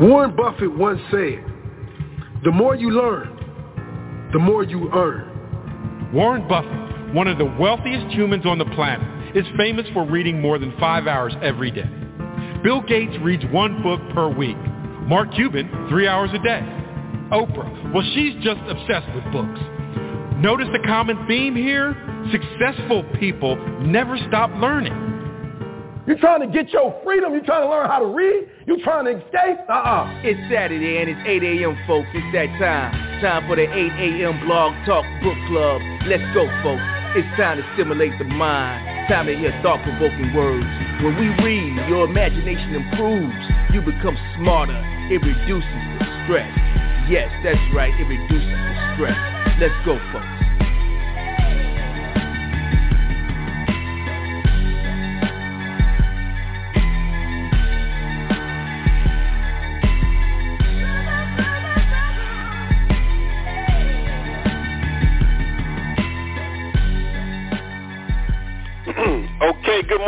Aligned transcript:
Warren 0.00 0.34
Buffett 0.34 0.74
once 0.78 0.98
said, 1.10 1.44
the 2.42 2.50
more 2.50 2.74
you 2.74 2.90
learn, 2.90 4.30
the 4.32 4.38
more 4.38 4.62
you 4.62 4.90
earn. 4.94 6.10
Warren 6.14 6.48
Buffett, 6.48 7.14
one 7.14 7.28
of 7.28 7.36
the 7.36 7.44
wealthiest 7.44 8.06
humans 8.14 8.46
on 8.46 8.56
the 8.56 8.64
planet, 8.64 9.36
is 9.36 9.44
famous 9.58 9.86
for 9.92 10.06
reading 10.06 10.40
more 10.40 10.58
than 10.58 10.72
five 10.80 11.06
hours 11.06 11.34
every 11.42 11.70
day. 11.70 11.88
Bill 12.64 12.80
Gates 12.80 13.12
reads 13.20 13.44
one 13.52 13.82
book 13.82 14.00
per 14.14 14.28
week. 14.28 14.56
Mark 15.02 15.34
Cuban, 15.34 15.68
three 15.90 16.08
hours 16.08 16.30
a 16.32 16.38
day. 16.38 16.62
Oprah, 17.30 17.92
well, 17.92 18.04
she's 18.14 18.32
just 18.42 18.60
obsessed 18.68 19.14
with 19.14 19.24
books. 19.32 19.60
Notice 20.36 20.68
the 20.72 20.80
common 20.86 21.26
theme 21.28 21.54
here? 21.54 21.94
Successful 22.32 23.04
people 23.18 23.56
never 23.82 24.16
stop 24.28 24.50
learning. 24.62 25.09
You 26.06 26.16
trying 26.16 26.40
to 26.40 26.46
get 26.48 26.72
your 26.72 26.98
freedom? 27.04 27.32
You're 27.32 27.44
trying 27.44 27.62
to 27.62 27.68
learn 27.68 27.86
how 27.86 27.98
to 27.98 28.06
read? 28.06 28.48
You're 28.66 28.80
trying 28.82 29.04
to 29.04 29.20
escape? 29.20 29.60
Uh-uh. 29.68 30.24
It's 30.24 30.40
Saturday 30.50 30.98
and 30.98 31.10
it's 31.10 31.20
8 31.26 31.42
a.m., 31.42 31.76
folks. 31.86 32.08
It's 32.14 32.24
that 32.32 32.48
time. 32.58 33.20
Time 33.20 33.46
for 33.46 33.56
the 33.56 33.68
8 33.68 33.68
a.m. 33.68 34.40
Blog 34.46 34.72
Talk 34.86 35.04
Book 35.22 35.36
Club. 35.48 35.82
Let's 36.08 36.24
go, 36.32 36.48
folks. 36.64 36.82
It's 37.12 37.28
time 37.36 37.60
to 37.60 37.64
stimulate 37.74 38.16
the 38.18 38.24
mind. 38.24 39.08
Time 39.12 39.26
to 39.26 39.36
hear 39.36 39.52
thought-provoking 39.62 40.32
words. 40.32 40.64
When 41.04 41.20
we 41.20 41.28
read, 41.44 41.88
your 41.88 42.08
imagination 42.08 42.74
improves. 42.74 43.36
You 43.74 43.82
become 43.84 44.16
smarter. 44.40 44.80
It 45.12 45.20
reduces 45.20 45.80
the 46.00 46.06
stress. 46.24 46.50
Yes, 47.12 47.28
that's 47.44 47.60
right. 47.74 47.92
It 47.92 48.08
reduces 48.08 48.48
the 48.48 48.74
stress. 48.96 49.20
Let's 49.60 49.76
go, 49.84 50.00
folks. 50.16 50.59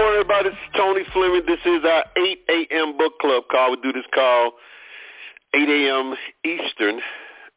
Morning, 0.03 0.21
everybody. 0.21 0.49
This 0.49 0.59
is 0.59 0.77
Tony 0.77 1.03
Fleming. 1.13 1.43
This 1.47 1.61
is 1.65 1.85
our 1.85 2.05
8 2.17 2.39
a.m. 2.49 2.99
book 2.99 3.21
club 3.21 3.45
call. 3.49 3.71
We 3.71 3.77
do 3.83 3.93
this 3.93 4.07
call 4.13 4.55
8 5.55 5.69
a.m. 5.69 6.15
Eastern, 6.45 6.99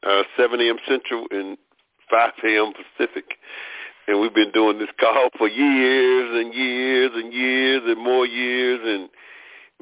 uh, 0.04 0.22
7 0.38 0.62
a.m. 0.62 0.78
Central, 0.88 1.26
and 1.32 1.58
5 2.12 2.30
a.m. 2.44 2.72
Pacific. 2.74 3.26
And 4.08 4.22
we've 4.22 4.36
been 4.36 4.52
doing 4.52 4.78
this 4.78 4.90
call 5.00 5.30
for 5.40 5.48
years 5.48 6.30
and 6.40 6.54
years 6.54 7.12
and 7.16 7.34
years 7.34 7.82
and 7.84 8.04
more 8.04 8.28
years. 8.28 8.80
And, 8.84 9.10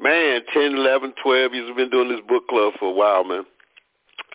man, 0.00 0.40
10, 0.54 0.74
11, 0.74 1.12
12 1.22 1.52
years 1.52 1.66
we've 1.66 1.76
been 1.76 1.90
doing 1.90 2.08
this 2.08 2.24
book 2.26 2.48
club 2.48 2.72
for 2.78 2.88
a 2.88 2.94
while, 2.94 3.24
man. 3.24 3.44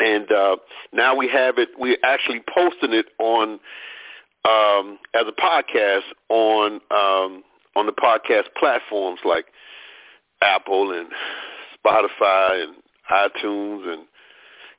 And 0.02 0.31
uh, 0.31 0.57
now 0.94 1.16
we 1.16 1.27
have 1.30 1.57
it. 1.57 1.69
We're 1.80 1.97
actually 2.03 2.44
posting 2.53 2.94
it 2.94 3.07
on 3.17 3.59
um, 4.45 5.00
as 5.16 5.23
a 5.27 5.41
podcast 5.41 6.05
on 6.30 6.80
um, 6.91 7.44
on 7.75 7.86
the 7.86 7.92
podcast 7.92 8.45
platforms 8.58 9.20
like 9.25 9.45
Apple 10.42 10.92
and 10.92 11.09
Spotify 11.78 12.64
and 12.64 12.75
iTunes 13.12 13.92
and 13.92 14.06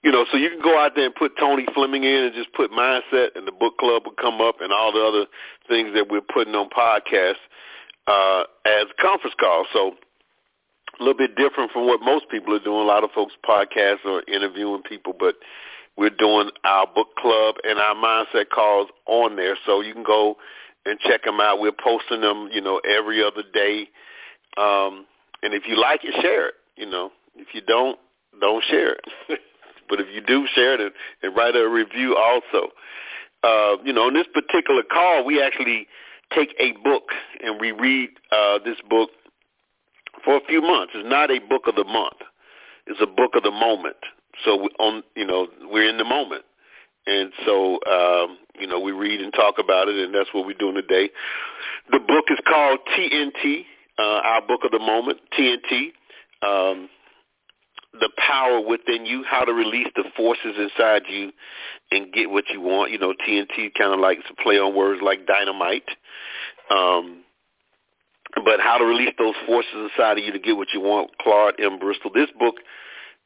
you 0.02 0.10
know, 0.10 0.24
so 0.32 0.38
you 0.38 0.48
can 0.48 0.62
go 0.62 0.78
out 0.78 0.92
there 0.94 1.04
and 1.04 1.14
put 1.14 1.36
Tony 1.38 1.66
Fleming 1.74 2.04
in 2.04 2.24
and 2.24 2.34
just 2.34 2.50
put 2.54 2.70
mindset 2.70 3.36
and 3.36 3.46
the 3.46 3.52
book 3.52 3.76
club 3.76 4.04
will 4.06 4.14
come 4.18 4.40
up 4.40 4.62
and 4.62 4.72
all 4.72 4.92
the 4.92 5.00
other 5.02 5.26
things 5.68 5.90
that 5.94 6.08
we're 6.08 6.22
putting 6.22 6.54
on 6.54 6.70
podcasts 6.70 7.34
uh, 8.06 8.44
as 8.64 8.86
conference 8.98 9.34
calls. 9.38 9.66
So 9.74 9.92
a 10.98 11.02
little 11.02 11.18
bit 11.18 11.36
different 11.36 11.70
from 11.72 11.86
what 11.86 12.00
most 12.00 12.30
people 12.30 12.54
are 12.54 12.64
doing. 12.64 12.80
A 12.80 12.88
lot 12.88 13.04
of 13.04 13.10
folks 13.10 13.34
podcasts 13.46 14.04
are 14.06 14.22
interviewing 14.26 14.82
people, 14.82 15.14
but 15.18 15.36
we're 15.96 16.08
doing 16.08 16.50
our 16.64 16.86
book 16.86 17.08
club 17.18 17.56
and 17.64 17.78
our 17.78 17.94
mindset 17.94 18.48
calls 18.48 18.88
on 19.06 19.36
there. 19.36 19.56
So 19.66 19.82
you 19.82 19.92
can 19.92 20.02
go 20.02 20.36
and 20.90 20.98
check 21.00 21.24
them 21.24 21.40
out. 21.40 21.60
We're 21.60 21.72
posting 21.72 22.20
them, 22.20 22.48
you 22.52 22.60
know, 22.60 22.80
every 22.80 23.22
other 23.22 23.42
day. 23.52 23.88
Um, 24.56 25.06
and 25.42 25.54
if 25.54 25.62
you 25.66 25.80
like 25.80 26.00
it, 26.04 26.14
share 26.20 26.48
it. 26.48 26.54
You 26.76 26.86
know, 26.86 27.10
if 27.36 27.48
you 27.54 27.60
don't, 27.60 27.98
don't 28.40 28.64
share 28.64 28.94
it. 28.94 29.04
but 29.88 30.00
if 30.00 30.06
you 30.12 30.20
do, 30.20 30.46
share 30.54 30.74
it 30.74 30.80
and, 30.80 30.92
and 31.22 31.36
write 31.36 31.56
a 31.56 31.68
review 31.68 32.16
also. 32.16 32.72
Uh, 33.42 33.76
you 33.84 33.92
know, 33.92 34.08
in 34.08 34.14
this 34.14 34.26
particular 34.32 34.82
call, 34.82 35.24
we 35.24 35.42
actually 35.42 35.86
take 36.34 36.54
a 36.58 36.72
book 36.82 37.04
and 37.42 37.60
we 37.60 37.72
read 37.72 38.10
uh, 38.32 38.58
this 38.64 38.76
book 38.88 39.10
for 40.24 40.36
a 40.36 40.40
few 40.46 40.60
months. 40.60 40.92
It's 40.94 41.08
not 41.08 41.30
a 41.30 41.38
book 41.38 41.62
of 41.66 41.76
the 41.76 41.84
month. 41.84 42.18
It's 42.86 43.00
a 43.00 43.06
book 43.06 43.32
of 43.34 43.42
the 43.42 43.50
moment. 43.50 43.96
So 44.44 44.68
on, 44.78 45.02
you 45.14 45.26
know, 45.26 45.48
we're 45.62 45.88
in 45.88 45.98
the 45.98 46.04
moment. 46.04 46.44
And 47.06 47.32
so, 47.44 47.78
um, 47.86 48.38
you 48.58 48.66
know, 48.66 48.78
we 48.80 48.92
read 48.92 49.20
and 49.20 49.32
talk 49.32 49.56
about 49.58 49.88
it, 49.88 49.96
and 49.96 50.14
that's 50.14 50.28
what 50.32 50.46
we're 50.46 50.58
doing 50.58 50.74
today. 50.74 51.10
The 51.90 51.98
book 51.98 52.26
is 52.28 52.38
called 52.46 52.80
TNT, 52.96 53.64
uh, 53.98 54.02
our 54.02 54.46
book 54.46 54.60
of 54.64 54.70
the 54.70 54.78
moment, 54.78 55.18
TNT. 55.38 55.92
Um, 56.42 56.88
the 57.92 58.10
power 58.16 58.60
within 58.60 59.04
you, 59.04 59.24
how 59.24 59.44
to 59.44 59.52
release 59.52 59.88
the 59.96 60.04
forces 60.16 60.54
inside 60.56 61.02
you 61.08 61.32
and 61.90 62.12
get 62.12 62.30
what 62.30 62.44
you 62.52 62.60
want. 62.60 62.92
You 62.92 62.98
know, 62.98 63.14
TNT 63.26 63.72
kind 63.76 63.92
of 63.92 63.98
likes 63.98 64.22
to 64.28 64.34
play 64.42 64.58
on 64.58 64.76
words 64.76 65.00
like 65.02 65.26
dynamite. 65.26 65.88
Um, 66.70 67.24
but 68.44 68.60
how 68.60 68.78
to 68.78 68.84
release 68.84 69.12
those 69.18 69.34
forces 69.46 69.74
inside 69.74 70.18
of 70.18 70.24
you 70.24 70.32
to 70.32 70.38
get 70.38 70.56
what 70.56 70.68
you 70.72 70.80
want, 70.80 71.10
Claude 71.20 71.54
M. 71.58 71.78
Bristol. 71.80 72.12
This 72.14 72.30
book, 72.38 72.56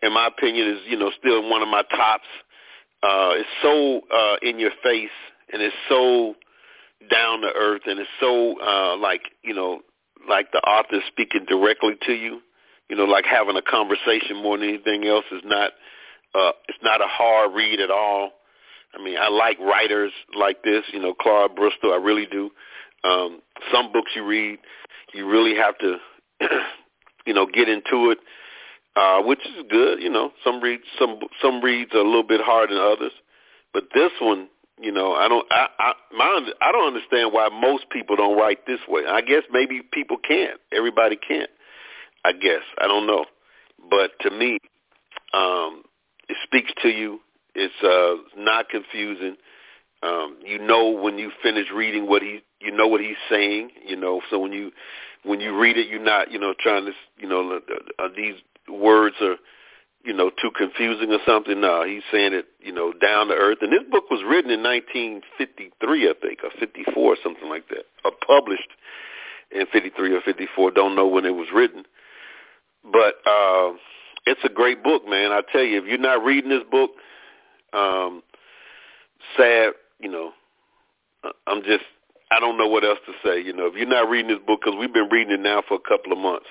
in 0.02 0.14
my 0.14 0.28
opinion, 0.28 0.68
is, 0.68 0.78
you 0.86 0.98
know, 0.98 1.10
still 1.18 1.48
one 1.48 1.60
of 1.60 1.68
my 1.68 1.82
tops. 1.90 2.24
Uh, 3.04 3.32
it's 3.34 3.48
so 3.62 4.00
uh, 4.14 4.36
in 4.42 4.58
your 4.58 4.72
face 4.82 5.10
and 5.52 5.60
it's 5.60 5.74
so 5.88 6.34
down 7.10 7.42
to 7.42 7.48
earth 7.54 7.82
and 7.86 8.00
it's 8.00 8.08
so 8.18 8.60
uh, 8.60 8.96
like, 8.96 9.22
you 9.42 9.54
know, 9.54 9.80
like 10.28 10.50
the 10.52 10.58
author 10.60 11.00
speaking 11.08 11.44
directly 11.46 11.94
to 12.06 12.12
you 12.12 12.40
you 12.88 12.96
know, 12.96 13.04
like 13.04 13.24
having 13.24 13.56
a 13.56 13.62
conversation 13.62 14.42
more 14.42 14.58
than 14.58 14.68
anything 14.68 15.04
else 15.04 15.24
is 15.32 15.42
not 15.44 15.72
uh 16.34 16.52
it's 16.68 16.78
not 16.82 17.00
a 17.00 17.06
hard 17.06 17.54
read 17.54 17.80
at 17.80 17.90
all. 17.90 18.30
I 18.94 19.02
mean, 19.02 19.16
I 19.18 19.28
like 19.28 19.58
writers 19.58 20.12
like 20.36 20.62
this, 20.62 20.84
you 20.92 21.00
know, 21.00 21.14
Claude 21.14 21.56
Bristol, 21.56 21.92
I 21.92 21.96
really 21.96 22.26
do. 22.26 22.50
Um 23.04 23.40
some 23.72 23.92
books 23.92 24.12
you 24.14 24.24
read, 24.24 24.58
you 25.12 25.28
really 25.28 25.56
have 25.56 25.78
to 25.78 25.96
you 27.26 27.34
know, 27.34 27.46
get 27.46 27.68
into 27.68 28.10
it. 28.10 28.18
Uh 28.96 29.22
which 29.22 29.40
is 29.40 29.64
good, 29.68 30.00
you 30.00 30.10
know. 30.10 30.30
Some 30.44 30.60
reads 30.60 30.84
some 30.98 31.18
some 31.42 31.60
reads 31.60 31.92
are 31.94 31.98
a 31.98 32.04
little 32.04 32.22
bit 32.22 32.40
harder 32.40 32.74
than 32.74 32.82
others. 32.82 33.12
But 33.72 33.88
this 33.92 34.12
one, 34.20 34.48
you 34.80 34.92
know, 34.92 35.14
I 35.14 35.28
don't 35.28 35.46
I 35.50 35.66
I 35.78 35.92
my 36.16 36.50
I 36.60 36.72
don't 36.72 36.86
understand 36.86 37.32
why 37.32 37.48
most 37.48 37.90
people 37.90 38.16
don't 38.16 38.38
write 38.38 38.66
this 38.66 38.80
way. 38.88 39.02
I 39.06 39.20
guess 39.20 39.42
maybe 39.50 39.82
people 39.82 40.16
can't. 40.16 40.60
Everybody 40.72 41.16
can't. 41.16 41.50
I 42.24 42.32
guess 42.32 42.62
I 42.78 42.86
don't 42.86 43.06
know, 43.06 43.26
but 43.90 44.12
to 44.20 44.30
me, 44.30 44.58
um, 45.32 45.82
it 46.28 46.36
speaks 46.44 46.72
to 46.82 46.88
you. 46.88 47.20
It's 47.54 47.74
uh, 47.82 48.40
not 48.40 48.68
confusing. 48.68 49.36
Um, 50.02 50.38
you 50.44 50.58
know 50.58 50.90
when 50.90 51.18
you 51.18 51.30
finish 51.42 51.66
reading 51.74 52.06
what 52.08 52.22
he, 52.22 52.42
you 52.60 52.70
know 52.70 52.86
what 52.86 53.00
he's 53.00 53.16
saying. 53.28 53.70
You 53.86 53.96
know, 53.96 54.20
so 54.30 54.38
when 54.38 54.52
you 54.52 54.70
when 55.24 55.40
you 55.40 55.58
read 55.58 55.76
it, 55.78 55.88
you're 55.88 56.02
not, 56.02 56.30
you 56.30 56.38
know, 56.38 56.54
trying 56.58 56.84
to, 56.84 56.92
you 57.18 57.28
know, 57.28 57.60
uh, 57.98 58.08
these 58.14 58.34
words 58.68 59.16
are, 59.20 59.36
you 60.04 60.12
know, 60.12 60.30
too 60.30 60.50
confusing 60.56 61.10
or 61.12 61.18
something. 61.26 61.60
No, 61.60 61.84
he's 61.84 62.02
saying 62.12 62.34
it, 62.34 62.46
you 62.60 62.72
know, 62.72 62.92
down 62.92 63.28
to 63.28 63.34
earth. 63.34 63.58
And 63.62 63.72
this 63.72 63.82
book 63.90 64.10
was 64.10 64.22
written 64.26 64.50
in 64.50 64.62
1953, 64.62 66.08
I 66.08 66.12
think, 66.20 66.40
or 66.44 66.50
54, 66.58 66.96
or 66.96 67.16
something 67.22 67.48
like 67.48 67.68
that, 67.68 67.84
or 68.04 68.12
published 68.26 68.68
in 69.50 69.66
53 69.72 70.14
or 70.14 70.20
54. 70.20 70.70
Don't 70.72 70.96
know 70.96 71.06
when 71.06 71.24
it 71.24 71.34
was 71.34 71.48
written. 71.54 71.84
But 72.84 73.16
uh, 73.26 73.72
it's 74.26 74.40
a 74.44 74.48
great 74.48 74.82
book, 74.82 75.08
man. 75.08 75.32
I 75.32 75.40
tell 75.52 75.62
you, 75.62 75.82
if 75.82 75.88
you're 75.88 75.98
not 75.98 76.24
reading 76.24 76.50
this 76.50 76.64
book, 76.70 76.90
um, 77.72 78.22
sad, 79.36 79.72
you 80.00 80.10
know, 80.10 80.32
uh, 81.24 81.32
I'm 81.46 81.62
just, 81.62 81.84
I 82.30 82.40
don't 82.40 82.58
know 82.58 82.68
what 82.68 82.84
else 82.84 82.98
to 83.06 83.12
say. 83.24 83.40
You 83.40 83.52
know, 83.52 83.66
if 83.66 83.74
you're 83.74 83.86
not 83.86 84.08
reading 84.08 84.30
this 84.30 84.44
book, 84.46 84.60
because 84.62 84.78
we've 84.78 84.92
been 84.92 85.08
reading 85.10 85.32
it 85.32 85.40
now 85.40 85.62
for 85.66 85.74
a 85.74 85.88
couple 85.88 86.12
of 86.12 86.18
months, 86.18 86.46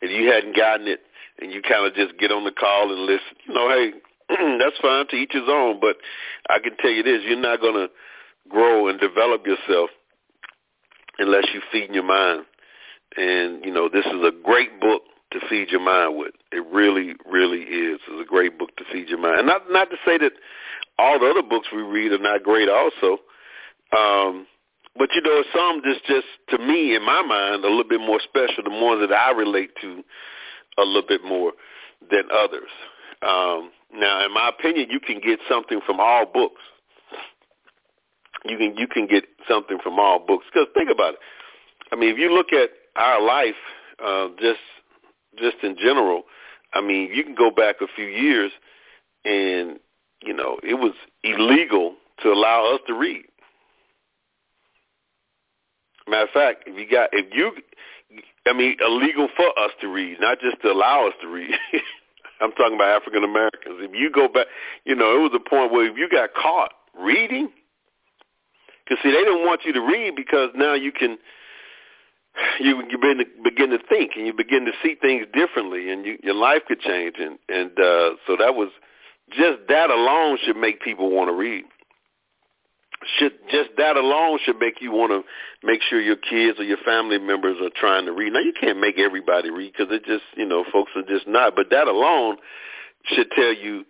if 0.00 0.10
you 0.10 0.30
hadn't 0.30 0.56
gotten 0.56 0.88
it 0.88 1.00
and 1.40 1.52
you 1.52 1.62
kind 1.62 1.86
of 1.86 1.94
just 1.94 2.18
get 2.18 2.32
on 2.32 2.44
the 2.44 2.52
call 2.52 2.92
and 2.92 3.02
listen, 3.02 3.36
you 3.46 3.54
know, 3.54 3.68
hey, 3.68 3.92
that's 4.58 4.78
fine 4.80 5.06
to 5.08 5.16
each 5.16 5.32
his 5.32 5.48
own. 5.48 5.80
But 5.80 5.96
I 6.48 6.58
can 6.58 6.76
tell 6.78 6.90
you 6.90 7.02
this, 7.02 7.22
you're 7.24 7.40
not 7.40 7.60
going 7.60 7.74
to 7.74 7.88
grow 8.48 8.88
and 8.88 8.98
develop 9.00 9.46
yourself 9.46 9.90
unless 11.18 11.44
you 11.54 11.60
feed 11.70 11.90
your 11.94 12.04
mind. 12.04 12.46
And, 13.16 13.64
you 13.64 13.70
know, 13.70 13.88
this 13.88 14.04
is 14.06 14.22
a 14.24 14.32
great 14.42 14.80
book 14.80 15.02
to 15.32 15.40
feed 15.48 15.70
your 15.70 15.80
mind 15.80 16.16
with. 16.16 16.34
It 16.52 16.64
really, 16.72 17.14
really 17.30 17.62
is. 17.62 18.00
It's 18.08 18.22
a 18.22 18.28
great 18.28 18.58
book 18.58 18.76
to 18.76 18.84
feed 18.92 19.08
your 19.08 19.18
mind. 19.18 19.38
And 19.38 19.46
not 19.46 19.70
not 19.70 19.90
to 19.90 19.96
say 20.04 20.18
that 20.18 20.32
all 20.98 21.18
the 21.18 21.26
other 21.26 21.42
books 21.42 21.68
we 21.74 21.82
read 21.82 22.12
are 22.12 22.18
not 22.18 22.42
great 22.42 22.68
also. 22.68 23.18
Um, 23.96 24.46
but 24.98 25.10
you 25.14 25.20
know, 25.20 25.42
some 25.54 25.82
just 25.84 26.04
just 26.06 26.26
to 26.50 26.58
me 26.58 26.94
in 26.94 27.04
my 27.04 27.22
mind 27.22 27.64
a 27.64 27.68
little 27.68 27.88
bit 27.88 28.00
more 28.00 28.20
special, 28.20 28.64
the 28.64 28.70
ones 28.70 29.06
that 29.06 29.14
I 29.14 29.32
relate 29.32 29.70
to 29.82 30.02
a 30.78 30.82
little 30.82 31.06
bit 31.06 31.24
more 31.24 31.52
than 32.10 32.24
others. 32.32 32.70
Um, 33.22 33.70
now, 33.94 34.24
in 34.24 34.32
my 34.32 34.50
opinion, 34.50 34.88
you 34.90 35.00
can 35.00 35.20
get 35.20 35.38
something 35.48 35.80
from 35.86 36.00
all 36.00 36.26
books. 36.26 36.60
You 38.44 38.56
can 38.58 38.76
you 38.76 38.86
can 38.86 39.06
get 39.06 39.24
something 39.48 39.78
from 39.82 39.98
all 39.98 40.24
books 40.24 40.46
because 40.52 40.68
think 40.74 40.90
about 40.90 41.14
it. 41.14 41.20
I 41.90 41.96
mean, 41.96 42.10
if 42.10 42.18
you 42.18 42.32
look 42.32 42.52
at 42.52 42.70
our 42.94 43.20
life, 43.22 43.54
uh, 44.04 44.28
just 44.38 44.60
just 45.38 45.56
in 45.62 45.76
general, 45.76 46.24
I 46.72 46.80
mean, 46.80 47.10
you 47.12 47.24
can 47.24 47.34
go 47.34 47.50
back 47.50 47.76
a 47.80 47.86
few 47.94 48.06
years, 48.06 48.52
and 49.24 49.78
you 50.22 50.34
know, 50.34 50.58
it 50.62 50.74
was 50.74 50.92
illegal 51.24 51.94
to 52.22 52.28
allow 52.28 52.74
us 52.74 52.80
to 52.86 52.94
read. 52.94 53.24
Matter 56.08 56.24
of 56.24 56.30
fact, 56.30 56.64
if 56.66 56.78
you 56.78 56.88
got 56.88 57.10
if 57.12 57.26
you, 57.34 57.52
I 58.46 58.52
mean, 58.52 58.76
illegal 58.80 59.28
for 59.36 59.48
us 59.58 59.70
to 59.80 59.88
read, 59.88 60.18
not 60.20 60.40
just 60.40 60.60
to 60.62 60.70
allow 60.70 61.08
us 61.08 61.14
to 61.22 61.28
read. 61.28 61.54
I'm 62.40 62.52
talking 62.52 62.74
about 62.74 63.00
African 63.00 63.24
Americans. 63.24 63.76
If 63.80 63.92
you 63.94 64.10
go 64.10 64.28
back, 64.28 64.46
you 64.84 64.94
know, 64.94 65.16
it 65.16 65.20
was 65.20 65.32
a 65.34 65.48
point 65.48 65.72
where 65.72 65.90
if 65.90 65.96
you 65.96 66.08
got 66.08 66.34
caught 66.34 66.72
reading, 66.98 67.48
because 68.84 69.02
see, 69.02 69.10
they 69.10 69.24
didn't 69.24 69.46
want 69.46 69.62
you 69.64 69.72
to 69.72 69.80
read 69.80 70.14
because 70.14 70.50
now 70.54 70.74
you 70.74 70.92
can 70.92 71.18
you 72.60 72.82
you 72.90 72.98
begin 72.98 73.18
to 73.18 73.24
begin 73.42 73.70
to 73.70 73.78
think 73.88 74.12
and 74.16 74.26
you 74.26 74.32
begin 74.32 74.64
to 74.66 74.72
see 74.82 74.94
things 75.00 75.26
differently 75.32 75.90
and 75.90 76.04
you, 76.04 76.18
your 76.22 76.34
life 76.34 76.62
could 76.68 76.80
change 76.80 77.16
and 77.18 77.38
and 77.48 77.70
uh, 77.78 78.10
so 78.26 78.36
that 78.38 78.54
was 78.54 78.68
just 79.30 79.58
that 79.68 79.90
alone 79.90 80.38
should 80.44 80.56
make 80.56 80.80
people 80.80 81.10
want 81.10 81.28
to 81.28 81.34
read. 81.34 81.64
Should 83.18 83.32
just 83.50 83.70
that 83.78 83.96
alone 83.96 84.38
should 84.44 84.58
make 84.58 84.80
you 84.80 84.92
want 84.92 85.12
to 85.12 85.66
make 85.66 85.80
sure 85.82 86.00
your 86.00 86.16
kids 86.16 86.58
or 86.58 86.64
your 86.64 86.78
family 86.78 87.18
members 87.18 87.56
are 87.62 87.70
trying 87.74 88.06
to 88.06 88.12
read. 88.12 88.32
Now 88.32 88.40
you 88.40 88.52
can't 88.58 88.80
make 88.80 88.98
everybody 88.98 89.50
read 89.50 89.72
because 89.76 89.92
it 89.94 90.04
just 90.04 90.24
you 90.36 90.46
know 90.46 90.64
folks 90.72 90.92
are 90.96 91.02
just 91.02 91.26
not. 91.26 91.54
But 91.56 91.70
that 91.70 91.88
alone 91.88 92.36
should 93.04 93.30
tell 93.30 93.54
you 93.54 93.84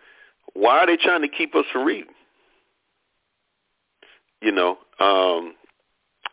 why 0.52 0.78
are 0.78 0.87
they 0.87 0.96
trying 0.96 1.23
to 1.23 1.28
keep 1.28 1.55
us 1.55 1.64
from 1.73 1.84
reading. 1.84 2.12
You 4.43 4.52
know, 4.52 4.78
um, 5.00 5.55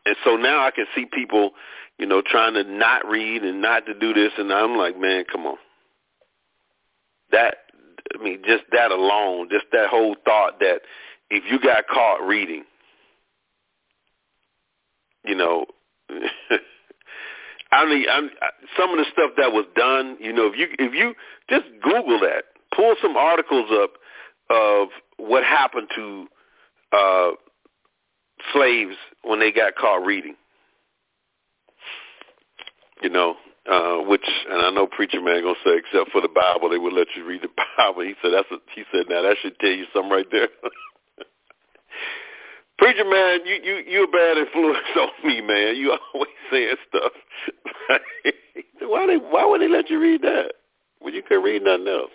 and 0.05 0.15
so 0.25 0.35
now 0.35 0.65
I 0.65 0.71
can 0.71 0.85
see 0.93 1.05
people 1.05 1.51
you 1.97 2.05
know, 2.07 2.21
trying 2.25 2.53
to 2.55 2.63
not 2.63 3.07
read 3.07 3.43
and 3.43 3.61
not 3.61 3.85
to 3.85 3.93
do 3.93 4.13
this, 4.13 4.31
and 4.37 4.51
I'm 4.51 4.77
like, 4.77 4.99
man, 4.99 5.25
come 5.31 5.45
on. 5.45 5.57
That, 7.31 7.55
I 8.17 8.23
mean, 8.23 8.41
just 8.45 8.63
that 8.71 8.91
alone, 8.91 9.49
just 9.49 9.65
that 9.71 9.89
whole 9.89 10.15
thought 10.25 10.59
that 10.59 10.81
if 11.29 11.43
you 11.49 11.59
got 11.59 11.87
caught 11.87 12.25
reading, 12.25 12.63
you 15.25 15.35
know, 15.35 15.65
I 17.71 17.85
mean, 17.85 18.05
I'm, 18.11 18.29
some 18.77 18.91
of 18.91 18.97
the 18.97 19.05
stuff 19.11 19.31
that 19.37 19.51
was 19.51 19.65
done, 19.75 20.17
you 20.19 20.33
know, 20.33 20.47
if 20.47 20.57
you 20.57 20.67
if 20.77 20.93
you 20.93 21.15
just 21.49 21.65
Google 21.81 22.19
that, 22.19 22.45
pull 22.75 22.95
some 23.01 23.17
articles 23.17 23.69
up 23.71 23.93
of 24.49 24.89
what 25.17 25.43
happened 25.43 25.87
to 25.95 26.27
uh, 26.91 27.31
slaves 28.53 28.95
when 29.23 29.39
they 29.39 29.51
got 29.51 29.75
caught 29.75 30.05
reading 30.05 30.35
you 33.03 33.09
know, 33.09 33.35
uh, 33.69 33.97
which, 33.97 34.25
and 34.49 34.61
I 34.61 34.71
know 34.71 34.87
preacher 34.87 35.21
man 35.21 35.43
gonna 35.43 35.55
say, 35.63 35.77
except 35.77 36.11
for 36.11 36.21
the 36.21 36.29
Bible, 36.29 36.69
they 36.69 36.77
would 36.77 36.93
let 36.93 37.07
you 37.15 37.25
read 37.25 37.41
the 37.41 37.49
Bible. 37.77 38.01
He 38.03 38.15
said 38.21 38.31
that's. 38.33 38.49
A, 38.51 38.57
he 38.73 38.83
said 38.91 39.05
now 39.09 39.21
that 39.21 39.35
should 39.41 39.59
tell 39.59 39.69
you 39.71 39.85
something 39.93 40.11
right 40.11 40.27
there. 40.31 40.47
preacher 42.83 43.05
man, 43.09 43.39
you 43.45 43.55
you 43.63 43.83
you 43.87 44.03
a 44.03 44.07
bad 44.07 44.37
influence 44.37 44.77
on 44.97 45.09
me, 45.23 45.39
man. 45.41 45.75
You 45.77 45.97
always 46.13 46.29
saying 46.51 46.75
stuff. 46.89 47.11
why 48.81 49.07
they 49.07 49.15
why 49.15 49.45
would 49.45 49.61
they 49.61 49.69
let 49.69 49.89
you 49.89 49.99
read 49.99 50.21
that 50.21 50.53
when 50.99 51.13
you 51.13 51.23
could 51.23 51.41
read 51.41 51.63
nothing 51.63 51.87
else? 51.87 52.11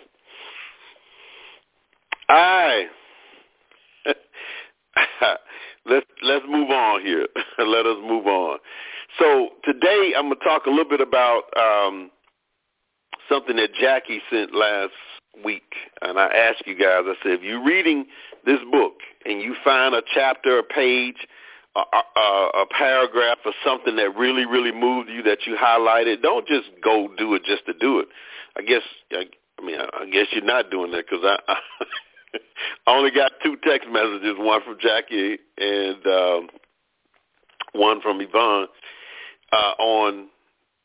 Right. 2.29 2.87
let's 5.87 6.05
let's 6.21 6.45
move 6.47 6.69
on 6.69 7.01
here. 7.01 7.25
Let 7.57 7.87
us 7.87 7.97
move 8.03 8.27
on. 8.27 8.59
So 9.17 9.49
today 9.63 10.13
I'm 10.15 10.29
to 10.29 10.35
talk 10.35 10.67
a 10.67 10.69
little 10.69 10.89
bit 10.89 11.01
about 11.01 11.45
um, 11.57 12.11
something 13.27 13.55
that 13.55 13.73
Jackie 13.73 14.21
sent 14.29 14.53
last 14.53 14.93
week, 15.43 15.73
and 16.03 16.19
I 16.19 16.27
asked 16.27 16.67
you 16.67 16.75
guys. 16.75 17.01
I 17.05 17.15
said, 17.23 17.31
if 17.33 17.41
you're 17.41 17.63
reading 17.63 18.05
this 18.45 18.59
book 18.71 18.88
find 19.63 19.95
a 19.95 20.01
chapter, 20.13 20.59
a 20.59 20.63
page, 20.63 21.27
a, 21.75 21.79
a, 21.79 22.49
a 22.61 22.65
paragraph, 22.77 23.37
or 23.45 23.53
something 23.65 23.95
that 23.95 24.15
really, 24.15 24.45
really 24.45 24.71
moved 24.71 25.09
you 25.09 25.23
that 25.23 25.45
you 25.45 25.55
highlighted, 25.55 26.21
don't 26.21 26.47
just 26.47 26.69
go 26.83 27.09
do 27.17 27.33
it 27.35 27.43
just 27.45 27.65
to 27.65 27.73
do 27.73 27.99
it. 27.99 28.07
I 28.57 28.61
guess 28.61 28.81
I, 29.11 29.25
I 29.59 29.65
mean 29.65 29.79
I, 29.79 30.03
I 30.03 30.09
guess 30.09 30.27
you're 30.31 30.43
not 30.43 30.71
doing 30.71 30.91
that 30.91 31.05
because 31.09 31.23
I. 31.23 31.55
I 32.85 32.95
only 32.95 33.11
got 33.11 33.31
two 33.43 33.57
text 33.63 33.87
messages, 33.89 34.35
one 34.37 34.61
from 34.63 34.77
Jackie 34.79 35.37
and 35.57 36.05
um, 36.05 36.49
one 37.73 38.01
from 38.01 38.21
Yvonne 38.21 38.67
uh, 39.51 39.73
on 39.79 40.27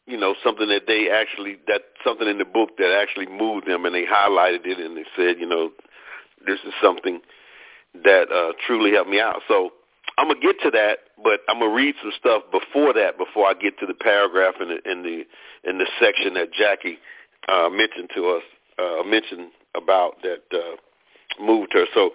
you 0.07 0.19
know 0.19 0.35
something 0.45 0.69
that 0.69 0.83
they 0.87 1.11
actually 1.11 1.57
that 1.67 1.83
something 2.05 2.29
in 2.29 2.39
the 2.39 2.45
book 2.45 2.71
that 2.79 2.97
actually 3.01 3.27
moved 3.27 3.67
them, 3.67 3.85
and 3.85 3.95
they 3.95 4.05
highlighted 4.05 4.67
it 4.67 4.79
and 4.79 4.97
they 4.97 5.05
said, 5.17 5.37
you 5.39 5.47
know, 5.47 5.71
this 6.47 6.59
is 6.67 6.73
something 6.83 7.21
that 8.03 8.31
uh, 8.33 8.53
truly 8.67 8.93
helped 8.93 9.11
me 9.11 9.21
out. 9.21 9.41
So 9.47 9.71
I'm 10.19 10.29
gonna 10.29 10.41
get 10.41 10.61
to 10.63 10.71
that, 10.71 10.99
but 11.23 11.41
I'm 11.49 11.61
gonna 11.61 11.75
read 11.75 11.95
some 12.03 12.13
stuff 12.19 12.43
before 12.51 12.93
that 12.93 13.19
before 13.19 13.47
I 13.47 13.55
get 13.55 13.79
to 13.79 13.87
the 13.87 13.95
paragraph 13.95 14.55
in 14.61 14.69
the 14.69 14.91
in 14.91 15.03
the 15.03 15.25
in 15.69 15.79
the 15.79 15.87
section 16.01 16.35
that 16.35 16.53
Jackie 16.53 16.99
uh, 17.49 17.69
mentioned 17.71 18.11
to 18.15 18.29
us 18.29 18.43
uh, 18.79 19.03
mentioned 19.05 19.51
about 19.75 20.23
that 20.23 20.43
uh, 20.53 21.43
moved 21.43 21.73
her. 21.73 21.87
So 21.95 22.11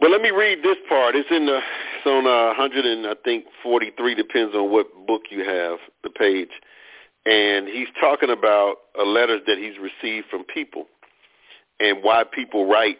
but 0.00 0.10
let 0.10 0.22
me 0.22 0.30
read 0.30 0.62
this 0.62 0.78
part. 0.88 1.14
It's 1.14 1.28
in 1.30 1.46
the 1.46 1.58
it's 1.58 2.06
on 2.06 2.26
uh, 2.26 2.54
100 2.56 2.86
and 2.86 3.06
I 3.06 3.14
think 3.22 3.44
43 3.62 4.14
depends 4.14 4.54
on 4.54 4.70
what 4.70 4.86
book 5.06 5.22
you 5.30 5.44
have 5.44 5.78
the 6.02 6.10
page, 6.10 6.50
and 7.26 7.68
he's 7.68 7.88
talking 8.00 8.30
about 8.30 8.76
letters 9.04 9.42
that 9.46 9.58
he's 9.58 9.74
received 9.78 10.26
from 10.28 10.44
people, 10.44 10.86
and 11.78 12.02
why 12.02 12.24
people 12.24 12.66
write 12.66 12.98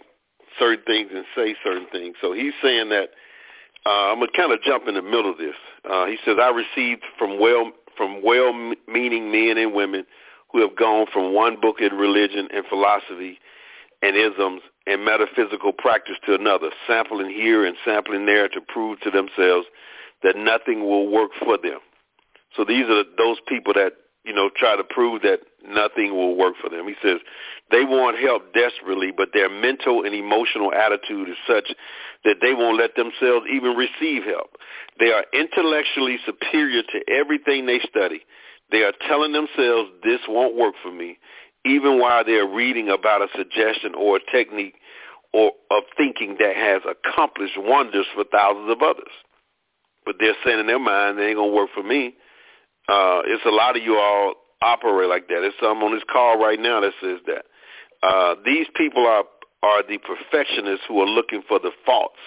certain 0.58 0.84
things 0.84 1.10
and 1.14 1.24
say 1.34 1.54
certain 1.64 1.86
things. 1.90 2.16
So 2.20 2.32
he's 2.32 2.52
saying 2.62 2.88
that 2.90 3.10
uh, 3.86 4.12
I'm 4.12 4.18
gonna 4.18 4.32
kind 4.36 4.52
of 4.52 4.62
jump 4.62 4.88
in 4.88 4.94
the 4.94 5.02
middle 5.02 5.30
of 5.30 5.38
this. 5.38 5.54
Uh, 5.88 6.06
he 6.06 6.16
says 6.24 6.36
I 6.40 6.50
received 6.50 7.02
from 7.18 7.40
well 7.40 7.72
from 7.96 8.22
well-meaning 8.24 9.30
men 9.30 9.58
and 9.58 9.74
women 9.74 10.06
who 10.52 10.60
have 10.60 10.76
gone 10.76 11.06
from 11.12 11.34
one 11.34 11.60
book 11.60 11.76
in 11.80 11.92
religion 11.94 12.48
and 12.52 12.64
philosophy 12.66 13.38
and 14.02 14.16
isms 14.16 14.62
and 14.86 15.04
metaphysical 15.04 15.72
practice 15.72 16.16
to 16.24 16.34
another, 16.34 16.70
sampling 16.86 17.30
here 17.30 17.64
and 17.64 17.76
sampling 17.84 18.26
there 18.26 18.48
to 18.48 18.60
prove 18.60 19.00
to 19.00 19.10
themselves 19.10 19.66
that 20.22 20.36
nothing 20.36 20.80
will 20.84 21.10
work 21.10 21.30
for 21.38 21.58
them. 21.58 21.78
So 22.56 22.64
these 22.64 22.86
are 22.86 23.04
those 23.16 23.38
people 23.46 23.74
that, 23.74 23.92
you 24.24 24.32
know, 24.32 24.50
try 24.56 24.76
to 24.76 24.84
prove 24.84 25.22
that 25.22 25.40
nothing 25.66 26.12
will 26.12 26.36
work 26.36 26.54
for 26.60 26.68
them. 26.70 26.86
He 26.86 26.94
says 27.02 27.18
they 27.70 27.84
want 27.84 28.18
help 28.18 28.52
desperately, 28.54 29.12
but 29.16 29.30
their 29.32 29.48
mental 29.48 30.04
and 30.04 30.14
emotional 30.14 30.72
attitude 30.72 31.28
is 31.28 31.36
such 31.46 31.72
that 32.24 32.36
they 32.40 32.54
won't 32.54 32.78
let 32.78 32.96
themselves 32.96 33.46
even 33.52 33.76
receive 33.76 34.24
help. 34.24 34.56
They 34.98 35.12
are 35.12 35.24
intellectually 35.32 36.18
superior 36.26 36.82
to 36.82 37.12
everything 37.12 37.66
they 37.66 37.80
study. 37.88 38.20
They 38.70 38.82
are 38.82 38.92
telling 39.08 39.32
themselves 39.32 39.90
this 40.04 40.20
won't 40.28 40.56
work 40.56 40.74
for 40.82 40.92
me 40.92 41.18
even 41.64 42.00
while 42.00 42.24
they're 42.24 42.46
reading 42.46 42.88
about 42.88 43.22
a 43.22 43.28
suggestion 43.36 43.94
or 43.94 44.16
a 44.16 44.30
technique 44.32 44.74
or 45.32 45.52
of 45.70 45.84
thinking 45.96 46.36
that 46.40 46.56
has 46.56 46.82
accomplished 46.88 47.54
wonders 47.56 48.06
for 48.14 48.24
thousands 48.24 48.70
of 48.70 48.82
others. 48.82 49.12
But 50.04 50.16
they're 50.18 50.34
saying 50.44 50.58
in 50.58 50.66
their 50.66 50.78
mind, 50.78 51.18
they 51.18 51.26
ain't 51.26 51.36
going 51.36 51.50
to 51.50 51.56
work 51.56 51.70
for 51.74 51.82
me. 51.82 52.14
Uh, 52.88 53.20
it's 53.26 53.44
a 53.44 53.50
lot 53.50 53.76
of 53.76 53.82
you 53.82 53.96
all 53.96 54.34
operate 54.62 55.08
like 55.08 55.28
that. 55.28 55.40
There's 55.40 55.54
some 55.60 55.82
on 55.82 55.92
this 55.92 56.04
call 56.10 56.38
right 56.38 56.60
now 56.60 56.80
that 56.80 56.92
says 57.00 57.18
that. 57.26 57.44
Uh, 58.02 58.34
these 58.44 58.66
people 58.74 59.06
are, 59.06 59.24
are 59.62 59.82
the 59.86 59.98
perfectionists 59.98 60.84
who 60.88 61.00
are 61.00 61.06
looking 61.06 61.42
for 61.46 61.58
the 61.58 61.70
faults, 61.84 62.18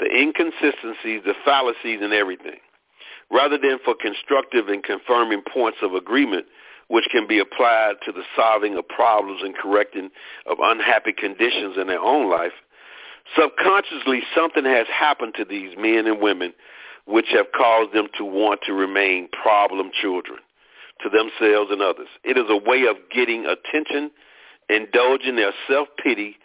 the 0.00 0.06
inconsistencies, 0.06 1.22
the 1.24 1.34
fallacies 1.44 2.00
in 2.02 2.12
everything. 2.12 2.58
Rather 3.30 3.58
than 3.58 3.78
for 3.84 3.94
constructive 3.94 4.68
and 4.68 4.84
confirming 4.84 5.42
points 5.52 5.78
of 5.82 5.94
agreement, 5.94 6.46
which 6.88 7.06
can 7.10 7.26
be 7.26 7.40
applied 7.40 7.94
to 8.04 8.12
the 8.12 8.22
solving 8.36 8.76
of 8.78 8.86
problems 8.88 9.40
and 9.42 9.56
correcting 9.56 10.08
of 10.46 10.58
unhappy 10.62 11.12
conditions 11.12 11.76
in 11.76 11.88
their 11.88 12.00
own 12.00 12.30
life, 12.30 12.52
subconsciously 13.36 14.22
something 14.34 14.64
has 14.64 14.86
happened 14.86 15.34
to 15.36 15.44
these 15.44 15.76
men 15.76 16.06
and 16.06 16.20
women 16.20 16.54
which 17.06 17.26
have 17.30 17.46
caused 17.56 17.92
them 17.92 18.06
to 18.16 18.24
want 18.24 18.60
to 18.64 18.72
remain 18.72 19.28
problem 19.28 19.90
children 20.00 20.38
to 21.02 21.10
themselves 21.10 21.70
and 21.70 21.82
others. 21.82 22.08
It 22.24 22.36
is 22.38 22.44
a 22.48 22.56
way 22.56 22.86
of 22.86 22.96
getting 23.14 23.46
attention, 23.46 24.10
indulging 24.68 25.36
their 25.36 25.52
self-pity, 25.68 26.36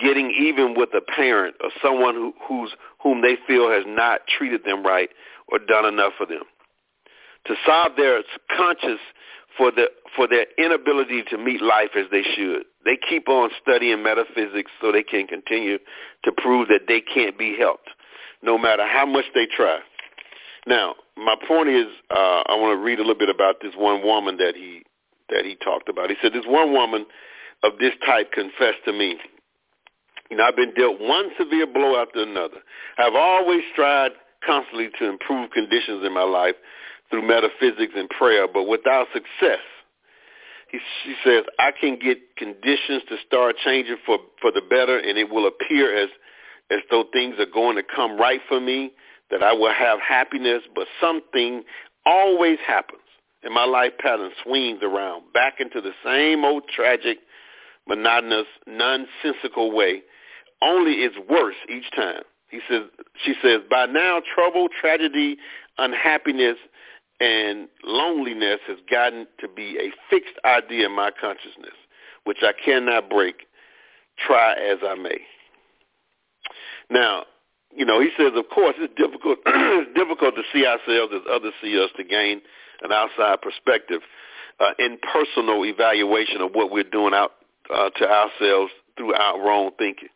getting 0.00 0.30
even 0.30 0.74
with 0.76 0.90
a 0.94 1.00
parent 1.00 1.56
or 1.62 1.70
someone 1.82 2.14
who, 2.14 2.34
who's, 2.46 2.72
whom 3.02 3.22
they 3.22 3.36
feel 3.46 3.70
has 3.70 3.84
not 3.86 4.20
treated 4.26 4.64
them 4.64 4.84
right 4.84 5.10
or 5.48 5.58
done 5.58 5.86
enough 5.86 6.12
for 6.16 6.26
them. 6.26 6.42
To 7.46 7.54
solve 7.66 7.92
their 7.96 8.22
conscience 8.56 9.00
for 9.56 9.70
the 9.70 9.86
for 10.16 10.26
their 10.26 10.46
inability 10.56 11.22
to 11.30 11.36
meet 11.36 11.60
life 11.60 11.90
as 11.96 12.06
they 12.10 12.22
should. 12.22 12.62
They 12.84 12.96
keep 12.96 13.28
on 13.28 13.50
studying 13.60 14.02
metaphysics 14.02 14.70
so 14.80 14.92
they 14.92 15.02
can 15.02 15.26
continue 15.26 15.78
to 16.24 16.32
prove 16.32 16.68
that 16.68 16.82
they 16.88 17.00
can't 17.00 17.38
be 17.38 17.56
helped, 17.58 17.90
no 18.42 18.56
matter 18.56 18.86
how 18.86 19.04
much 19.04 19.26
they 19.34 19.46
try. 19.46 19.80
Now, 20.66 20.94
my 21.18 21.36
point 21.46 21.68
is, 21.68 21.86
uh, 22.10 22.42
I 22.46 22.54
want 22.56 22.78
to 22.78 22.82
read 22.82 22.98
a 22.98 23.02
little 23.02 23.18
bit 23.18 23.28
about 23.28 23.56
this 23.60 23.74
one 23.76 24.02
woman 24.02 24.36
that 24.38 24.54
he 24.54 24.82
that 25.28 25.44
he 25.44 25.56
talked 25.56 25.88
about. 25.88 26.10
He 26.10 26.16
said, 26.22 26.32
"This 26.32 26.46
one 26.46 26.72
woman 26.72 27.06
of 27.62 27.72
this 27.78 27.92
type 28.06 28.32
confessed 28.32 28.84
to 28.86 28.92
me." 28.92 29.18
You 30.30 30.36
know, 30.36 30.44
I've 30.44 30.56
been 30.56 30.74
dealt 30.74 31.00
one 31.00 31.30
severe 31.38 31.66
blow 31.66 32.00
after 32.00 32.22
another. 32.22 32.58
I've 32.98 33.14
always 33.14 33.62
tried 33.74 34.12
constantly 34.44 34.90
to 34.98 35.08
improve 35.08 35.50
conditions 35.50 36.04
in 36.04 36.12
my 36.12 36.22
life 36.22 36.54
through 37.10 37.26
metaphysics 37.26 37.94
and 37.96 38.08
prayer, 38.10 38.46
but 38.46 38.64
without 38.64 39.06
success. 39.12 39.60
He, 40.70 40.78
she 41.02 41.14
says, 41.24 41.44
I 41.58 41.70
can 41.72 41.98
get 41.98 42.18
conditions 42.36 43.02
to 43.08 43.16
start 43.26 43.56
changing 43.64 43.96
for, 44.04 44.18
for 44.40 44.52
the 44.52 44.60
better, 44.60 44.98
and 44.98 45.16
it 45.16 45.30
will 45.30 45.46
appear 45.46 45.96
as, 45.96 46.10
as 46.70 46.80
though 46.90 47.04
things 47.10 47.36
are 47.38 47.46
going 47.46 47.76
to 47.76 47.82
come 47.82 48.18
right 48.18 48.40
for 48.48 48.60
me, 48.60 48.92
that 49.30 49.42
I 49.42 49.52
will 49.52 49.72
have 49.72 50.00
happiness, 50.00 50.62
but 50.74 50.86
something 51.00 51.62
always 52.06 52.58
happens, 52.66 53.02
and 53.42 53.52
my 53.54 53.64
life 53.64 53.92
pattern 53.98 54.30
swings 54.42 54.80
around 54.82 55.32
back 55.32 55.60
into 55.60 55.80
the 55.80 55.92
same 56.04 56.44
old 56.44 56.64
tragic, 56.68 57.18
monotonous, 57.86 58.46
nonsensical 58.66 59.72
way, 59.72 60.02
only 60.62 60.92
it's 60.92 61.16
worse 61.28 61.56
each 61.68 61.90
time. 61.94 62.22
He 62.50 62.60
says, 62.68 62.82
she 63.24 63.34
says, 63.42 63.60
by 63.70 63.86
now 63.86 64.22
trouble, 64.34 64.68
tragedy, 64.80 65.36
unhappiness, 65.76 66.56
and 67.20 67.68
loneliness 67.84 68.60
has 68.66 68.78
gotten 68.90 69.26
to 69.40 69.48
be 69.48 69.76
a 69.78 69.90
fixed 70.08 70.38
idea 70.44 70.86
in 70.86 70.92
my 70.92 71.10
consciousness, 71.10 71.74
which 72.24 72.38
I 72.42 72.52
cannot 72.64 73.10
break, 73.10 73.46
try 74.18 74.52
as 74.54 74.78
I 74.82 74.94
may. 74.94 75.18
Now, 76.90 77.24
you 77.76 77.84
know, 77.84 78.00
he 78.00 78.10
says, 78.16 78.32
of 78.34 78.48
course, 78.48 78.74
it's 78.78 78.94
difficult. 78.96 79.38
it's 79.46 79.94
difficult 79.94 80.34
to 80.36 80.42
see 80.52 80.66
ourselves 80.66 81.12
as 81.14 81.22
others 81.30 81.52
see 81.62 81.78
us 81.82 81.90
to 81.96 82.04
gain 82.04 82.40
an 82.82 82.92
outside 82.92 83.42
perspective, 83.42 84.00
uh, 84.60 84.72
in 84.78 84.98
personal 85.12 85.64
evaluation 85.64 86.40
of 86.40 86.52
what 86.52 86.70
we're 86.70 86.82
doing 86.84 87.14
out 87.14 87.32
uh, 87.72 87.90
to 87.90 88.08
ourselves 88.08 88.72
through 88.96 89.14
our 89.14 89.40
wrong 89.40 89.70
thinking 89.78 90.08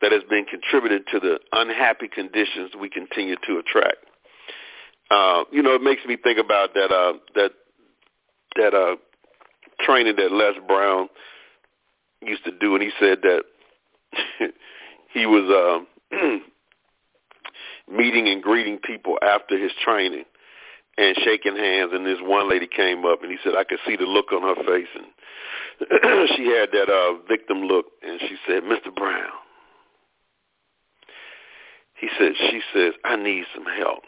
that 0.00 0.12
has 0.12 0.22
been 0.30 0.44
contributed 0.44 1.06
to 1.12 1.20
the 1.20 1.38
unhappy 1.52 2.08
conditions 2.08 2.70
we 2.80 2.88
continue 2.88 3.36
to 3.46 3.58
attract. 3.58 3.98
Uh, 5.10 5.44
you 5.50 5.62
know, 5.62 5.74
it 5.74 5.82
makes 5.82 6.04
me 6.06 6.16
think 6.16 6.38
about 6.38 6.72
that 6.74 6.90
uh, 6.92 7.14
that 7.34 7.50
that 8.56 8.74
uh, 8.74 8.96
training 9.80 10.16
that 10.16 10.32
Les 10.32 10.54
Brown 10.66 11.08
used 12.22 12.44
to 12.44 12.52
do, 12.52 12.74
and 12.74 12.82
he 12.82 12.90
said 12.98 13.18
that 13.22 13.42
he 15.12 15.26
was 15.26 15.84
uh, 16.12 16.16
meeting 17.90 18.28
and 18.28 18.42
greeting 18.42 18.78
people 18.78 19.18
after 19.22 19.58
his 19.58 19.72
training 19.84 20.24
and 20.98 21.16
shaking 21.24 21.56
hands, 21.56 21.90
and 21.94 22.04
this 22.04 22.18
one 22.20 22.48
lady 22.48 22.66
came 22.66 23.04
up, 23.04 23.22
and 23.22 23.30
he 23.30 23.38
said 23.42 23.54
I 23.56 23.64
could 23.64 23.78
see 23.86 23.96
the 23.96 24.04
look 24.04 24.32
on 24.32 24.42
her 24.42 24.62
face, 24.64 24.88
and 24.94 26.28
she 26.36 26.46
had 26.46 26.70
that 26.72 26.88
uh, 26.90 27.22
victim 27.28 27.62
look, 27.62 27.86
and 28.02 28.20
she 28.20 28.36
said, 28.46 28.62
"Mr. 28.64 28.94
Brown." 28.94 29.30
He 32.00 32.08
said, 32.18 32.32
she 32.38 32.62
says, 32.72 32.94
I 33.04 33.16
need 33.16 33.44
some 33.54 33.66
help. 33.66 34.04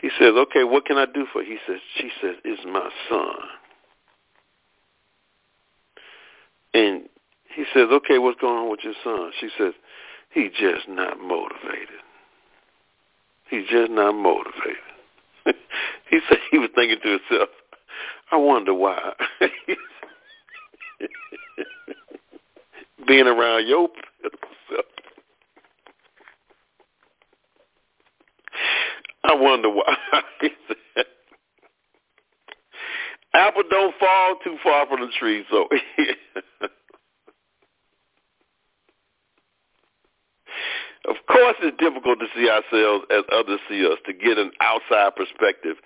He 0.00 0.08
says, 0.18 0.32
okay, 0.34 0.64
what 0.64 0.86
can 0.86 0.96
I 0.96 1.04
do 1.04 1.26
for 1.30 1.42
you? 1.42 1.58
He 1.58 1.72
says, 1.72 1.80
she 1.98 2.10
says, 2.22 2.36
it's 2.42 2.62
my 2.64 2.88
son. 3.10 3.36
And 6.72 7.02
he 7.54 7.64
says, 7.74 7.88
okay, 7.92 8.18
what's 8.18 8.40
going 8.40 8.58
on 8.58 8.70
with 8.70 8.80
your 8.82 8.94
son? 9.04 9.30
She 9.40 9.48
says, 9.58 9.74
he's 10.36 10.52
just 10.60 10.86
not 10.88 11.18
motivated. 11.18 11.88
He's 13.48 13.66
just 13.70 13.90
not 13.90 14.12
motivated. 14.12 14.76
he 16.10 16.20
said 16.28 16.38
he 16.50 16.58
was 16.58 16.68
thinking 16.74 16.98
to 17.02 17.08
himself, 17.08 17.48
I 18.30 18.36
wonder 18.36 18.74
why. 18.74 19.12
Being 23.06 23.26
around 23.26 23.66
your 23.66 23.88
self. 24.68 24.84
I 29.24 29.34
wonder 29.34 29.70
why. 29.70 29.96
Apple 33.34 33.62
don't 33.70 33.94
fall 33.98 34.36
too 34.44 34.58
far 34.62 34.86
from 34.86 35.00
the 35.00 35.08
tree, 35.18 35.44
so 35.50 35.68
of 41.08 41.16
course 41.26 41.56
it's 41.62 41.76
difficult 41.78 42.18
to 42.20 42.26
see 42.34 42.48
ourselves 42.48 43.04
as 43.10 43.24
others 43.32 43.60
see 43.68 43.86
us, 43.86 43.98
to 44.06 44.12
get 44.12 44.38
an 44.38 44.50
outside 44.60 45.14
perspective 45.16 45.76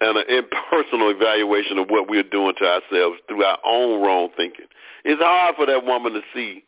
and 0.00 0.18
an 0.18 0.24
impersonal 0.28 1.10
evaluation 1.10 1.78
of 1.78 1.88
what 1.88 2.08
we're 2.08 2.22
doing 2.22 2.54
to 2.58 2.64
ourselves 2.64 3.18
through 3.28 3.44
our 3.44 3.58
own 3.64 4.02
wrong 4.02 4.28
thinking. 4.36 4.66
It's 5.04 5.22
hard 5.22 5.56
for 5.56 5.66
that 5.66 5.84
woman 5.84 6.12
to 6.12 6.22
see 6.34 6.64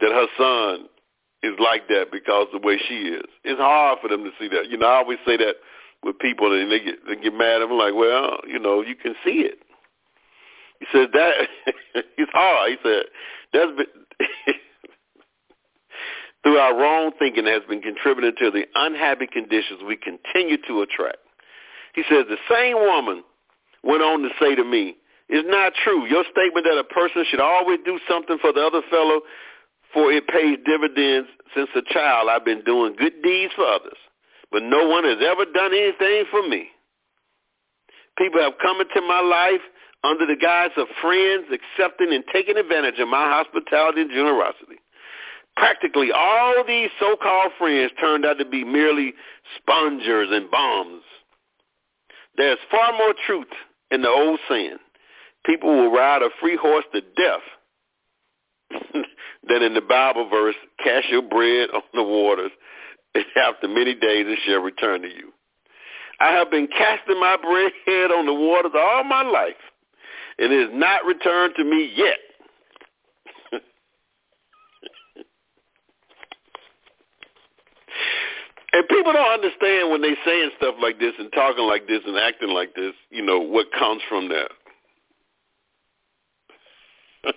that 0.00 0.10
her 0.10 0.26
son 0.36 0.88
is 1.42 1.58
like 1.58 1.88
that 1.88 2.06
because 2.10 2.46
of 2.52 2.60
the 2.60 2.66
way 2.66 2.78
she 2.88 3.08
is. 3.08 3.26
It's 3.44 3.60
hard 3.60 3.98
for 4.00 4.08
them 4.08 4.24
to 4.24 4.30
see 4.38 4.48
that. 4.48 4.70
You 4.70 4.78
know, 4.78 4.86
I 4.86 4.96
always 4.96 5.18
say 5.26 5.36
that 5.36 5.56
with 6.02 6.18
people 6.18 6.52
and 6.52 6.70
they 6.70 6.80
get 6.80 7.06
they 7.06 7.16
get 7.16 7.34
mad. 7.34 7.62
I'm 7.62 7.72
like, 7.72 7.94
well, 7.94 8.38
you 8.46 8.58
know, 8.58 8.82
you 8.82 8.94
can 8.94 9.14
see 9.24 9.46
it. 9.46 9.58
He 10.80 10.86
said 10.92 11.08
that 11.12 11.32
it's 12.16 12.32
hard. 12.32 12.70
He 12.70 12.76
said 12.82 13.04
that's 13.52 13.72
been 13.76 14.54
through 16.42 16.58
our 16.58 16.76
wrong 16.76 17.12
thinking 17.18 17.46
has 17.46 17.62
been 17.68 17.80
contributing 17.80 18.32
to 18.38 18.50
the 18.50 18.66
unhappy 18.74 19.26
conditions 19.26 19.80
we 19.86 19.96
continue 19.96 20.56
to 20.66 20.82
attract. 20.82 21.18
He 21.94 22.02
says 22.08 22.24
the 22.28 22.38
same 22.50 22.76
woman 22.76 23.22
went 23.82 24.02
on 24.02 24.22
to 24.22 24.30
say 24.40 24.54
to 24.54 24.64
me, 24.64 24.96
"It's 25.28 25.48
not 25.48 25.74
true. 25.74 26.06
Your 26.06 26.24
statement 26.24 26.66
that 26.66 26.78
a 26.78 26.84
person 26.84 27.24
should 27.24 27.40
always 27.40 27.80
do 27.84 27.98
something 28.08 28.38
for 28.38 28.52
the 28.52 28.64
other 28.66 28.82
fellow 28.82 29.22
for 29.92 30.10
it 30.10 30.26
pays 30.26 30.58
dividends 30.64 31.28
since 31.54 31.68
a 31.76 31.82
child. 31.92 32.28
I've 32.28 32.44
been 32.44 32.64
doing 32.64 32.96
good 32.96 33.22
deeds 33.22 33.52
for 33.54 33.66
others, 33.66 33.98
but 34.50 34.62
no 34.62 34.88
one 34.88 35.04
has 35.04 35.18
ever 35.20 35.44
done 35.44 35.72
anything 35.72 36.24
for 36.30 36.46
me. 36.48 36.68
People 38.16 38.40
have 38.40 38.54
come 38.60 38.80
into 38.80 39.00
my 39.06 39.20
life 39.20 39.60
under 40.04 40.26
the 40.26 40.36
guise 40.36 40.72
of 40.76 40.88
friends, 41.00 41.46
accepting 41.52 42.12
and 42.12 42.24
taking 42.32 42.56
advantage 42.56 42.98
of 42.98 43.08
my 43.08 43.28
hospitality 43.28 44.02
and 44.02 44.10
generosity. 44.10 44.80
Practically 45.56 46.10
all 46.12 46.64
these 46.66 46.90
so-called 46.98 47.52
friends 47.58 47.92
turned 48.00 48.24
out 48.24 48.38
to 48.38 48.44
be 48.44 48.64
merely 48.64 49.14
spongers 49.58 50.28
and 50.30 50.50
bombs. 50.50 51.02
There's 52.36 52.58
far 52.70 52.92
more 52.92 53.14
truth 53.26 53.52
in 53.90 54.02
the 54.02 54.08
old 54.08 54.40
saying, 54.48 54.78
people 55.44 55.68
will 55.68 55.92
ride 55.92 56.22
a 56.22 56.30
free 56.40 56.56
horse 56.56 56.84
to 56.94 57.00
death 57.00 57.42
than 59.48 59.62
in 59.62 59.74
the 59.74 59.82
Bible 59.82 60.28
verse, 60.30 60.54
cast 60.82 61.08
your 61.08 61.22
bread 61.22 61.68
on 61.74 61.82
the 61.92 62.02
waters, 62.02 62.52
and 63.14 63.24
after 63.36 63.68
many 63.68 63.94
days 63.94 64.26
it 64.26 64.38
shall 64.46 64.60
return 64.60 65.02
to 65.02 65.08
you. 65.08 65.32
I 66.20 66.30
have 66.32 66.50
been 66.50 66.68
casting 66.68 67.20
my 67.20 67.36
bread 67.36 67.72
on 68.12 68.26
the 68.26 68.34
waters 68.34 68.72
all 68.74 69.04
my 69.04 69.22
life, 69.22 69.54
and 70.38 70.52
it 70.52 70.70
has 70.70 70.78
not 70.78 71.04
returned 71.04 71.54
to 71.56 71.64
me 71.64 71.92
yet. 71.94 72.18
And 78.72 78.88
people 78.88 79.12
don't 79.12 79.32
understand 79.32 79.90
when 79.90 80.00
they 80.00 80.14
saying 80.24 80.50
stuff 80.56 80.76
like 80.80 80.98
this 80.98 81.12
and 81.18 81.30
talking 81.32 81.66
like 81.66 81.86
this 81.86 82.00
and 82.06 82.16
acting 82.16 82.50
like 82.50 82.74
this, 82.74 82.94
you 83.10 83.22
know, 83.22 83.38
what 83.38 83.70
comes 83.72 84.00
from 84.08 84.28
that. 84.30 84.50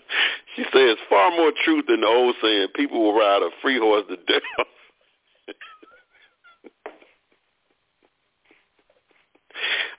she 0.55 0.63
says 0.73 0.97
far 1.09 1.31
more 1.31 1.51
truth 1.63 1.85
than 1.87 2.01
the 2.01 2.07
old 2.07 2.35
saying, 2.41 2.67
people 2.75 3.01
will 3.03 3.13
ride 3.17 3.41
a 3.41 3.49
free 3.61 3.77
horse 3.77 4.05
to 4.09 4.15
death. 4.15 4.41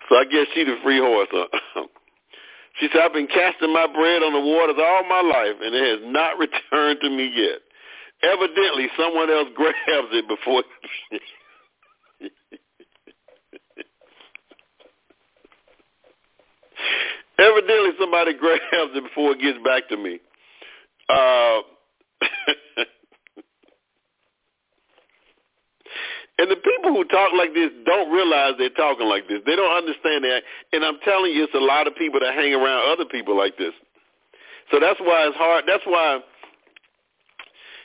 so 0.08 0.16
I 0.16 0.24
guess 0.24 0.46
she 0.54 0.64
the 0.64 0.76
free 0.82 0.98
horse. 0.98 1.28
Huh? 1.30 1.84
She 2.78 2.88
said, 2.92 3.00
I've 3.00 3.14
been 3.14 3.26
casting 3.26 3.72
my 3.72 3.86
bread 3.86 4.22
on 4.22 4.34
the 4.34 4.40
waters 4.40 4.76
all 4.78 5.02
my 5.08 5.22
life, 5.22 5.56
and 5.62 5.74
it 5.74 5.98
has 5.98 6.12
not 6.12 6.38
returned 6.38 7.00
to 7.00 7.08
me 7.08 7.32
yet. 7.34 7.60
Evidently, 8.22 8.88
someone 8.98 9.30
else 9.30 9.48
grabs 9.54 10.08
it 10.12 10.28
before 10.28 10.62
Evidently, 17.38 17.90
somebody 18.00 18.32
grabs 18.38 18.60
it 18.72 19.02
before 19.02 19.32
it 19.32 19.40
gets 19.40 19.58
back 19.64 19.88
to 19.88 19.96
me. 19.96 20.20
Uh, 21.08 21.60
And 26.38 26.50
the 26.50 26.56
people 26.56 26.92
who 26.92 27.04
talk 27.04 27.32
like 27.32 27.54
this 27.54 27.70
don't 27.86 28.12
realize 28.12 28.54
they're 28.58 28.68
talking 28.76 29.08
like 29.08 29.26
this. 29.26 29.40
They 29.46 29.56
don't 29.56 29.72
understand 29.72 30.24
that. 30.24 30.42
And 30.72 30.84
I'm 30.84 30.98
telling 31.00 31.32
you, 31.32 31.44
it's 31.44 31.54
a 31.54 31.58
lot 31.58 31.86
of 31.86 31.96
people 31.96 32.20
that 32.20 32.34
hang 32.34 32.52
around 32.52 32.92
other 32.92 33.06
people 33.08 33.36
like 33.36 33.56
this. 33.56 33.72
So 34.70 34.78
that's 34.78 35.00
why 35.00 35.28
it's 35.28 35.36
hard. 35.36 35.64
That's 35.66 35.84
why 35.86 36.20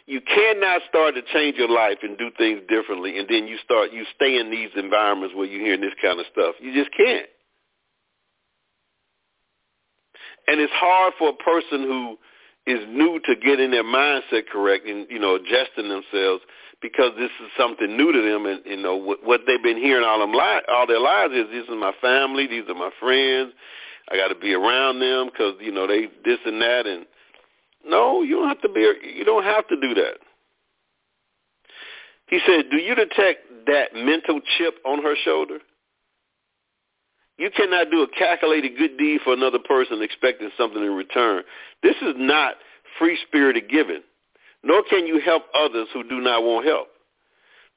you 0.07 0.21
cannot 0.21 0.81
start 0.89 1.15
to 1.15 1.21
change 1.33 1.57
your 1.57 1.69
life 1.69 1.99
and 2.03 2.17
do 2.17 2.29
things 2.37 2.61
differently, 2.67 3.19
and 3.19 3.27
then 3.29 3.47
you 3.47 3.57
start 3.63 3.91
you 3.91 4.05
stay 4.15 4.37
in 4.37 4.51
these 4.51 4.69
environments 4.75 5.35
where 5.35 5.45
you're 5.45 5.63
hearing 5.63 5.81
this 5.81 5.93
kind 6.01 6.19
of 6.19 6.25
stuff. 6.31 6.55
You 6.59 6.73
just 6.73 6.95
can't. 6.95 7.27
And 10.47 10.59
it's 10.59 10.73
hard 10.73 11.13
for 11.19 11.29
a 11.29 11.33
person 11.33 11.83
who 11.83 12.17
is 12.65 12.79
new 12.89 13.19
to 13.25 13.35
getting 13.35 13.71
their 13.71 13.83
mindset 13.83 14.47
correct 14.51 14.85
and 14.87 15.07
you 15.09 15.19
know 15.19 15.35
adjusting 15.35 15.89
themselves 15.89 16.43
because 16.81 17.11
this 17.17 17.31
is 17.43 17.49
something 17.57 17.95
new 17.95 18.11
to 18.11 18.21
them 18.21 18.45
and 18.45 18.61
you 18.65 18.77
know 18.77 18.95
what, 18.95 19.23
what 19.23 19.41
they've 19.47 19.63
been 19.63 19.77
hearing 19.77 20.05
all 20.05 20.19
them 20.19 20.31
li- 20.31 20.65
all 20.67 20.85
their 20.85 20.99
lives 20.99 21.33
is 21.33 21.45
this 21.51 21.63
is 21.63 21.75
my 21.77 21.93
family 22.01 22.47
these 22.47 22.63
are 22.69 22.75
my 22.75 22.91
friends 22.99 23.53
I 24.09 24.17
got 24.17 24.27
to 24.27 24.35
be 24.35 24.53
around 24.53 24.99
them 24.99 25.29
because 25.31 25.55
you 25.59 25.71
know 25.71 25.87
they 25.87 26.07
this 26.23 26.39
and 26.45 26.61
that 26.61 26.85
and 26.85 27.05
no 27.85 28.21
you 28.21 28.35
don't 28.35 28.47
have 28.47 28.61
to 28.61 28.69
be 28.69 28.81
you 29.15 29.23
don't 29.25 29.43
have 29.43 29.67
to 29.67 29.79
do 29.79 29.93
that 29.93 30.15
he 32.27 32.39
said 32.45 32.65
do 32.69 32.77
you 32.77 32.95
detect 32.95 33.39
that 33.67 33.93
mental 33.93 34.39
chip 34.57 34.75
on 34.85 35.01
her 35.01 35.15
shoulder 35.23 35.59
you 37.41 37.49
cannot 37.49 37.89
do 37.89 38.03
a 38.03 38.07
calculated 38.07 38.77
good 38.77 38.99
deed 38.99 39.21
for 39.23 39.33
another 39.33 39.57
person 39.57 40.03
expecting 40.03 40.51
something 40.55 40.83
in 40.83 40.91
return. 40.91 41.41
This 41.81 41.95
is 42.03 42.13
not 42.15 42.53
free-spirited 42.99 43.67
giving, 43.67 44.01
nor 44.63 44.83
can 44.87 45.07
you 45.07 45.19
help 45.19 45.45
others 45.57 45.87
who 45.91 46.03
do 46.07 46.21
not 46.21 46.43
want 46.43 46.67
help. 46.67 46.89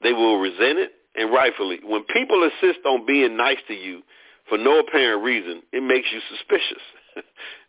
They 0.03 0.13
will 0.13 0.39
resent 0.39 0.79
it, 0.79 0.93
and 1.17 1.33
rightfully. 1.33 1.81
When 1.83 2.05
people 2.05 2.43
insist 2.43 2.85
on 2.85 3.07
being 3.07 3.39
nice 3.39 3.57
to 3.69 3.73
you 3.75 4.03
for 4.51 4.59
no 4.59 4.81
apparent 4.81 5.25
reason, 5.25 5.63
it 5.73 5.83
makes 5.83 6.09
you 6.13 6.21
suspicious. 6.29 6.83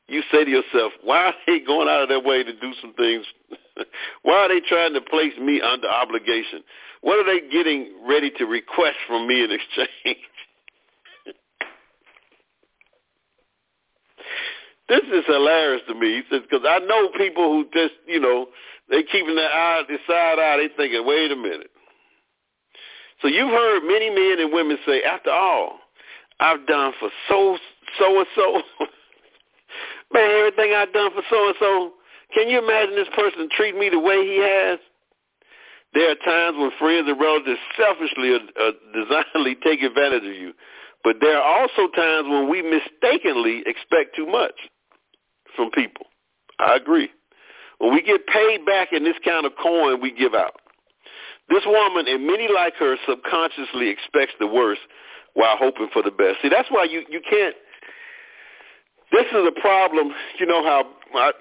you 0.07 0.21
say 0.31 0.45
to 0.45 0.49
yourself, 0.49 0.93
why 1.03 1.25
are 1.25 1.33
they 1.47 1.59
going 1.59 1.87
out 1.87 2.03
of 2.03 2.09
their 2.09 2.21
way 2.21 2.43
to 2.43 2.53
do 2.53 2.73
some 2.81 2.93
things? 2.93 3.25
why 4.21 4.33
are 4.33 4.49
they 4.49 4.59
trying 4.59 4.93
to 4.93 5.01
place 5.01 5.33
me 5.41 5.61
under 5.61 5.87
obligation? 5.87 6.63
What 7.01 7.19
are 7.19 7.25
they 7.25 7.47
getting 7.49 7.93
ready 8.07 8.31
to 8.37 8.45
request 8.45 8.97
from 9.07 9.27
me 9.27 9.43
in 9.43 9.51
exchange? 9.75 10.17
this 14.87 15.01
is 15.11 15.25
hilarious 15.25 15.81
to 15.87 15.95
me. 15.95 16.17
He 16.17 16.21
says, 16.29 16.41
because 16.49 16.65
I 16.67 16.79
know 16.79 17.09
people 17.17 17.51
who 17.51 17.65
just, 17.73 17.95
you 18.07 18.19
know, 18.19 18.47
they 18.89 19.01
keeping 19.01 19.35
their 19.35 19.51
eye, 19.51 19.81
their 19.87 19.97
side 20.07 20.39
eye. 20.39 20.57
They 20.57 20.69
thinking, 20.75 21.05
wait 21.05 21.31
a 21.31 21.35
minute. 21.35 21.71
So 23.21 23.27
you've 23.27 23.49
heard 23.49 23.81
many 23.83 24.09
men 24.09 24.39
and 24.39 24.53
women 24.53 24.77
say, 24.85 25.01
after 25.01 25.31
all, 25.31 25.79
I've 26.39 26.67
done 26.67 26.93
for 26.99 27.09
so 27.27 27.57
so 27.97 28.19
and 28.19 28.27
so. 28.35 28.61
Man, 30.13 30.31
everything 30.31 30.73
I've 30.73 30.93
done 30.93 31.11
for 31.11 31.23
so 31.29 31.47
and 31.47 31.55
so. 31.59 31.93
Can 32.33 32.49
you 32.49 32.59
imagine 32.59 32.95
this 32.95 33.11
person 33.15 33.49
treat 33.55 33.77
me 33.77 33.89
the 33.89 33.99
way 33.99 34.25
he 34.25 34.37
has? 34.41 34.79
There 35.93 36.11
are 36.11 36.15
times 36.15 36.57
when 36.59 36.71
friends 36.77 37.07
and 37.07 37.19
relatives 37.19 37.59
selfishly 37.77 38.31
or, 38.31 38.39
or 38.59 38.71
designedly 38.93 39.55
take 39.63 39.81
advantage 39.81 40.23
of 40.23 40.35
you. 40.35 40.53
But 41.03 41.17
there 41.21 41.37
are 41.37 41.61
also 41.61 41.87
times 41.95 42.27
when 42.27 42.49
we 42.49 42.61
mistakenly 42.61 43.63
expect 43.65 44.15
too 44.15 44.25
much 44.25 44.55
from 45.55 45.71
people. 45.71 46.07
I 46.59 46.75
agree. 46.75 47.09
When 47.77 47.93
we 47.93 48.01
get 48.01 48.25
paid 48.27 48.65
back 48.65 48.89
in 48.91 49.03
this 49.03 49.15
kind 49.23 49.45
of 49.45 49.53
coin 49.61 50.01
we 50.01 50.11
give 50.11 50.33
out. 50.33 50.59
This 51.49 51.63
woman 51.65 52.07
and 52.07 52.25
many 52.25 52.47
like 52.53 52.73
her 52.75 52.95
subconsciously 53.07 53.89
expects 53.89 54.33
the 54.39 54.47
worst 54.47 54.81
while 55.35 55.55
hoping 55.57 55.89
for 55.93 56.01
the 56.01 56.11
best. 56.11 56.41
See, 56.41 56.49
that's 56.49 56.69
why 56.71 56.85
you, 56.85 57.03
you 57.09 57.21
can't, 57.21 57.55
this 59.15 59.31
is 59.31 59.47
a 59.47 59.61
problem, 59.61 60.11
you 60.39 60.45
know 60.45 60.63
how, 60.63 60.85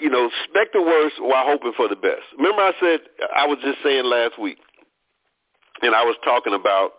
you 0.01 0.09
know, 0.09 0.31
expect 0.43 0.73
the 0.73 0.83
worst 0.83 1.17
while 1.19 1.45
hoping 1.47 1.73
for 1.77 1.89
the 1.89 1.97
best. 1.97 2.23
Remember 2.37 2.63
I 2.63 2.73
said, 2.81 3.01
I 3.35 3.47
was 3.47 3.59
just 3.63 3.79
saying 3.83 4.05
last 4.05 4.41
week, 4.41 4.59
and 5.83 5.95
I 5.95 6.05
was 6.05 6.17
talking 6.25 6.55
about, 6.55 6.93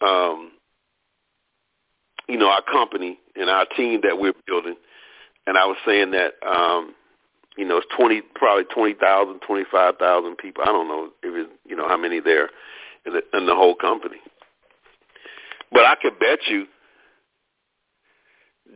um, 0.00 0.52
you 2.28 2.38
know, 2.38 2.48
our 2.48 2.62
company 2.62 3.18
and 3.36 3.50
our 3.50 3.66
team 3.76 4.00
that 4.04 4.18
we're 4.18 4.34
building– 4.46 4.76
and 5.46 5.56
I 5.58 5.66
was 5.66 5.76
saying 5.86 6.12
that 6.12 6.34
um, 6.46 6.94
you 7.56 7.64
know 7.64 7.78
it's 7.78 7.86
twenty, 7.96 8.22
probably 8.34 8.64
twenty 8.64 8.94
thousand, 8.94 9.40
twenty 9.40 9.64
five 9.70 9.96
thousand 9.98 10.36
people. 10.36 10.64
I 10.64 10.66
don't 10.66 10.88
know 10.88 11.10
if 11.22 11.34
it's, 11.34 11.50
you 11.66 11.76
know 11.76 11.88
how 11.88 11.96
many 11.96 12.20
there 12.20 12.50
in 13.06 13.14
the, 13.14 13.22
in 13.36 13.46
the 13.46 13.54
whole 13.54 13.74
company, 13.74 14.18
but 15.70 15.84
I 15.84 15.96
could 16.00 16.18
bet 16.18 16.40
you 16.48 16.66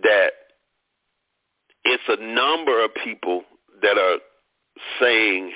that 0.03 0.31
it's 1.87 2.03
a 2.09 2.23
number 2.23 2.85
of 2.85 2.91
people 2.95 3.43
that 3.83 3.99
are 3.99 4.19
saying 5.01 5.53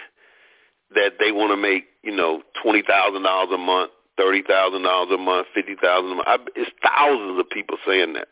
that 0.95 1.13
they 1.19 1.33
want 1.33 1.53
to 1.53 1.57
make 1.57 1.85
you 2.03 2.15
know 2.15 2.43
twenty 2.63 2.83
thousand 2.83 3.23
dollars 3.23 3.51
a 3.55 3.59
month, 3.59 3.91
thirty 4.17 4.43
thousand 4.43 4.83
dollars 4.83 5.11
a 5.13 5.19
month, 5.19 5.47
fifty 5.55 5.77
thousand 5.81 6.13
a 6.13 6.15
month. 6.17 6.29
I, 6.29 6.39
it's 6.57 6.71
thousands 6.83 7.41
of 7.41 7.49
people 7.51 7.77
saying 7.87 8.15
that. 8.15 8.29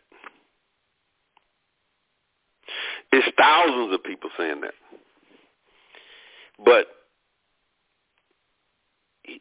It's 3.12 3.26
thousands 3.38 3.94
of 3.94 4.02
people 4.04 4.30
saying 4.36 4.60
that. 4.60 4.74
But 6.64 6.86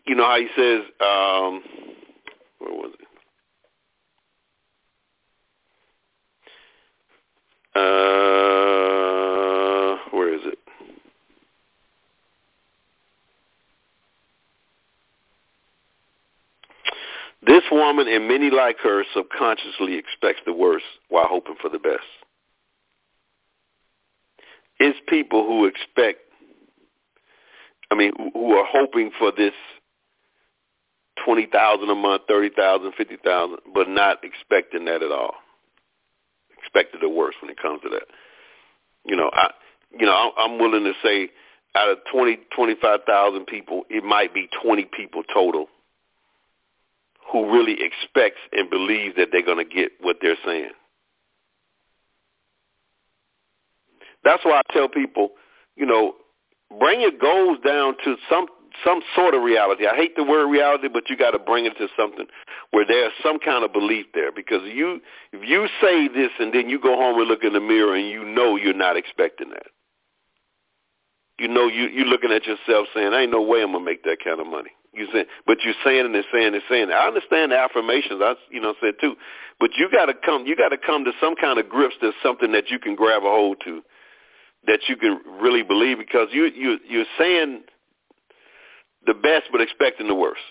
you 0.06 0.16
know 0.16 0.24
how 0.26 0.38
he 0.38 0.48
says, 0.56 0.82
um, 1.02 1.64
where 2.60 2.74
was 2.74 2.94
it? 3.00 3.08
Uh, 7.78 7.84
where 10.12 10.34
is 10.34 10.42
it? 10.46 10.58
This 17.46 17.64
woman 17.72 18.08
and 18.08 18.28
many 18.28 18.50
like 18.50 18.78
her 18.80 19.04
subconsciously 19.14 19.96
expects 19.96 20.42
the 20.46 20.54
worst 20.54 20.86
while 21.10 21.28
hoping 21.28 21.56
for 21.62 21.70
the 21.70 21.80
best. 21.80 22.02
It's 24.80 25.00
people 25.08 25.46
who 25.46 25.66
expect, 25.66 26.20
I 27.92 27.96
mean, 27.96 28.12
who 28.34 28.54
are 28.54 28.66
hoping 28.70 29.12
for 29.18 29.32
this 29.32 29.54
twenty 31.24 31.46
thousand 31.46 31.90
a 31.90 31.96
month, 31.96 32.24
thirty 32.28 32.50
thousand, 32.50 32.94
fifty 32.98 33.18
thousand, 33.24 33.60
but 33.74 33.88
not 33.88 34.24
expecting 34.24 34.86
that 34.86 35.02
at 35.02 35.12
all. 35.12 35.36
Expected 36.78 37.02
the 37.02 37.10
worst 37.10 37.38
when 37.42 37.50
it 37.50 37.58
comes 37.60 37.82
to 37.82 37.90
that. 37.90 38.04
You 39.04 39.16
know, 39.16 39.32
I, 39.34 39.52
you 39.98 40.06
know, 40.06 40.32
I'm 40.38 40.60
willing 40.60 40.84
to 40.84 40.94
say 41.04 41.30
out 41.74 41.90
of 41.90 41.98
twenty, 42.12 42.38
twenty-five 42.56 43.00
thousand 43.08 43.48
people, 43.48 43.84
it 43.90 44.04
might 44.04 44.32
be 44.32 44.48
twenty 44.62 44.86
people 44.86 45.24
total 45.24 45.68
who 47.32 47.52
really 47.52 47.78
expects 47.82 48.40
and 48.52 48.70
believes 48.70 49.16
that 49.18 49.30
they're 49.32 49.42
going 49.42 49.58
to 49.58 49.76
get 49.76 49.92
what 50.02 50.18
they're 50.22 50.38
saying. 50.46 50.70
That's 54.24 54.46
why 54.46 54.62
I 54.68 54.74
tell 54.74 54.88
people, 54.88 55.32
you 55.76 55.86
know, 55.86 56.14
bring 56.80 57.02
your 57.02 57.12
goals 57.12 57.58
down 57.66 57.96
to 58.04 58.18
some 58.30 58.46
some 58.84 59.02
sort 59.16 59.34
of 59.34 59.42
reality. 59.42 59.86
I 59.88 59.96
hate 59.96 60.16
the 60.16 60.24
word 60.24 60.48
reality, 60.48 60.88
but 60.88 61.10
you 61.10 61.18
got 61.18 61.32
to 61.32 61.40
bring 61.40 61.66
it 61.66 61.78
to 61.78 61.88
something 61.98 62.28
where 62.72 62.86
there's 62.88 63.14
some 63.24 63.40
kind 63.40 63.64
of 63.64 63.74
belief 63.74 64.08
there. 64.14 64.32
Because 64.32 64.62
you, 64.66 65.02
if 65.32 65.48
you 65.48 65.68
say 65.82 66.08
this 66.08 66.32
and 66.40 66.54
then 66.54 66.70
you 66.70 66.80
go 66.80 66.96
home 66.96 67.20
and 67.20 67.28
look 67.28 67.44
in 67.44 67.54
the 67.54 67.60
mirror 67.60 67.96
and 67.96 68.10
you 68.10 68.24
know 68.24 68.56
you're 68.56 68.74
not 68.74 68.98
expecting 68.98 69.50
that. 69.50 69.68
You 71.40 71.48
know 71.48 71.68
you 71.68 71.88
you're 71.90 72.08
looking 72.08 72.32
at 72.32 72.46
yourself 72.46 72.88
saying, 72.96 73.14
"I 73.14 73.22
ain't 73.22 73.32
no 73.32 73.44
way 73.44 73.62
I'm 73.62 73.72
gonna 73.72 73.86
make 73.86 74.04
that 74.06 74.18
kind 74.24 74.40
of 74.40 74.48
money." 74.48 74.72
You 74.92 75.08
say, 75.14 75.26
but 75.46 75.60
you're 75.64 75.76
saying 75.86 76.06
and 76.06 76.26
saying 76.34 76.56
and 76.56 76.64
saying. 76.68 76.90
I 76.92 77.06
understand 77.06 77.52
the 77.52 77.60
affirmations. 77.60 78.20
I 78.24 78.34
you 78.50 78.60
know 78.60 78.74
said 78.82 78.96
too, 79.00 79.16
but 79.60 79.70
you 79.78 79.88
got 79.92 80.08
to 80.08 80.16
come. 80.16 80.48
You 80.48 80.56
got 80.56 80.70
to 80.70 80.78
come 80.78 81.06
to 81.06 81.12
some 81.22 81.36
kind 81.36 81.60
of 81.60 81.70
grips 81.70 81.94
to 82.02 82.12
something 82.24 82.52
that 82.54 82.72
you 82.72 82.80
can 82.80 82.96
grab 82.96 83.22
a 83.22 83.30
hold 83.30 83.62
to 83.66 83.84
that 84.66 84.82
you 84.88 84.96
can 84.96 85.20
really 85.40 85.64
believe 85.64 86.00
because 86.00 86.30
you 86.32 86.46
you 86.46 86.80
you're 86.88 87.06
saying 87.20 87.62
the 89.08 89.14
best 89.14 89.46
but 89.52 89.62
expecting 89.62 90.08
the 90.08 90.16
worst. 90.16 90.42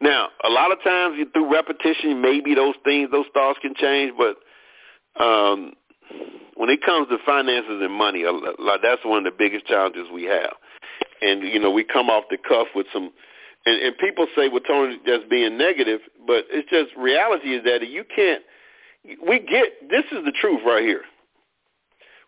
Now, 0.00 0.28
a 0.44 0.50
lot 0.50 0.72
of 0.72 0.82
times 0.82 1.18
through 1.32 1.52
repetition, 1.52 2.20
maybe 2.20 2.54
those 2.54 2.74
things, 2.84 3.10
those 3.10 3.26
thoughts 3.32 3.58
can 3.62 3.74
change, 3.74 4.12
but 4.18 4.36
um, 5.22 5.74
when 6.56 6.70
it 6.70 6.82
comes 6.84 7.08
to 7.08 7.18
finances 7.24 7.80
and 7.80 7.92
money, 7.92 8.24
that's 8.82 9.04
one 9.04 9.18
of 9.18 9.24
the 9.24 9.36
biggest 9.36 9.66
challenges 9.66 10.08
we 10.12 10.24
have. 10.24 10.52
And 11.22 11.42
you 11.42 11.60
know, 11.60 11.70
we 11.70 11.84
come 11.84 12.10
off 12.10 12.24
the 12.30 12.38
cuff 12.38 12.68
with 12.74 12.86
some, 12.92 13.10
and, 13.66 13.82
and 13.82 13.98
people 13.98 14.26
say, 14.34 14.48
"Well, 14.48 14.60
Tony, 14.60 14.98
just 15.06 15.28
being 15.28 15.58
negative," 15.58 16.00
but 16.26 16.44
it's 16.50 16.68
just 16.70 16.96
reality 16.96 17.54
is 17.54 17.64
that 17.64 17.86
you 17.86 18.04
can't. 18.04 18.42
We 19.26 19.38
get 19.38 19.88
this 19.90 20.04
is 20.12 20.24
the 20.24 20.32
truth 20.32 20.60
right 20.64 20.82
here 20.82 21.02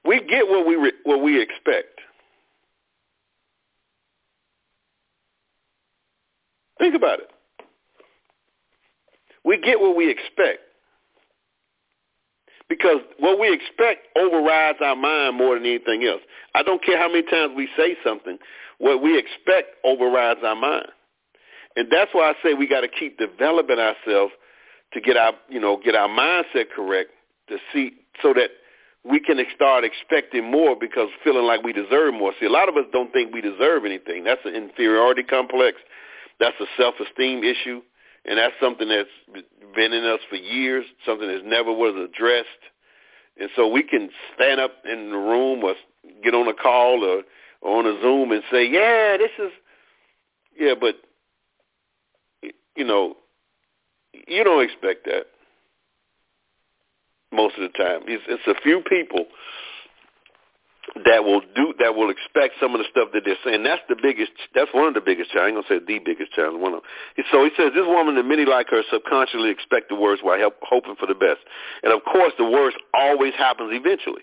we 0.05 0.21
get 0.21 0.49
what 0.49 0.67
we 0.67 0.77
re- 0.77 0.93
what 1.05 1.23
we 1.23 1.41
expect. 1.41 2.01
Think 6.83 6.97
about 6.97 7.21
it. 7.21 7.31
We 9.45 9.57
get 9.57 9.79
what 9.79 9.95
we 9.95 10.11
expect 10.11 10.59
because 12.69 12.97
what 13.21 13.39
we 13.39 13.55
expect 13.55 14.09
overrides 14.19 14.79
our 14.83 14.97
mind 14.97 15.37
more 15.37 15.55
than 15.55 15.65
anything 15.65 16.03
else. 16.03 16.23
I 16.57 16.65
don't 16.65 16.85
care 16.85 16.99
how 16.99 17.07
many 17.07 17.23
times 17.23 17.53
we 17.57 17.69
say 17.77 17.97
something, 18.05 18.37
what 18.79 19.01
we 19.01 19.17
expect 19.17 19.77
overrides 19.85 20.41
our 20.43 20.57
mind. 20.57 20.89
And 21.77 21.87
that's 21.89 22.11
why 22.13 22.31
I 22.31 22.35
say 22.43 22.55
we 22.55 22.67
got 22.67 22.81
to 22.81 22.89
keep 22.89 23.17
developing 23.17 23.79
ourselves 23.79 24.33
to 24.93 25.01
get 25.01 25.17
our, 25.17 25.35
you 25.49 25.61
know, 25.61 25.79
get 25.85 25.95
our 25.95 26.09
mindset 26.09 26.71
correct 26.75 27.11
to 27.49 27.59
see 27.73 27.93
so 28.21 28.35
that 28.35 28.51
we 29.09 29.21
can 29.21 29.39
start 29.55 29.85
expecting 29.85 30.51
more 30.51 30.75
because 30.75 31.11
feeling 31.23 31.47
like 31.47 31.63
we 31.63 31.73
deserve 31.73 32.13
more. 32.13 32.33
See, 32.41 32.47
a 32.47 32.51
lot 32.51 32.69
of 32.69 32.77
us 32.77 32.87
don't 32.93 33.13
think 33.13 33.33
we 33.33 33.41
deserve 33.41 33.85
anything. 33.85 34.25
That's 34.25 34.45
an 34.45 34.57
inferiority 34.57 35.23
complex. 35.23 35.77
That's 36.43 36.59
a 36.59 36.67
self-esteem 36.77 37.45
issue, 37.45 37.83
and 38.25 38.37
that's 38.37 38.55
something 38.61 38.89
that's 38.89 39.09
been 39.77 39.93
in 39.93 40.05
us 40.05 40.19
for 40.29 40.35
years, 40.35 40.85
something 41.07 41.29
that 41.29 41.47
never 41.47 41.71
was 41.71 41.95
addressed. 41.95 42.49
And 43.39 43.49
so 43.55 43.69
we 43.69 43.85
can 43.85 44.11
stand 44.35 44.59
up 44.61 44.73
in 44.85 45.13
the 45.13 45.19
room 45.19 45.63
or 45.63 45.75
get 46.25 46.35
on 46.35 46.49
a 46.49 46.53
call 46.53 47.05
or, 47.05 47.23
or 47.61 47.79
on 47.79 47.87
a 47.87 48.01
Zoom 48.03 48.33
and 48.33 48.43
say, 48.51 48.69
"Yeah, 48.69 49.19
this 49.19 49.31
is," 49.39 49.53
yeah, 50.59 50.75
but 50.75 50.97
you 52.75 52.85
know, 52.85 53.17
you 54.27 54.43
don't 54.43 54.65
expect 54.65 55.05
that 55.05 55.27
most 57.31 57.55
of 57.57 57.63
the 57.63 57.79
time. 57.79 58.01
It's, 58.09 58.25
it's 58.27 58.49
a 58.49 58.61
few 58.63 58.81
people 58.81 59.27
that 61.05 61.25
will 61.25 61.41
do 61.57 61.73
that 61.79 61.97
will 61.97 62.11
expect 62.11 62.61
some 62.61 62.75
of 62.75 62.81
the 62.81 62.89
stuff 62.91 63.09
that 63.15 63.25
they're 63.25 63.41
saying. 63.45 63.63
That's 63.65 63.81
the 63.89 63.97
biggest. 63.97 64.33
That's 64.55 64.73
one 64.73 64.89
of 64.89 64.95
the 64.95 65.01
biggest 65.01 65.31
challenges. 65.33 65.57
I 65.57 65.59
ain't 65.59 65.69
gonna 65.69 65.81
say 65.81 65.85
the 65.85 65.99
biggest 66.05 66.33
challenge. 66.33 66.61
One 66.61 66.75
of. 66.75 66.83
Them. 66.85 67.25
So 67.33 67.45
he 67.45 67.51
says 67.57 67.73
this 67.75 67.89
woman 67.89 68.17
and 68.17 68.29
many 68.29 68.45
like 68.45 68.69
her 68.69 68.83
subconsciously 68.93 69.51
expect 69.51 69.89
the 69.89 69.97
worst 69.97 70.23
while 70.23 70.39
help, 70.39 70.61
hoping 70.61 70.97
for 70.97 71.07
the 71.07 71.17
best. 71.17 71.41
And 71.83 71.93
of 71.93 72.05
course, 72.05 72.33
the 72.37 72.45
worst 72.45 72.77
always 72.93 73.33
happens 73.35 73.73
eventually, 73.73 74.23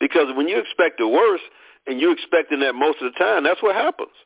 because 0.00 0.32
when 0.32 0.48
you 0.48 0.58
expect 0.58 0.96
the 0.96 1.08
worst 1.08 1.44
and 1.86 2.00
you're 2.00 2.12
expecting 2.12 2.60
that 2.60 2.74
most 2.74 3.02
of 3.02 3.12
the 3.12 3.18
time, 3.18 3.44
that's 3.44 3.62
what 3.62 3.76
happens. 3.76 4.16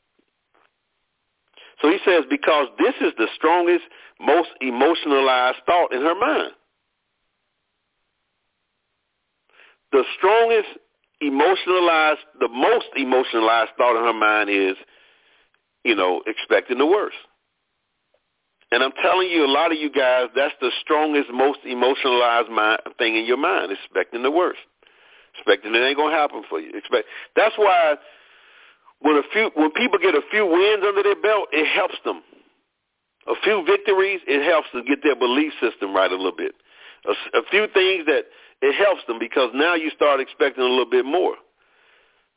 So 1.82 1.90
he 1.90 1.98
says 2.04 2.22
because 2.30 2.68
this 2.78 2.94
is 3.02 3.12
the 3.18 3.26
strongest, 3.34 3.82
most 4.20 4.50
emotionalized 4.60 5.58
thought 5.66 5.92
in 5.92 6.02
her 6.02 6.14
mind. 6.14 6.54
the 9.92 10.04
strongest 10.16 10.80
emotionalized, 11.22 12.20
the 12.40 12.48
most 12.48 12.86
emotionalized 12.96 13.70
thought 13.78 13.98
in 13.98 14.04
her 14.04 14.18
mind 14.18 14.50
is, 14.50 14.76
you 15.84 15.94
know, 15.94 16.22
expecting 16.26 16.78
the 16.78 16.86
worst. 16.86 17.16
And 18.70 18.82
I'm 18.82 18.92
telling 19.02 19.28
you, 19.28 19.44
a 19.44 19.52
lot 19.52 19.70
of 19.70 19.78
you 19.78 19.90
guys, 19.90 20.28
that's 20.34 20.54
the 20.60 20.70
strongest, 20.80 21.30
most 21.32 21.60
emotionalized 21.64 22.50
mind, 22.50 22.80
thing 22.98 23.16
in 23.16 23.26
your 23.26 23.36
mind, 23.36 23.70
expecting 23.70 24.22
the 24.22 24.30
worst. 24.30 24.60
Expecting 25.34 25.74
it 25.74 25.78
ain't 25.78 25.96
gonna 25.96 26.14
happen 26.14 26.42
for 26.48 26.60
you. 26.60 26.70
Expect. 26.74 27.06
That's 27.36 27.54
why 27.56 27.96
when 29.00 29.16
a 29.16 29.22
few, 29.32 29.50
when 29.54 29.70
people 29.72 29.98
get 29.98 30.14
a 30.14 30.22
few 30.30 30.46
wins 30.46 30.84
under 30.86 31.02
their 31.02 31.20
belt, 31.20 31.48
it 31.52 31.66
helps 31.66 31.96
them. 32.04 32.22
A 33.28 33.34
few 33.44 33.64
victories, 33.66 34.20
it 34.26 34.44
helps 34.44 34.68
them 34.72 34.84
get 34.86 35.02
their 35.02 35.16
belief 35.16 35.52
system 35.60 35.94
right 35.94 36.10
a 36.10 36.16
little 36.16 36.36
bit. 36.36 36.54
A, 37.06 37.38
a 37.38 37.42
few 37.50 37.66
things 37.74 38.06
that 38.06 38.24
it 38.62 38.74
helps 38.76 39.02
them 39.06 39.18
because 39.18 39.50
now 39.54 39.74
you 39.74 39.90
start 39.90 40.20
expecting 40.20 40.62
a 40.62 40.66
little 40.68 40.88
bit 40.88 41.04
more 41.04 41.34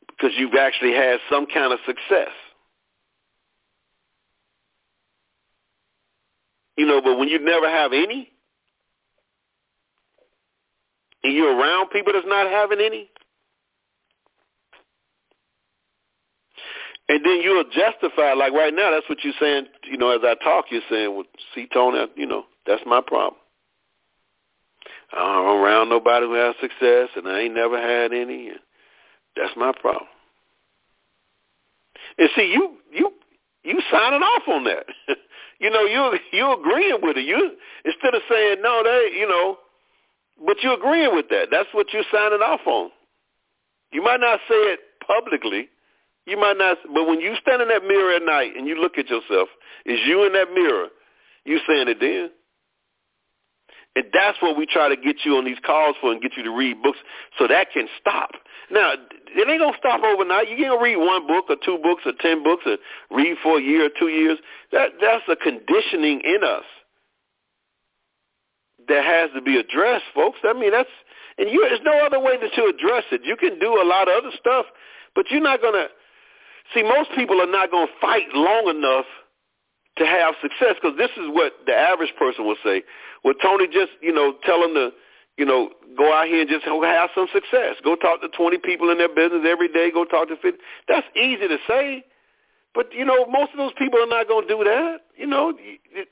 because 0.10 0.32
you've 0.38 0.56
actually 0.56 0.94
had 0.94 1.20
some 1.30 1.46
kind 1.46 1.72
of 1.72 1.80
success. 1.86 2.32
You 6.78 6.86
know, 6.88 7.00
but 7.02 7.18
when 7.18 7.30
you 7.30 7.40
never 7.40 7.70
have 7.70 7.94
any, 7.94 8.32
and 11.24 11.34
you're 11.34 11.56
around 11.56 11.90
people 11.92 12.12
that's 12.12 12.26
not 12.28 12.50
having 12.50 12.80
any, 12.82 13.10
and 17.08 17.24
then 17.24 17.40
you'll 17.42 17.64
justify, 17.66 18.34
like 18.34 18.52
right 18.52 18.74
now, 18.74 18.92
that's 18.92 19.08
what 19.08 19.24
you're 19.24 19.34
saying, 19.40 19.68
you 19.84 19.98
know, 19.98 20.10
as 20.10 20.22
I 20.24 20.36
talk, 20.44 20.66
you're 20.72 20.82
saying, 20.90 21.14
well, 21.16 21.26
see, 21.54 21.68
Tony, 21.72 22.06
you 22.16 22.26
know, 22.26 22.46
that's 22.66 22.82
my 22.86 23.00
problem. 23.00 23.40
I 25.14 25.18
don't 25.18 25.64
around 25.64 25.90
nobody 25.90 26.26
who 26.26 26.34
has 26.34 26.56
success, 26.60 27.10
and 27.16 27.28
I 27.28 27.42
ain't 27.42 27.56
never 27.56 27.80
had 27.80 28.14
any. 28.14 28.52
That's 29.36 29.56
my 29.56 29.72
problem. 29.80 30.08
And 32.18 32.30
see, 32.36 32.52
you 32.54 32.78
you 32.92 33.12
you 33.64 33.82
signing 33.92 34.22
off 34.22 34.44
on 34.48 34.64
that. 34.66 34.86
you 35.60 35.70
know, 35.70 35.82
you 35.82 36.18
you 36.32 36.54
agreeing 36.54 37.00
with 37.02 37.18
it. 37.18 37.26
You 37.26 37.52
instead 37.84 38.16
of 38.16 38.22
saying 38.30 38.58
no, 38.62 38.84
they 38.84 39.18
you 39.18 39.28
know, 39.28 39.58
but 40.46 40.58
you 40.64 40.74
agreeing 40.74 41.16
with 41.16 41.30
that. 41.30 41.48
That's 41.52 41.70
what 41.74 41.94
you're 41.94 42.04
signing 42.12 42.42
off 42.42 42.62
on. 42.66 42.92
You 43.92 44.04
might 44.04 44.20
not 44.20 44.40
say 44.48 44.56
it 44.56 44.80
publicly. 45.06 45.70
You 46.26 46.38
might 46.38 46.58
not, 46.58 46.78
but 46.94 47.08
when 47.08 47.22
you 47.22 47.36
stand 47.40 47.62
in 47.62 47.68
that 47.68 47.86
mirror 47.86 48.16
at 48.16 48.24
night 48.24 48.58
and 48.58 48.68
you 48.68 48.76
look 48.76 48.98
at 48.98 49.10
yourself, 49.10 49.48
is 49.86 50.00
you 50.06 50.26
in 50.26 50.34
that 50.34 50.52
mirror? 50.54 50.88
You 51.46 51.60
saying 51.68 51.88
it 51.88 52.00
then? 52.00 52.32
And 53.96 54.06
that's 54.12 54.38
what 54.42 54.58
we 54.58 54.66
try 54.66 54.90
to 54.90 54.98
get 54.98 55.18
you 55.24 55.38
on 55.38 55.46
these 55.46 55.58
calls 55.66 55.96
for 56.02 56.12
and 56.12 56.22
get 56.22 56.34
you 56.36 56.44
to 56.44 56.52
read 56.52 56.84
books 56.84 57.00
so 57.40 57.48
that 57.48 57.72
can 57.74 57.88
stop. 58.00 58.32
Now, 58.70 58.94
it 58.94 59.50
ain't 59.50 59.60
going 59.60 59.74
to 59.74 59.80
stop 59.80 60.04
overnight. 60.04 60.50
You 60.50 60.58
can't 60.58 60.82
read 60.82 60.98
one 60.98 61.28
book 61.28 61.46
or 61.50 61.56
two 61.64 61.78
books 61.82 62.04
or 62.06 62.12
ten 62.20 62.44
books 62.44 62.64
or 62.66 62.78
read 63.10 63.38
for 63.42 63.60
a 63.60 63.62
year 63.62 63.86
or 63.86 63.90
two 63.98 64.10
years. 64.10 64.38
That 64.72 64.92
That's 65.00 65.24
a 65.30 65.36
conditioning 65.36 66.22
in 66.26 66.44
us 66.44 66.66
that 68.88 69.04
has 69.04 69.30
to 69.34 69.42
be 69.42 69.58
addressed, 69.58 70.06
folks. 70.14 70.40
I 70.44 70.54
mean, 70.54 70.72
that's, 70.72 70.90
and 71.38 71.50
you, 71.50 71.66
there's 71.68 71.82
no 71.84 72.06
other 72.06 72.20
way 72.20 72.38
to, 72.38 72.50
to 72.50 72.66
address 72.66 73.04
it. 73.12 73.22
You 73.24 73.36
can 73.36 73.60
do 73.60 73.82
a 73.82 73.86
lot 73.86 74.08
of 74.08 74.24
other 74.24 74.36
stuff, 74.38 74.66
but 75.16 75.26
you're 75.32 75.42
not 75.42 75.62
going 75.62 75.74
to, 75.74 75.88
see, 76.74 76.84
most 76.84 77.10
people 77.16 77.42
are 77.42 77.50
not 77.50 77.72
going 77.72 77.88
to 77.88 77.94
fight 78.00 78.28
long 78.34 78.68
enough 78.68 79.06
to 79.98 80.06
have 80.06 80.36
success 80.42 80.76
because 80.82 80.98
this 80.98 81.12
is 81.18 81.30
what 81.32 81.54
the 81.66 81.74
average 81.74 82.14
person 82.18 82.46
will 82.46 82.60
say. 82.64 82.84
Well, 83.24 83.34
Tony, 83.42 83.68
just, 83.68 83.92
you 84.02 84.14
know, 84.14 84.36
tell 84.46 84.62
them 84.62 84.74
to, 84.76 84.92
you 85.38 85.46
know, 85.46 85.70
go 85.98 86.14
out 86.14 86.28
here 86.28 86.42
and 86.42 86.50
just 86.50 86.66
have 86.66 87.10
some 87.16 87.28
success. 87.34 87.76
Go 87.84 87.96
talk 87.96 88.22
to 88.22 88.30
20 88.30 88.58
people 88.60 88.90
in 88.90 88.98
their 88.98 89.14
business 89.14 89.44
every 89.48 89.68
day. 89.68 89.92
Go 89.92 90.06
talk 90.06 90.28
to 90.30 90.36
50. 90.36 90.60
That's 90.88 91.08
easy 91.16 91.48
to 91.48 91.58
say. 91.68 92.04
But, 92.74 92.94
you 92.94 93.06
know, 93.06 93.26
most 93.26 93.52
of 93.52 93.58
those 93.58 93.72
people 93.78 94.00
are 94.00 94.08
not 94.08 94.28
going 94.28 94.48
to 94.48 94.54
do 94.54 94.64
that. 94.64 94.98
You 95.16 95.28
know, 95.28 95.54
it, 95.58 96.10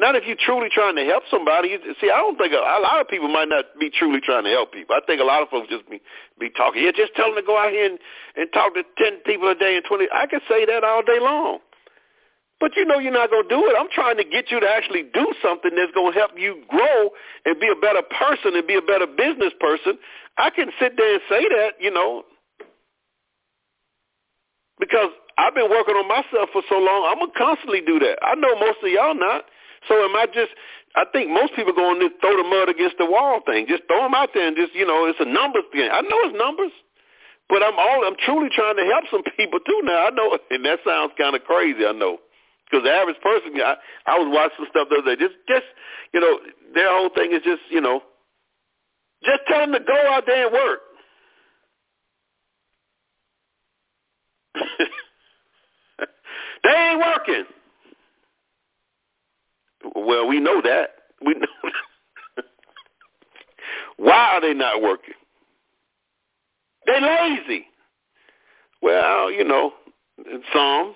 not 0.00 0.16
if 0.16 0.24
you're 0.24 0.40
truly 0.40 0.68
trying 0.72 0.96
to 0.96 1.04
help 1.04 1.24
somebody. 1.30 1.76
See, 2.00 2.10
I 2.10 2.16
don't 2.24 2.38
think 2.38 2.54
a, 2.54 2.62
a 2.62 2.80
lot 2.80 3.00
of 3.02 3.08
people 3.08 3.28
might 3.28 3.48
not 3.48 3.66
be 3.78 3.90
truly 3.90 4.20
trying 4.24 4.44
to 4.44 4.50
help 4.50 4.72
people. 4.72 4.96
I 4.96 5.04
think 5.04 5.20
a 5.20 5.24
lot 5.24 5.42
of 5.42 5.50
folks 5.50 5.68
just 5.68 5.88
be 5.90 6.00
be 6.40 6.48
talking. 6.48 6.82
Yeah, 6.82 6.92
just 6.96 7.14
tell 7.14 7.26
them 7.26 7.36
to 7.36 7.46
go 7.46 7.58
out 7.58 7.70
here 7.70 7.84
and, 7.84 7.98
and 8.34 8.48
talk 8.54 8.72
to 8.74 8.82
10 8.96 9.20
people 9.26 9.50
a 9.50 9.54
day 9.54 9.76
and 9.76 9.84
20. 9.84 10.08
I 10.08 10.26
can 10.26 10.40
say 10.48 10.64
that 10.64 10.84
all 10.84 11.02
day 11.02 11.20
long. 11.20 11.58
But 12.60 12.76
you 12.76 12.84
know 12.84 13.00
you're 13.00 13.16
not 13.16 13.30
going 13.30 13.48
to 13.48 13.48
do 13.48 13.64
it. 13.66 13.74
I'm 13.80 13.88
trying 13.88 14.18
to 14.18 14.24
get 14.24 14.52
you 14.52 14.60
to 14.60 14.68
actually 14.68 15.08
do 15.16 15.32
something 15.42 15.72
that's 15.74 15.92
going 15.96 16.12
to 16.12 16.18
help 16.18 16.32
you 16.36 16.60
grow 16.68 17.08
and 17.48 17.58
be 17.58 17.72
a 17.72 17.80
better 17.80 18.04
person 18.04 18.52
and 18.54 18.66
be 18.68 18.76
a 18.76 18.84
better 18.84 19.08
business 19.08 19.56
person. 19.58 19.96
I 20.36 20.50
can 20.52 20.68
sit 20.78 20.92
there 20.96 21.14
and 21.14 21.22
say 21.28 21.48
that, 21.48 21.80
you 21.80 21.90
know, 21.90 22.24
because 24.78 25.08
I've 25.40 25.56
been 25.56 25.72
working 25.72 25.96
on 25.96 26.04
myself 26.06 26.52
for 26.52 26.60
so 26.68 26.76
long. 26.76 27.08
I'm 27.08 27.16
going 27.16 27.32
to 27.32 27.38
constantly 27.40 27.80
do 27.80 27.98
that. 28.00 28.20
I 28.20 28.36
know 28.36 28.52
most 28.60 28.84
of 28.84 28.92
y'all 28.92 29.16
not. 29.16 29.48
So 29.88 29.96
am 30.04 30.12
I 30.12 30.28
just, 30.28 30.52
I 30.96 31.08
think 31.08 31.32
most 31.32 31.56
people 31.56 31.72
going 31.72 31.96
to 32.04 32.12
throw 32.20 32.36
the 32.36 32.44
mud 32.44 32.68
against 32.68 33.00
the 33.00 33.08
wall 33.08 33.40
thing. 33.40 33.64
Just 33.72 33.88
throw 33.88 34.04
them 34.04 34.12
out 34.12 34.36
there 34.36 34.44
and 34.44 34.56
just, 34.56 34.76
you 34.76 34.84
know, 34.84 35.08
it's 35.08 35.20
a 35.20 35.24
numbers 35.24 35.64
game. 35.72 35.88
I 35.88 36.04
know 36.04 36.20
it's 36.28 36.36
numbers. 36.36 36.76
But 37.48 37.64
I'm 37.64 37.74
all 37.80 38.06
I'm 38.06 38.14
truly 38.20 38.48
trying 38.54 38.76
to 38.76 38.84
help 38.84 39.04
some 39.10 39.24
people 39.36 39.60
too 39.64 39.80
now. 39.82 40.06
I 40.06 40.10
know 40.10 40.38
and 40.50 40.64
that 40.64 40.80
sounds 40.84 41.12
kind 41.16 41.34
of 41.34 41.42
crazy, 41.44 41.88
I 41.88 41.92
know. 41.92 42.20
Because 42.70 42.84
the 42.84 42.92
average 42.92 43.20
person, 43.22 43.52
I, 43.60 43.76
I 44.06 44.18
was 44.18 44.28
watching 44.32 44.66
stuff 44.70 44.88
the 44.90 44.96
other 44.98 45.16
day. 45.16 45.22
Just, 45.22 45.34
just, 45.48 45.66
you 46.14 46.20
know, 46.20 46.38
their 46.74 46.90
whole 46.90 47.10
thing 47.14 47.32
is 47.32 47.42
just, 47.42 47.62
you 47.70 47.80
know, 47.80 48.02
just 49.24 49.40
tell 49.48 49.60
them 49.60 49.72
to 49.72 49.80
go 49.80 49.94
out 50.12 50.24
there 50.26 50.46
and 50.46 50.54
work. 50.54 50.80
they 56.64 56.70
ain't 56.70 57.00
working. 57.00 57.44
Well, 59.94 60.28
we 60.28 60.40
know 60.40 60.60
that. 60.62 60.90
We 61.24 61.34
know. 61.34 61.46
Why 63.96 64.34
are 64.34 64.40
they 64.40 64.54
not 64.54 64.82
working? 64.82 65.14
They're 66.86 67.00
lazy. 67.00 67.66
Well, 68.82 69.30
you 69.30 69.44
know, 69.44 69.72
some 70.54 70.94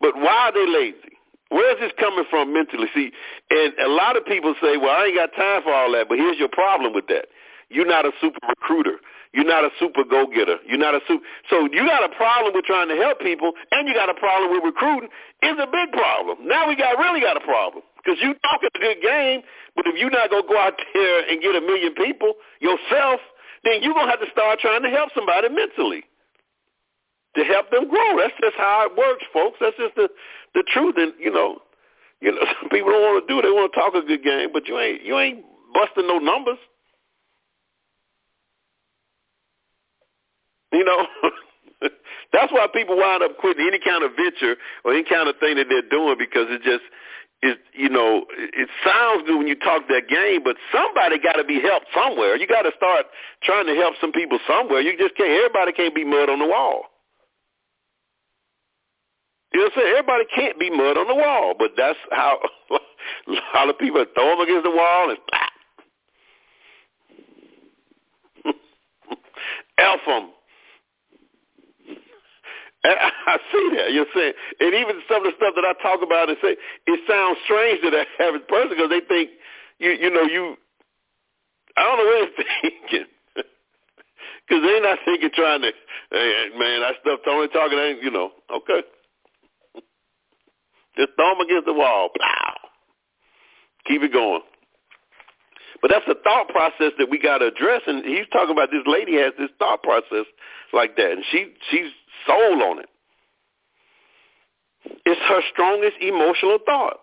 but 0.00 0.14
why 0.16 0.50
are 0.50 0.52
they 0.52 0.66
lazy? 0.70 1.16
Where 1.48 1.74
is 1.74 1.80
this 1.80 1.92
coming 1.98 2.24
from 2.28 2.52
mentally? 2.52 2.88
See, 2.94 3.12
and 3.50 3.72
a 3.78 3.88
lot 3.88 4.16
of 4.16 4.26
people 4.26 4.54
say, 4.60 4.76
well, 4.76 4.90
I 4.90 5.06
ain't 5.06 5.16
got 5.16 5.30
time 5.36 5.62
for 5.62 5.72
all 5.72 5.92
that, 5.92 6.08
but 6.08 6.18
here's 6.18 6.38
your 6.38 6.48
problem 6.50 6.92
with 6.92 7.06
that. 7.08 7.26
you're 7.68 7.86
not 7.86 8.04
a 8.04 8.12
super 8.20 8.38
recruiter. 8.48 8.98
You're 9.32 9.44
not 9.46 9.64
a 9.64 9.70
super 9.78 10.02
go-getter. 10.04 10.58
You're 10.66 10.78
not 10.78 10.94
a 10.94 11.00
super. 11.06 11.22
So 11.50 11.68
you 11.70 11.84
got 11.86 12.02
a 12.02 12.14
problem 12.16 12.54
with 12.54 12.64
trying 12.64 12.88
to 12.88 12.96
help 12.96 13.20
people, 13.20 13.52
and 13.70 13.86
you 13.86 13.94
got 13.94 14.08
a 14.08 14.14
problem 14.14 14.52
with 14.52 14.64
recruiting. 14.64 15.10
It's 15.42 15.60
a 15.60 15.66
big 15.66 15.92
problem. 15.92 16.46
Now 16.46 16.68
we 16.68 16.76
got 16.76 16.96
really 16.98 17.20
got 17.20 17.36
a 17.36 17.44
problem 17.44 17.82
because 18.00 18.18
you 18.22 18.34
talking 18.40 18.70
a 18.74 18.78
good 18.78 19.02
game, 19.02 19.42
but 19.74 19.86
if 19.86 19.94
you're 19.98 20.10
not 20.10 20.30
gonna 20.30 20.46
go 20.48 20.56
out 20.56 20.80
there 20.94 21.28
and 21.28 21.42
get 21.42 21.54
a 21.54 21.60
million 21.60 21.92
people 21.94 22.34
yourself, 22.60 23.20
then 23.64 23.82
you're 23.82 23.92
gonna 23.92 24.10
have 24.10 24.20
to 24.24 24.30
start 24.30 24.60
trying 24.60 24.82
to 24.82 24.90
help 24.90 25.10
somebody 25.14 25.48
mentally 25.50 26.04
to 27.36 27.44
help 27.44 27.70
them 27.70 27.88
grow. 27.88 28.16
That's 28.18 28.34
just 28.40 28.56
how 28.56 28.88
it 28.88 28.96
works, 28.96 29.24
folks. 29.32 29.58
That's 29.60 29.76
just 29.76 29.94
the 29.94 30.08
the 30.54 30.64
truth. 30.72 30.96
And 30.98 31.12
you 31.20 31.30
know, 31.30 31.60
you 32.20 32.32
know, 32.32 32.44
people 32.70 32.90
don't 32.90 33.02
want 33.02 33.26
to 33.26 33.32
do. 33.32 33.38
It. 33.38 33.42
They 33.42 33.52
want 33.52 33.72
to 33.72 33.78
talk 33.78 33.94
a 33.94 34.06
good 34.06 34.24
game, 34.24 34.50
but 34.52 34.66
you 34.66 34.78
ain't 34.78 35.02
you 35.02 35.18
ain't 35.18 35.44
busting 35.74 36.06
no 36.06 36.18
numbers. 36.18 36.58
You 40.72 40.84
know, 40.84 41.06
that's 42.32 42.52
why 42.52 42.66
people 42.72 42.96
wind 42.96 43.22
up 43.22 43.38
quitting 43.38 43.66
any 43.66 43.78
kind 43.78 44.04
of 44.04 44.12
venture 44.16 44.56
or 44.84 44.92
any 44.92 45.04
kind 45.04 45.28
of 45.28 45.36
thing 45.38 45.56
that 45.56 45.66
they're 45.68 45.88
doing 45.88 46.16
because 46.18 46.48
it 46.50 46.62
just 46.64 46.84
it 47.42 47.58
you 47.72 47.88
know 47.88 48.24
it 48.32 48.68
sounds 48.84 49.22
good 49.28 49.38
when 49.38 49.46
you 49.46 49.56
talk 49.56 49.86
that 49.88 50.08
game, 50.08 50.42
but 50.42 50.56
somebody 50.72 51.18
got 51.20 51.36
to 51.36 51.44
be 51.44 51.60
helped 51.60 51.86
somewhere. 51.94 52.36
You 52.36 52.46
got 52.46 52.62
to 52.62 52.72
start 52.76 53.06
trying 53.44 53.66
to 53.66 53.74
help 53.74 53.94
some 54.00 54.12
people 54.12 54.38
somewhere. 54.48 54.80
You 54.80 54.96
just 54.96 55.16
can't. 55.16 55.30
Everybody 55.30 55.72
can't 55.72 55.94
be 55.94 56.04
mud 56.04 56.28
on 56.28 56.40
the 56.40 56.48
wall. 56.48 56.95
You 59.52 59.60
know 59.60 59.66
what 59.66 59.72
saying? 59.76 59.94
Everybody 59.96 60.24
can't 60.34 60.58
be 60.58 60.70
mud 60.70 60.96
on 60.98 61.08
the 61.08 61.14
wall, 61.14 61.54
but 61.58 61.72
that's 61.76 61.98
how 62.10 62.38
a 62.70 62.78
lot 63.54 63.68
of 63.68 63.78
people 63.78 64.04
throw 64.14 64.30
them 64.30 64.40
against 64.40 64.64
the 64.64 64.70
wall 64.70 65.10
and 65.10 65.18
pop. 65.30 65.52
Elf 69.78 70.00
them. 70.06 70.30
I 73.26 73.38
see 73.50 73.70
that. 73.76 73.92
You're 73.92 74.06
saying, 74.14 74.32
and 74.60 74.74
even 74.74 75.00
some 75.08 75.26
of 75.26 75.32
the 75.32 75.36
stuff 75.36 75.54
that 75.56 75.64
I 75.64 75.74
talk 75.82 76.02
about 76.02 76.28
and 76.28 76.38
say, 76.42 76.56
it 76.86 77.00
sounds 77.08 77.38
strange 77.44 77.82
to 77.82 77.90
the 77.90 78.04
average 78.22 78.46
person 78.48 78.70
because 78.70 78.90
they 78.90 79.00
think, 79.00 79.30
you 79.78 79.90
you 79.90 80.10
know, 80.10 80.22
you, 80.22 80.56
I 81.76 81.82
don't 81.82 81.98
know 81.98 82.04
what 82.04 82.30
they're 82.36 82.46
thinking. 82.62 83.06
Because 83.34 84.62
they're 84.62 84.82
not 84.82 84.98
thinking 85.04 85.30
trying 85.34 85.62
to, 85.62 85.72
hey, 86.12 86.48
man, 86.56 86.80
that 86.82 86.94
stuff 87.00 87.20
Tony 87.24 87.48
talking 87.48 87.78
ain't, 87.78 88.02
you 88.02 88.10
know, 88.10 88.30
okay. 88.54 88.82
Just 90.96 91.10
throw 91.16 91.30
them 91.30 91.40
against 91.40 91.66
the 91.66 91.74
wall. 91.74 92.10
Pow. 92.18 92.54
Keep 93.86 94.02
it 94.02 94.12
going. 94.12 94.42
But 95.82 95.90
that's 95.90 96.06
the 96.06 96.16
thought 96.24 96.48
process 96.48 96.92
that 96.98 97.10
we 97.10 97.18
got 97.18 97.38
to 97.38 97.46
address. 97.46 97.82
And 97.86 98.04
he's 98.04 98.26
talking 98.32 98.52
about 98.52 98.70
this 98.70 98.82
lady 98.86 99.16
has 99.16 99.32
this 99.38 99.50
thought 99.58 99.82
process 99.82 100.24
like 100.72 100.96
that, 100.96 101.12
and 101.12 101.24
she 101.30 101.52
she's 101.70 101.90
sold 102.26 102.62
on 102.62 102.78
it. 102.80 102.88
It's 105.04 105.20
her 105.28 105.40
strongest 105.52 105.96
emotional 106.00 106.58
thought. 106.64 107.00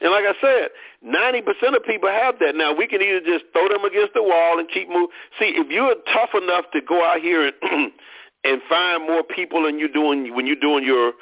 And 0.00 0.12
like 0.12 0.24
I 0.24 0.34
said, 0.40 0.68
90% 1.04 1.76
of 1.76 1.84
people 1.84 2.08
have 2.08 2.38
that. 2.40 2.54
Now, 2.54 2.74
we 2.74 2.86
can 2.86 3.00
either 3.00 3.20
just 3.20 3.44
throw 3.52 3.68
them 3.68 3.84
against 3.84 4.14
the 4.14 4.22
wall 4.22 4.58
and 4.58 4.68
keep 4.68 4.88
moving. 4.88 5.08
See, 5.38 5.54
if 5.56 5.70
you're 5.70 5.94
tough 6.12 6.30
enough 6.40 6.66
to 6.72 6.80
go 6.86 7.02
out 7.04 7.20
here 7.20 7.46
and, 7.46 7.54
and 8.44 8.60
find 8.68 9.06
more 9.06 9.22
people 9.22 9.66
and 9.66 9.80
you're 9.80 9.88
doing, 9.88 10.34
when 10.34 10.46
you're 10.46 10.60
doing 10.60 10.84
your 10.84 11.12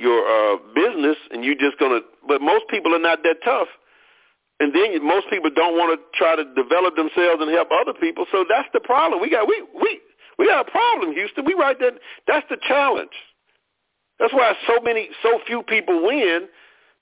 your 0.00 0.24
uh, 0.24 0.56
business 0.74 1.16
and 1.30 1.44
you're 1.44 1.60
just 1.60 1.78
to, 1.78 2.00
but 2.26 2.40
most 2.40 2.64
people 2.68 2.94
are 2.94 3.00
not 3.00 3.22
that 3.22 3.36
tough. 3.44 3.68
And 4.60 4.74
then 4.74 5.04
most 5.04 5.28
people 5.30 5.48
don't 5.48 5.76
want 5.76 5.96
to 5.96 6.18
try 6.18 6.36
to 6.36 6.44
develop 6.54 6.96
themselves 6.96 7.40
and 7.40 7.50
help 7.50 7.68
other 7.72 7.94
people. 7.94 8.26
So 8.32 8.44
that's 8.48 8.68
the 8.72 8.80
problem. 8.80 9.20
We 9.20 9.30
got 9.30 9.48
we 9.48 9.62
we 9.72 10.00
we 10.38 10.46
got 10.46 10.68
a 10.68 10.70
problem, 10.70 11.12
Houston. 11.12 11.44
We 11.44 11.54
right 11.54 11.76
there. 11.78 11.92
That's 12.26 12.46
the 12.50 12.58
challenge. 12.68 13.16
That's 14.18 14.34
why 14.34 14.52
so 14.66 14.80
many, 14.82 15.08
so 15.22 15.40
few 15.46 15.62
people 15.62 16.04
win 16.04 16.46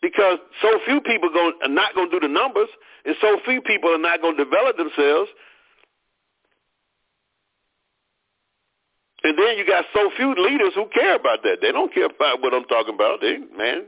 because 0.00 0.38
so 0.62 0.78
few 0.87 1.00
people 1.00 1.30
go, 1.30 1.50
are 1.62 1.68
not 1.68 1.94
going 1.94 2.11
to 2.11 2.20
do 2.20 2.26
the 2.26 2.32
numbers, 2.32 2.68
and 3.04 3.16
so 3.20 3.38
few 3.44 3.61
people 3.61 3.90
are 3.90 3.98
not 3.98 4.22
going 4.22 4.37
to 4.37 4.44
develop 4.44 4.76
themselves 4.76 5.28
And 9.24 9.37
then 9.37 9.59
you 9.59 9.66
got 9.66 9.85
so 9.92 10.11
few 10.16 10.35
leaders 10.37 10.72
who 10.74 10.87
care 10.94 11.16
about 11.16 11.42
that. 11.42 11.59
They 11.61 11.72
don't 11.72 11.92
care 11.92 12.07
about 12.07 12.40
what 12.40 12.54
I'm 12.54 12.64
talking 12.64 12.94
about. 12.94 13.20
They 13.20 13.38
man, 13.57 13.87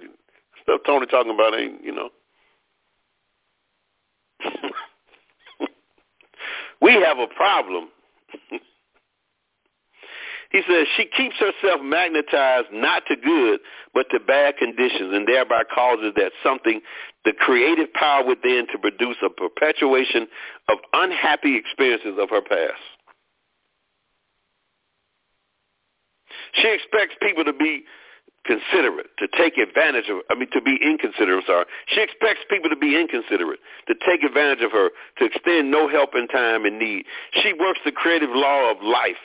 stuff 0.63 0.81
Tony 0.85 1.07
talking 1.07 1.33
about 1.33 1.55
ain't 1.55 1.85
you 1.85 1.93
know. 1.95 2.11
we 6.83 6.93
have 6.95 7.19
a 7.19 7.29
problem. 7.29 7.89
he 10.51 10.63
says 10.69 10.87
she 10.97 11.05
keeps 11.17 11.37
herself 11.37 11.81
magnetized 11.83 12.69
not 12.73 13.05
to 13.07 13.15
good 13.17 13.61
but 13.95 14.07
to 14.11 14.19
bad 14.19 14.57
conditions 14.57 15.15
and 15.15 15.29
thereby 15.29 15.63
causes 15.73 16.13
that 16.17 16.33
something 16.43 16.81
the 17.25 17.33
creative 17.39 17.93
power 17.93 18.25
within 18.25 18.67
to 18.73 18.79
produce 18.79 19.17
a 19.25 19.29
perpetuation 19.29 20.27
of 20.69 20.79
unhappy 20.93 21.57
experiences 21.57 22.17
of 22.19 22.31
her 22.31 22.41
past. 22.41 22.81
She 26.55 26.69
expects 26.69 27.15
people 27.21 27.45
to 27.45 27.53
be 27.53 27.85
considerate, 28.45 29.07
to 29.19 29.29
take 29.37 29.59
advantage 29.59 30.09
of, 30.09 30.23
I 30.31 30.35
mean, 30.35 30.49
to 30.53 30.61
be 30.61 30.79
inconsiderate, 30.81 31.45
I'm 31.45 31.47
sorry. 31.47 31.65
She 31.87 32.01
expects 32.01 32.41
people 32.49 32.71
to 32.71 32.77
be 32.77 32.99
inconsiderate, 32.99 33.61
to 33.89 33.95
take 34.07 34.23
advantage 34.25 34.65
of 34.65 34.73
her, 34.73 34.91
to 35.19 35.25
extend 35.25 35.71
no 35.71 35.89
help 35.89 36.11
in 36.15 36.27
time 36.29 36.65
and 36.65 36.79
need. 36.79 37.05
She 37.43 37.53
works 37.53 37.81
the 37.85 37.93
creative 37.93 38.31
law 38.33 38.71
of 38.71 38.83
life, 38.83 39.21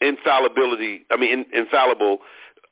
infallibility, 0.00 1.04
I 1.10 1.16
mean, 1.16 1.30
in, 1.40 1.46
infallible 1.52 2.18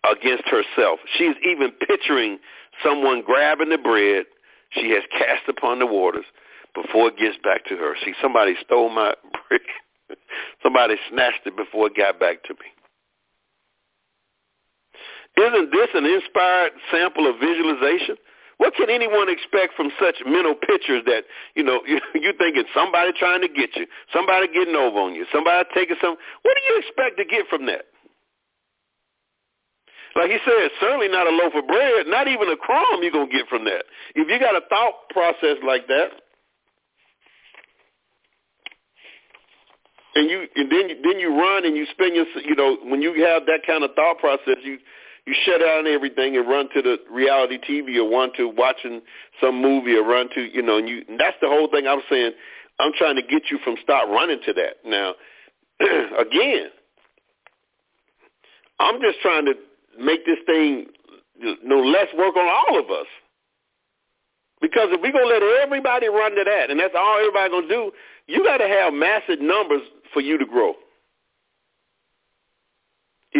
against 0.04 0.44
herself. 0.46 1.00
She's 1.16 1.34
even 1.44 1.72
picturing 1.86 2.38
someone 2.82 3.22
grabbing 3.22 3.70
the 3.70 3.78
bread 3.78 4.26
she 4.70 4.90
has 4.90 5.02
cast 5.10 5.48
upon 5.48 5.78
the 5.78 5.86
waters 5.86 6.26
before 6.74 7.08
it 7.08 7.18
gets 7.18 7.36
back 7.42 7.64
to 7.66 7.76
her. 7.76 7.94
See, 8.04 8.14
somebody 8.22 8.54
stole 8.64 8.90
my 8.90 9.14
bread. 9.48 9.60
somebody 10.62 10.94
snatched 11.10 11.46
it 11.46 11.56
before 11.56 11.88
it 11.88 11.96
got 11.96 12.20
back 12.20 12.44
to 12.44 12.54
me. 12.54 12.70
Isn't 15.38 15.70
this 15.70 15.88
an 15.94 16.04
inspired 16.04 16.72
sample 16.90 17.30
of 17.30 17.38
visualization? 17.38 18.16
What 18.58 18.74
can 18.74 18.90
anyone 18.90 19.30
expect 19.30 19.74
from 19.78 19.90
such 20.02 20.16
mental 20.26 20.54
pictures 20.54 21.02
that, 21.06 21.22
you 21.54 21.62
know, 21.62 21.80
you, 21.86 22.00
you 22.14 22.32
thinking 22.38 22.64
somebody 22.74 23.12
trying 23.18 23.42
to 23.42 23.48
get 23.48 23.76
you, 23.76 23.86
somebody 24.12 24.48
getting 24.48 24.74
over 24.74 24.98
on 24.98 25.14
you, 25.14 25.26
somebody 25.32 25.68
taking 25.74 25.96
some, 26.02 26.16
what 26.42 26.56
do 26.58 26.62
you 26.66 26.82
expect 26.82 27.18
to 27.18 27.24
get 27.24 27.46
from 27.48 27.66
that? 27.66 27.86
Like 30.16 30.30
he 30.30 30.38
said, 30.44 30.70
certainly 30.80 31.06
not 31.06 31.28
a 31.28 31.30
loaf 31.30 31.54
of 31.54 31.68
bread, 31.68 32.08
not 32.08 32.26
even 32.26 32.50
a 32.50 32.56
crumb 32.56 33.02
you're 33.02 33.12
going 33.12 33.30
to 33.30 33.36
get 33.36 33.46
from 33.46 33.64
that. 33.66 33.84
If 34.16 34.26
you 34.26 34.40
got 34.40 34.56
a 34.56 34.66
thought 34.66 35.06
process 35.10 35.62
like 35.64 35.86
that, 35.86 36.08
and 40.16 40.28
you 40.28 40.48
and 40.56 40.72
then 40.72 40.88
then 41.04 41.20
you 41.20 41.30
run 41.38 41.64
and 41.64 41.76
you 41.76 41.86
spend 41.92 42.16
your 42.16 42.26
you 42.42 42.56
know 42.56 42.78
when 42.90 43.00
you 43.00 43.12
have 43.24 43.46
that 43.46 43.60
kind 43.64 43.84
of 43.84 43.94
thought 43.94 44.18
process 44.18 44.56
you 44.64 44.78
you 45.28 45.34
shut 45.44 45.60
down 45.60 45.86
everything 45.86 46.38
and 46.38 46.48
run 46.48 46.70
to 46.72 46.80
the 46.80 46.96
reality 47.10 47.58
TV 47.58 47.98
or 47.98 48.10
run 48.10 48.30
to 48.38 48.48
watching 48.48 49.02
some 49.42 49.60
movie 49.60 49.94
or 49.94 50.02
run 50.02 50.30
to 50.34 50.40
you 50.40 50.62
know 50.62 50.78
and 50.78 50.88
you 50.88 51.04
and 51.06 51.20
that's 51.20 51.36
the 51.42 51.48
whole 51.48 51.68
thing 51.68 51.86
I'm 51.86 52.00
saying. 52.08 52.32
I'm 52.80 52.92
trying 52.96 53.16
to 53.16 53.22
get 53.22 53.50
you 53.50 53.58
from 53.62 53.76
start 53.82 54.08
running 54.08 54.40
to 54.46 54.52
that. 54.54 54.76
Now 54.86 55.14
again 56.18 56.68
I'm 58.80 59.02
just 59.02 59.20
trying 59.20 59.44
to 59.44 59.54
make 60.00 60.24
this 60.24 60.38
thing 60.46 60.86
you 61.38 61.56
know 61.62 61.80
less 61.80 62.08
work 62.16 62.34
on 62.34 62.48
all 62.48 62.78
of 62.78 62.90
us. 62.90 63.06
Because 64.62 64.88
if 64.90 65.02
we're 65.02 65.12
gonna 65.12 65.26
let 65.26 65.42
everybody 65.42 66.08
run 66.08 66.34
to 66.36 66.44
that 66.44 66.70
and 66.70 66.80
that's 66.80 66.94
all 66.96 67.18
everybody 67.18 67.50
gonna 67.50 67.68
do 67.68 67.92
you 68.26 68.42
got 68.44 68.58
to 68.58 68.68
have 68.68 68.94
massive 68.94 69.40
numbers 69.42 69.82
for 70.14 70.22
you 70.22 70.38
to 70.38 70.46
grow 70.46 70.72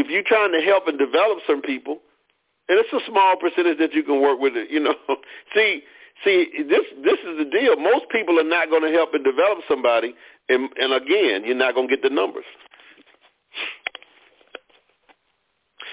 if 0.01 0.09
you're 0.09 0.27
trying 0.27 0.53
to 0.53 0.61
help 0.61 0.87
and 0.87 0.99
develop 0.99 1.39
some 1.47 1.63
people, 1.63 1.99
and 2.69 2.79
it's 2.79 2.93
a 2.93 3.01
small 3.09 3.37
percentage 3.37 3.79
that 3.79 3.95
you 3.95 4.03
can 4.03 4.21
work 4.21 4.39
with 4.39 4.57
it, 4.57 4.71
you 4.71 4.81
know. 4.81 4.95
see, 5.55 5.83
see, 6.25 6.47
this 6.69 6.85
this 7.03 7.19
is 7.25 7.39
the 7.39 7.49
deal. 7.51 7.77
Most 7.77 8.07
people 8.11 8.39
are 8.39 8.49
not 8.49 8.71
going 8.71 8.83
to 8.83 8.93
help 8.93 9.15
and 9.15 9.25
develop 9.25 9.59
somebody, 9.69 10.15
and 10.49 10.69
and 10.77 10.93
again, 10.93 11.45
you're 11.45 11.57
not 11.57 11.75
going 11.75 11.89
to 11.89 11.97
get 11.97 12.03
the 12.03 12.15
numbers. 12.15 12.45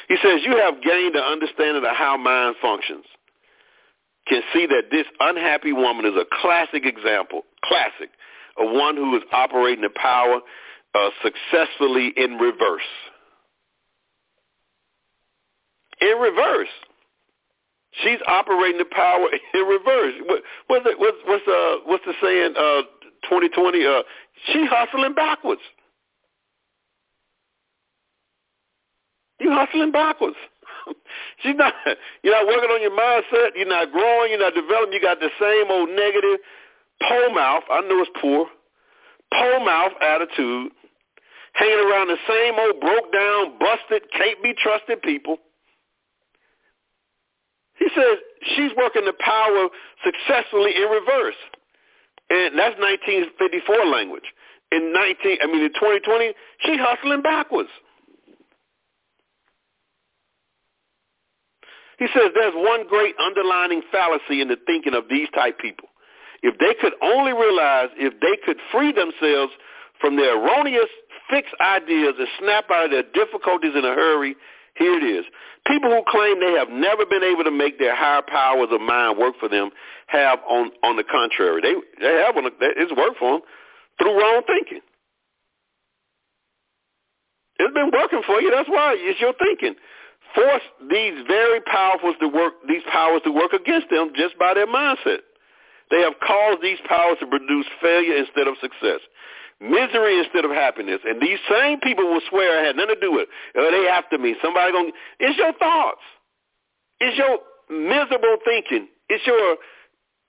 He 0.07 0.17
says 0.21 0.41
you 0.43 0.57
have 0.57 0.83
gained 0.83 1.15
an 1.15 1.23
understanding 1.23 1.83
of 1.83 1.95
how 1.95 2.17
mind 2.17 2.55
functions. 2.61 3.05
Can 4.27 4.41
see 4.53 4.65
that 4.65 4.89
this 4.91 5.05
unhappy 5.19 5.71
woman 5.71 6.05
is 6.05 6.13
a 6.17 6.25
classic 6.41 6.83
example, 6.85 7.43
classic, 7.63 8.09
of 8.57 8.71
one 8.71 8.95
who 8.95 9.15
is 9.15 9.23
operating 9.31 9.83
the 9.83 9.89
power 9.95 10.41
uh, 10.95 11.09
successfully 11.21 12.11
in 12.17 12.37
reverse 12.37 12.89
in 16.05 16.17
reverse. 16.21 16.69
She's 18.03 18.19
operating 18.27 18.77
the 18.77 18.85
power 18.85 19.27
in 19.53 19.61
reverse. 19.61 20.13
What, 20.25 20.43
what's 20.67 20.85
the, 20.85 20.93
what's 20.97 21.47
uh 21.47 21.75
what's 21.85 22.05
the 22.05 22.13
saying? 22.21 22.53
Uh, 22.57 22.81
2020, 23.29 23.85
uh, 23.85 24.03
she 24.51 24.67
hustling 24.69 25.15
backwards. 25.15 25.61
You 29.39 29.51
hustling 29.51 29.91
backwards. 29.91 30.35
She's 31.43 31.55
not. 31.55 31.73
You're 32.23 32.35
not 32.35 32.47
working 32.47 32.69
on 32.69 32.81
your 32.81 32.91
mindset. 32.91 33.55
You're 33.55 33.67
not 33.67 33.91
growing. 33.91 34.31
You're 34.31 34.39
not 34.39 34.53
developing. 34.53 34.93
You 34.93 35.01
got 35.01 35.19
the 35.19 35.29
same 35.39 35.71
old 35.71 35.89
negative 35.89 36.39
pole 37.07 37.33
mouth. 37.33 37.63
I 37.71 37.81
know 37.81 38.01
it's 38.01 38.11
poor. 38.21 38.47
Pole 39.33 39.65
mouth 39.65 39.91
attitude, 40.01 40.71
hanging 41.53 41.79
around 41.79 42.07
the 42.07 42.17
same 42.27 42.53
old 42.59 42.79
broke 42.79 43.11
down, 43.11 43.57
busted, 43.59 44.03
can't 44.11 44.41
be 44.43 44.53
trusted 44.61 45.01
people. 45.01 45.37
He 47.77 47.87
says 47.95 48.17
she's 48.55 48.71
working 48.77 49.05
the 49.05 49.13
power 49.19 49.67
successfully 50.03 50.75
in 50.75 50.87
reverse. 50.89 51.39
And 52.29 52.57
that's 52.57 52.79
1954 52.79 53.85
language. 53.85 54.25
In 54.71 54.91
19, 54.93 55.37
I 55.41 55.45
mean 55.47 55.63
in 55.63 55.73
2020, 55.73 56.33
she's 56.59 56.79
hustling 56.79 57.21
backwards. 57.21 57.69
He 61.99 62.07
says 62.13 62.31
there's 62.33 62.55
one 62.55 62.87
great 62.87 63.15
underlining 63.19 63.81
fallacy 63.91 64.41
in 64.41 64.47
the 64.47 64.57
thinking 64.65 64.93
of 64.93 65.05
these 65.09 65.29
type 65.33 65.59
people. 65.59 65.87
If 66.43 66.57
they 66.59 66.75
could 66.79 66.93
only 67.01 67.31
realize 67.31 67.89
if 67.95 68.19
they 68.19 68.37
could 68.45 68.57
free 68.71 68.91
themselves 68.91 69.53
from 70.01 70.17
their 70.17 70.35
erroneous 70.35 70.89
fixed 71.29 71.55
ideas 71.61 72.15
and 72.19 72.27
snap 72.39 72.65
out 72.69 72.85
of 72.85 72.91
their 72.91 73.07
difficulties 73.13 73.71
in 73.75 73.85
a 73.85 73.93
hurry, 73.95 74.35
here 74.77 74.97
it 74.97 75.03
is. 75.03 75.25
People 75.65 75.89
who 75.89 76.03
claim 76.07 76.39
they 76.39 76.57
have 76.59 76.69
never 76.69 77.05
been 77.05 77.23
able 77.23 77.43
to 77.43 77.51
make 77.51 77.79
their 77.79 77.95
higher 77.95 78.21
powers 78.21 78.69
of 78.71 78.81
mind 78.81 79.17
work 79.17 79.35
for 79.39 79.49
them 79.49 79.71
have, 80.07 80.39
on 80.47 80.71
on 80.83 80.95
the 80.97 81.03
contrary, 81.03 81.61
they 81.61 81.73
they 81.99 82.21
have 82.23 82.37
on 82.37 82.45
it's 82.45 82.91
worked 82.95 83.17
for 83.17 83.39
them 83.39 83.41
through 83.97 84.19
wrong 84.19 84.43
thinking. 84.45 84.81
It's 87.57 87.73
been 87.73 87.91
working 87.91 88.21
for 88.27 88.41
you. 88.41 88.51
That's 88.51 88.69
why 88.69 88.95
it's 88.97 89.19
your 89.19 89.33
thinking 89.39 89.75
force 90.35 90.67
these 90.91 91.15
very 91.27 91.61
powerful 91.61 92.13
to 92.19 92.27
work 92.27 92.53
these 92.67 92.83
powers 92.91 93.21
to 93.23 93.31
work 93.31 93.53
against 93.53 93.89
them 93.89 94.11
just 94.15 94.37
by 94.37 94.53
their 94.53 94.67
mindset. 94.67 95.23
They 95.89 96.01
have 96.01 96.13
caused 96.19 96.61
these 96.61 96.79
powers 96.87 97.17
to 97.21 97.27
produce 97.27 97.65
failure 97.81 98.17
instead 98.17 98.47
of 98.47 98.55
success, 98.59 98.99
misery 99.59 100.19
instead 100.19 100.45
of 100.45 100.51
happiness. 100.51 100.99
And 101.05 101.21
these 101.21 101.39
same 101.49 101.79
people 101.79 102.05
will 102.05 102.21
swear 102.29 102.63
it 102.63 102.67
had 102.67 102.75
nothing 102.75 102.95
to 102.95 103.01
do 103.01 103.11
with 103.13 103.23
it. 103.23 103.29
Oh, 103.55 103.71
they 103.71 103.87
after 103.87 104.17
me. 104.17 104.35
Somebody 104.41 104.71
going 104.71 104.91
it's 105.19 105.37
your 105.37 105.53
thoughts. 105.53 106.01
It's 106.99 107.17
your 107.17 107.39
miserable 107.69 108.37
thinking. 108.45 108.87
It's 109.09 109.25
your 109.25 109.57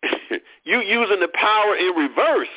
you 0.65 0.81
using 0.81 1.21
the 1.21 1.29
power 1.33 1.77
in 1.77 1.95
reverse. 1.97 2.49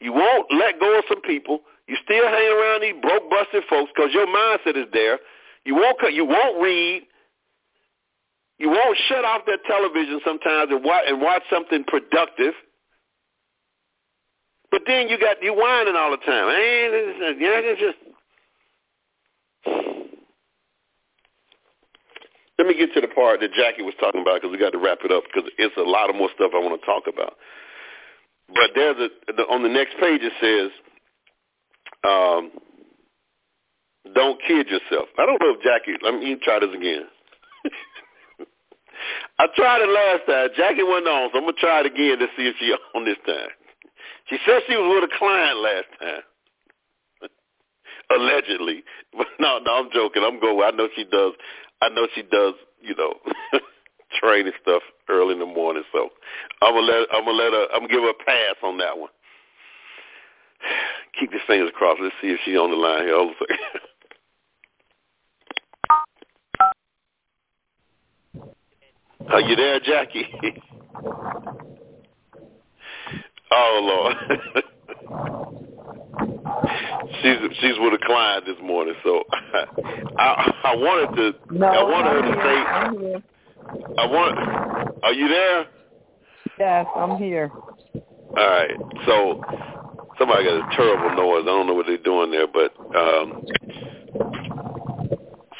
You 0.00 0.12
won't 0.12 0.46
let 0.52 0.78
go 0.78 0.98
of 0.98 1.04
some 1.08 1.22
people. 1.22 1.60
You 1.88 1.96
still 2.04 2.26
hang 2.26 2.52
around 2.52 2.82
these 2.82 3.00
broke, 3.00 3.30
busted 3.30 3.64
folks 3.70 3.90
because 3.94 4.12
your 4.12 4.26
mindset 4.26 4.76
is 4.76 4.90
there. 4.92 5.18
You 5.64 5.74
won't 5.74 5.96
you 6.12 6.24
won't 6.24 6.62
read. 6.62 7.06
You 8.58 8.70
won't 8.70 8.96
shut 9.08 9.24
off 9.24 9.42
that 9.46 9.60
television 9.66 10.20
sometimes 10.24 10.70
and 10.70 10.84
watch 10.84 11.04
and 11.06 11.20
watch 11.20 11.42
something 11.50 11.84
productive. 11.84 12.54
But 14.70 14.82
then 14.86 15.08
you 15.08 15.18
got 15.18 15.42
you 15.42 15.54
whining 15.54 15.96
all 15.96 16.10
the 16.10 16.18
time. 16.18 16.48
Hey, 16.54 16.88
yeah, 17.38 17.60
it's 17.62 17.80
just. 17.80 17.98
Let 22.58 22.66
me 22.66 22.74
get 22.76 22.94
to 22.94 23.00
the 23.02 23.08
part 23.08 23.40
that 23.40 23.52
Jackie 23.52 23.82
was 23.82 23.94
talking 24.00 24.22
about 24.22 24.40
because 24.40 24.50
we 24.50 24.58
got 24.58 24.72
to 24.72 24.78
wrap 24.78 24.98
it 25.04 25.12
up 25.12 25.24
because 25.24 25.50
it's 25.58 25.76
a 25.76 25.82
lot 25.82 26.08
of 26.08 26.16
more 26.16 26.30
stuff 26.34 26.52
I 26.54 26.58
want 26.58 26.80
to 26.80 26.86
talk 26.86 27.04
about. 27.06 27.36
But 28.48 28.70
there's 28.74 28.96
a 28.96 29.32
the, 29.32 29.42
on 29.44 29.62
the 29.62 29.68
next 29.68 29.94
page 30.00 30.22
it 30.22 30.32
says, 30.40 30.70
um, 32.04 32.50
don't 34.14 34.40
kid 34.46 34.68
yourself. 34.68 35.08
I 35.18 35.26
don't 35.26 35.40
know 35.40 35.54
if 35.54 35.62
Jackie. 35.62 35.98
Let 36.02 36.14
me 36.14 36.36
try 36.42 36.60
this 36.60 36.74
again. 36.74 37.04
I 39.38 39.46
tried 39.54 39.82
it 39.82 39.90
last 39.90 40.26
time. 40.26 40.48
Jackie 40.56 40.82
went 40.82 41.06
on, 41.06 41.30
so 41.32 41.38
I'm 41.38 41.44
gonna 41.44 41.60
try 41.60 41.80
it 41.80 41.86
again 41.86 42.18
to 42.18 42.26
see 42.36 42.48
if 42.48 42.56
she 42.58 42.74
on 42.94 43.04
this 43.04 43.18
time. 43.26 43.50
She 44.28 44.38
said 44.46 44.62
she 44.68 44.76
was 44.76 45.00
with 45.00 45.10
a 45.10 45.18
client 45.18 45.58
last 45.58 45.88
time, 46.00 47.30
allegedly. 48.20 48.84
But 49.16 49.28
no, 49.40 49.58
no, 49.64 49.74
I'm 49.74 49.90
joking. 49.92 50.22
I'm 50.24 50.40
going. 50.40 50.62
I 50.62 50.76
know 50.76 50.88
she 50.96 51.04
does. 51.04 51.32
I 51.82 51.88
know 51.90 52.06
she 52.14 52.22
does. 52.22 52.54
You 52.82 52.94
know, 52.96 53.14
training 54.20 54.52
stuff 54.62 54.82
early 55.08 55.34
in 55.34 55.40
the 55.40 55.46
morning. 55.46 55.84
So 55.92 56.10
I'm 56.62 56.74
gonna 56.74 56.86
let. 56.86 57.08
I'm 57.12 57.24
gonna 57.24 57.38
let 57.38 57.52
her. 57.52 57.66
I'm 57.74 57.80
gonna 57.82 57.92
give 57.92 58.02
her 58.02 58.10
a 58.10 58.24
pass 58.24 58.56
on 58.62 58.78
that 58.78 58.98
one. 58.98 59.10
Keep 61.20 61.32
your 61.32 61.40
fingers 61.46 61.70
crossed. 61.74 62.00
Let's 62.02 62.14
see 62.22 62.28
if 62.28 62.40
she's 62.44 62.58
on 62.58 62.70
the 62.70 62.76
line 62.76 63.04
here. 63.04 63.16
Hold 63.16 63.32
a 63.32 63.34
second. 63.40 63.58
Are 69.32 69.40
you 69.40 69.56
there, 69.56 69.80
Jackie? 69.80 70.28
Oh 73.50 73.80
Lord. 73.82 74.64
she's 77.22 77.38
she's 77.60 77.78
with 77.78 77.94
a 77.94 78.04
client 78.04 78.44
this 78.46 78.56
morning, 78.62 78.94
so 79.04 79.22
I 80.18 80.52
I 80.64 80.74
wanted 80.76 81.16
to 81.16 81.54
no, 81.54 81.66
I 81.66 81.82
wanted 81.82 82.12
her 82.12 82.22
to 82.22 82.26
here. 82.26 82.42
say 82.44 82.56
I'm 82.56 82.98
here. 82.98 83.22
I 83.98 84.06
want 84.06 85.04
Are 85.04 85.12
you 85.12 85.28
there? 85.28 85.66
Yes, 86.58 86.86
I'm 86.96 87.16
here. 87.18 87.50
All 87.52 88.34
right. 88.36 88.70
So 89.06 89.42
somebody 90.18 90.44
got 90.44 90.72
a 90.72 90.76
terrible 90.76 91.14
noise. 91.16 91.42
I 91.42 91.46
don't 91.46 91.66
know 91.66 91.74
what 91.74 91.86
they're 91.86 91.98
doing 91.98 92.30
there, 92.30 92.46
but 92.46 92.74
um 92.96 93.44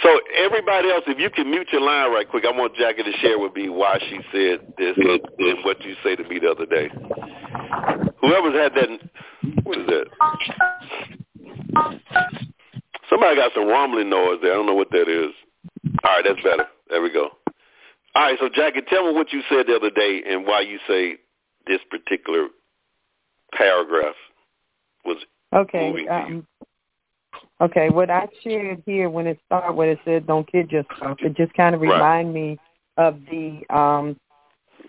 so 0.03 0.21
everybody 0.37 0.91
else, 0.91 1.05
if 1.07 1.19
you 1.19 1.31
can 1.31 1.51
mute 1.51 1.69
your 1.73 1.81
line 1.81 2.13
right 2.13 2.29
quick, 2.29 2.45
I 2.47 2.51
want 2.57 2.77
Jackie 2.77 3.03
to 3.03 3.13
share 3.19 3.39
with 3.39 3.55
me 3.55 3.69
why 3.69 3.99
she 3.99 4.21
said 4.31 4.61
this 4.79 4.95
and 4.97 5.65
what 5.65 5.83
you 5.83 5.95
say 6.05 6.15
to 6.15 6.23
me 6.29 6.39
the 6.39 6.51
other 6.51 6.67
day. 6.67 6.89
Whoever's 8.21 8.55
had 8.55 8.75
that, 8.75 8.89
what 9.65 9.79
is 9.79 9.87
that? 9.87 10.07
Somebody 13.11 13.37
got 13.37 13.53
some 13.55 13.69
rumbling 13.69 14.11
noise 14.11 14.39
there. 14.43 14.53
I 14.53 14.57
don't 14.57 14.67
know 14.67 14.75
what 14.75 14.91
that 14.91 15.09
is. 15.09 15.33
All 16.05 16.11
right, 16.13 16.25
that's 16.25 16.43
better. 16.43 16.67
There 16.91 17.03
we 17.03 17.13
go. 17.13 17.31
All 18.15 18.23
right, 18.23 18.39
so 18.41 18.49
Jackie, 18.49 18.81
tell 18.89 19.07
me 19.07 19.15
what 19.15 19.33
you 19.33 19.43
said 19.49 19.67
the 19.67 19.77
other 19.77 19.91
day 19.91 20.23
and 20.27 20.47
why 20.47 20.63
you 20.63 20.79
say 20.89 21.17
this 21.67 21.81
particular 21.91 22.49
paragraph 23.53 24.15
was 25.05 25.19
okay. 25.55 25.89
moving 25.91 26.07
to 26.07 26.27
you. 26.29 26.37
Um, 26.37 26.47
Okay, 27.61 27.89
what 27.89 28.11
I 28.11 28.29
shared 28.43 28.83
here 28.85 29.09
when 29.09 29.27
it 29.27 29.39
started, 29.47 29.73
what 29.73 29.89
it 29.89 29.99
said 30.05 30.27
"Don't 30.27 30.51
kid 30.51 30.71
yourself," 30.71 31.19
it 31.23 31.35
just 31.35 31.55
kind 31.55 31.75
of 31.75 31.81
Right. 31.81 31.95
remind 31.95 32.35
me 32.35 32.59
of 32.99 33.25
the 33.27 33.65
um 33.71 34.19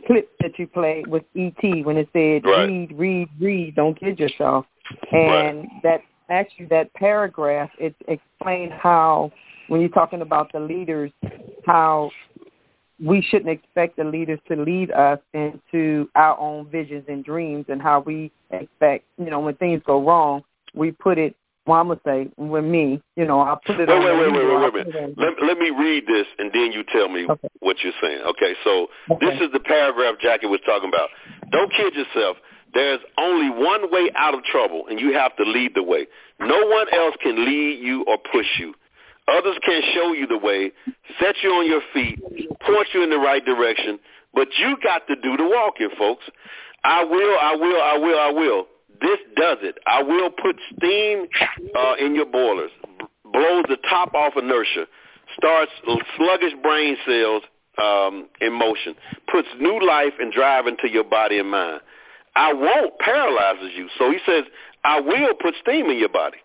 clip 0.05 0.29
that 0.39 0.57
you 0.57 0.67
played 0.67 1.07
with 1.07 1.23
ET 1.35 1.85
when 1.85 1.97
it 1.97 2.09
said 2.13 2.45
Right. 2.45 2.67
"Read, 2.67 2.91
read, 2.97 3.29
read, 3.39 3.75
don't 3.75 3.99
kid 3.99 4.19
yourself," 4.19 4.65
and 5.11 5.67
that 5.83 6.01
actually 6.29 6.65
that 6.65 6.93
paragraph 6.93 7.69
it 7.79 7.95
explained 8.07 8.73
how 8.73 9.31
when 9.67 9.81
you're 9.81 9.89
talking 9.89 10.21
about 10.21 10.51
the 10.51 10.59
leaders, 10.59 11.11
how 11.65 12.11
we 13.03 13.21
shouldn't 13.21 13.49
expect 13.49 13.97
the 13.97 14.03
leaders 14.03 14.39
to 14.47 14.55
lead 14.55 14.91
us 14.91 15.19
into 15.33 16.09
our 16.15 16.37
own 16.39 16.67
visions 16.69 17.05
and 17.07 17.23
dreams, 17.23 17.65
and 17.69 17.81
how 17.81 17.99
we 17.99 18.31
expect, 18.51 19.05
you 19.17 19.29
know, 19.29 19.39
when 19.39 19.55
things 19.55 19.81
go 19.85 20.03
wrong, 20.03 20.43
we 20.73 20.91
put 20.91 21.17
it 21.17 21.35
well, 21.67 21.81
I'm 21.81 21.87
gonna 21.89 21.99
say 22.05 22.29
with 22.37 22.63
me, 22.63 23.01
you 23.15 23.25
know, 23.25 23.41
I'll 23.41 23.59
put 23.65 23.79
it 23.79 23.89
Wait, 23.89 23.95
on. 23.95 24.03
wait, 24.03 24.17
wait, 24.17 24.31
wait, 24.31 24.73
wait, 24.73 24.73
wait, 24.73 24.93
wait. 24.93 25.17
Let, 25.17 25.33
let 25.43 25.57
me 25.57 25.69
read 25.69 26.07
this, 26.07 26.25
and 26.39 26.51
then 26.53 26.71
you 26.71 26.83
tell 26.83 27.09
me 27.09 27.27
Okay. 27.29 27.49
what 27.59 27.77
you're 27.83 27.93
saying. 28.01 28.21
Okay, 28.21 28.55
so 28.63 28.87
Okay. 29.11 29.25
this 29.25 29.41
is 29.41 29.51
the 29.51 29.59
paragraph 29.59 30.15
Jackie 30.21 30.47
was 30.47 30.61
talking 30.65 30.89
about. 30.89 31.09
Don't 31.51 31.71
kid 31.73 31.93
yourself. 31.93 32.37
There's 32.73 32.99
only 33.17 33.49
one 33.49 33.91
way 33.91 34.09
out 34.15 34.33
of 34.33 34.43
trouble, 34.43 34.87
and 34.87 34.99
you 34.99 35.13
have 35.13 35.35
to 35.37 35.43
lead 35.43 35.73
the 35.75 35.83
way. 35.83 36.07
No 36.39 36.67
one 36.67 36.87
else 36.93 37.15
can 37.21 37.45
lead 37.45 37.79
you 37.79 38.03
or 38.07 38.17
push 38.31 38.47
you. 38.59 38.73
Others 39.27 39.57
can 39.65 39.81
show 39.93 40.13
you 40.13 40.25
the 40.25 40.37
way, 40.37 40.71
set 41.19 41.35
you 41.43 41.49
on 41.51 41.65
your 41.65 41.81
feet, 41.93 42.19
point 42.61 42.87
you 42.93 43.03
in 43.03 43.09
the 43.09 43.17
right 43.17 43.43
direction, 43.43 43.99
but 44.33 44.47
you 44.57 44.77
got 44.81 45.05
to 45.07 45.15
do 45.15 45.35
the 45.35 45.43
walking, 45.43 45.89
folks. 45.97 46.23
I 46.83 47.03
will, 47.03 47.37
I 47.41 47.55
will, 47.55 47.81
I 47.81 47.97
will, 47.97 48.19
I 48.19 48.31
will. 48.31 48.67
This 49.01 49.19
does 49.35 49.57
it. 49.61 49.77
I 49.85 50.01
will 50.01 50.29
put 50.29 50.55
steam 50.75 51.27
uh, 51.75 51.95
in 51.99 52.15
your 52.15 52.25
boilers, 52.25 52.71
blows 53.23 53.65
the 53.69 53.77
top 53.89 54.13
off 54.13 54.33
inertia, 54.35 54.85
starts 55.37 55.71
sluggish 56.17 56.53
brain 56.63 56.97
cells 57.05 57.43
um, 57.81 58.27
in 58.41 58.53
motion, 58.53 58.95
puts 59.31 59.47
new 59.59 59.85
life 59.85 60.13
and 60.19 60.33
drive 60.33 60.67
into 60.67 60.89
your 60.89 61.03
body 61.03 61.37
and 61.39 61.51
mind. 61.51 61.81
I 62.35 62.53
won't 62.53 62.97
paralyzes 62.99 63.71
you. 63.75 63.89
So 63.97 64.11
he 64.11 64.17
says, 64.25 64.43
I 64.83 64.99
will 64.99 65.33
put 65.39 65.53
steam 65.61 65.89
in 65.89 65.97
your 65.97 66.09
body. 66.09 66.37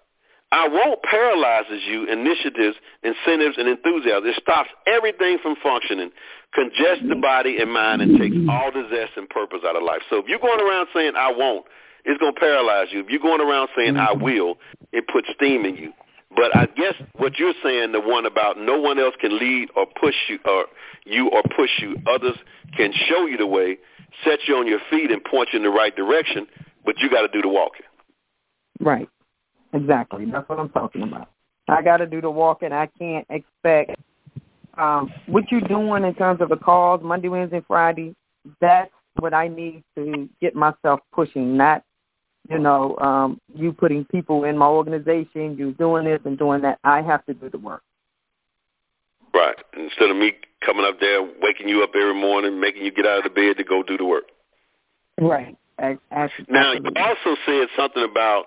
I 0.51 0.69
won't 0.69 1.03
paralyzes 1.03 1.81
you, 1.87 2.05
initiatives, 2.13 2.77
incentives, 3.03 3.57
and 3.57 3.69
enthusiasm. 3.69 4.29
It 4.29 4.37
stops 4.41 4.69
everything 4.87 5.39
from 5.43 5.57
functioning, 5.63 6.11
congests 6.53 7.05
the 7.09 7.17
body 7.17 7.57
and 7.59 7.73
mind, 7.73 8.03
and 8.03 8.19
takes 8.19 8.37
all 8.51 8.71
the 8.71 8.87
zest 8.91 9.13
and 9.17 9.29
purpose 9.31 9.61
out 9.67 9.77
of 9.77 9.83
life. 9.83 10.03
So 10.11 10.19
if 10.19 10.27
you're 10.29 10.39
going 10.39 10.61
around 10.61 10.89
saying, 10.95 11.13
I 11.17 11.33
won't, 11.33 11.65
it's 12.05 12.21
going 12.21 12.35
to 12.35 12.41
paralyze 12.41 12.89
you. 12.91 13.01
If 13.01 13.09
you're 13.09 13.21
going 13.21 13.41
around 13.41 13.69
saying 13.77 13.95
mm-hmm. 13.95 14.21
I 14.21 14.23
will, 14.23 14.59
it 14.93 15.07
puts 15.09 15.29
steam 15.35 15.65
in 15.65 15.77
you. 15.77 15.93
But 16.35 16.57
I 16.57 16.67
guess 16.67 16.95
what 17.17 17.39
you're 17.39 17.55
saying, 17.63 17.93
the 17.93 18.01
one 18.01 18.25
about 18.25 18.59
no 18.59 18.81
one 18.81 18.99
else 18.99 19.15
can 19.21 19.39
lead 19.39 19.69
or 19.77 19.87
push 20.01 20.15
you 20.29 20.39
or 20.47 20.65
you 21.05 21.29
or 21.29 21.43
push 21.55 21.71
you. 21.79 21.97
Others 22.07 22.37
can 22.77 22.93
show 23.09 23.27
you 23.27 23.37
the 23.37 23.47
way, 23.47 23.79
set 24.25 24.39
you 24.47 24.57
on 24.57 24.67
your 24.67 24.81
feet, 24.91 25.11
and 25.11 25.23
point 25.23 25.51
you 25.53 25.59
in 25.59 25.63
the 25.65 25.71
right 25.71 25.95
direction. 25.95 26.47
But 26.85 26.99
you 27.01 27.11
got 27.11 27.23
to 27.23 27.29
do 27.29 27.43
the 27.43 27.49
walking. 27.49 27.87
Right. 28.81 29.09
Exactly. 29.75 30.25
That's 30.25 30.49
what 30.49 30.59
I'm 30.59 30.71
talking 30.71 31.03
about. 31.03 31.29
I 31.69 31.83
got 31.83 31.99
to 31.99 32.07
do 32.07 32.21
the 32.21 32.31
walking. 32.31 32.73
I 32.73 32.89
can't 32.99 33.27
expect 33.31 33.97
um, 34.79 35.13
what 35.27 35.45
you're 35.51 35.61
doing 35.61 36.05
in 36.05 36.15
terms 36.15 36.41
of 36.41 36.49
the 36.49 36.57
calls 36.57 37.03
Monday, 37.03 37.29
Wednesday, 37.29 37.63
Friday. 37.67 38.15
That's 38.61 38.91
what 39.19 39.35
I 39.35 39.49
need 39.49 39.85
to 39.97 40.29
get 40.41 40.55
myself 40.55 41.01
pushing, 41.13 41.57
not 41.57 41.85
you 42.49 42.59
know, 42.59 42.97
um, 42.99 43.41
you 43.55 43.73
putting 43.73 44.05
people 44.05 44.45
in 44.45 44.59
my 44.59 44.67
organization, 44.67 45.57
you 45.57 45.73
doing 45.73 46.05
this 46.05 46.21
and 46.25 46.39
doing 46.39 46.63
that. 46.63 46.79
I 46.85 47.03
have 47.03 47.25
to 47.27 47.35
do 47.35 47.49
the 47.49 47.59
work. 47.59 47.83
Right. 49.35 49.57
Instead 49.77 50.11
of 50.11 50.17
me 50.17 50.33
coming 50.65 50.85
up 50.85 51.01
there, 51.01 51.23
waking 51.41 51.69
you 51.69 51.83
up 51.83 51.91
every 51.95 52.15
morning, 52.15 52.61
making 52.61 52.85
you 52.85 52.93
get 52.93 53.07
out 53.07 53.19
of 53.19 53.25
the 53.25 53.31
bed 53.31 53.57
to 53.59 53.65
go 53.65 53.83
do 53.83 53.97
the 53.97 54.05
work. 54.05 54.25
Right. 55.21 55.57
Absolutely. 55.79 56.55
Now, 56.55 56.73
you 56.73 56.83
also 56.97 57.37
said 57.47 57.69
something 57.77 58.05
about 58.05 58.47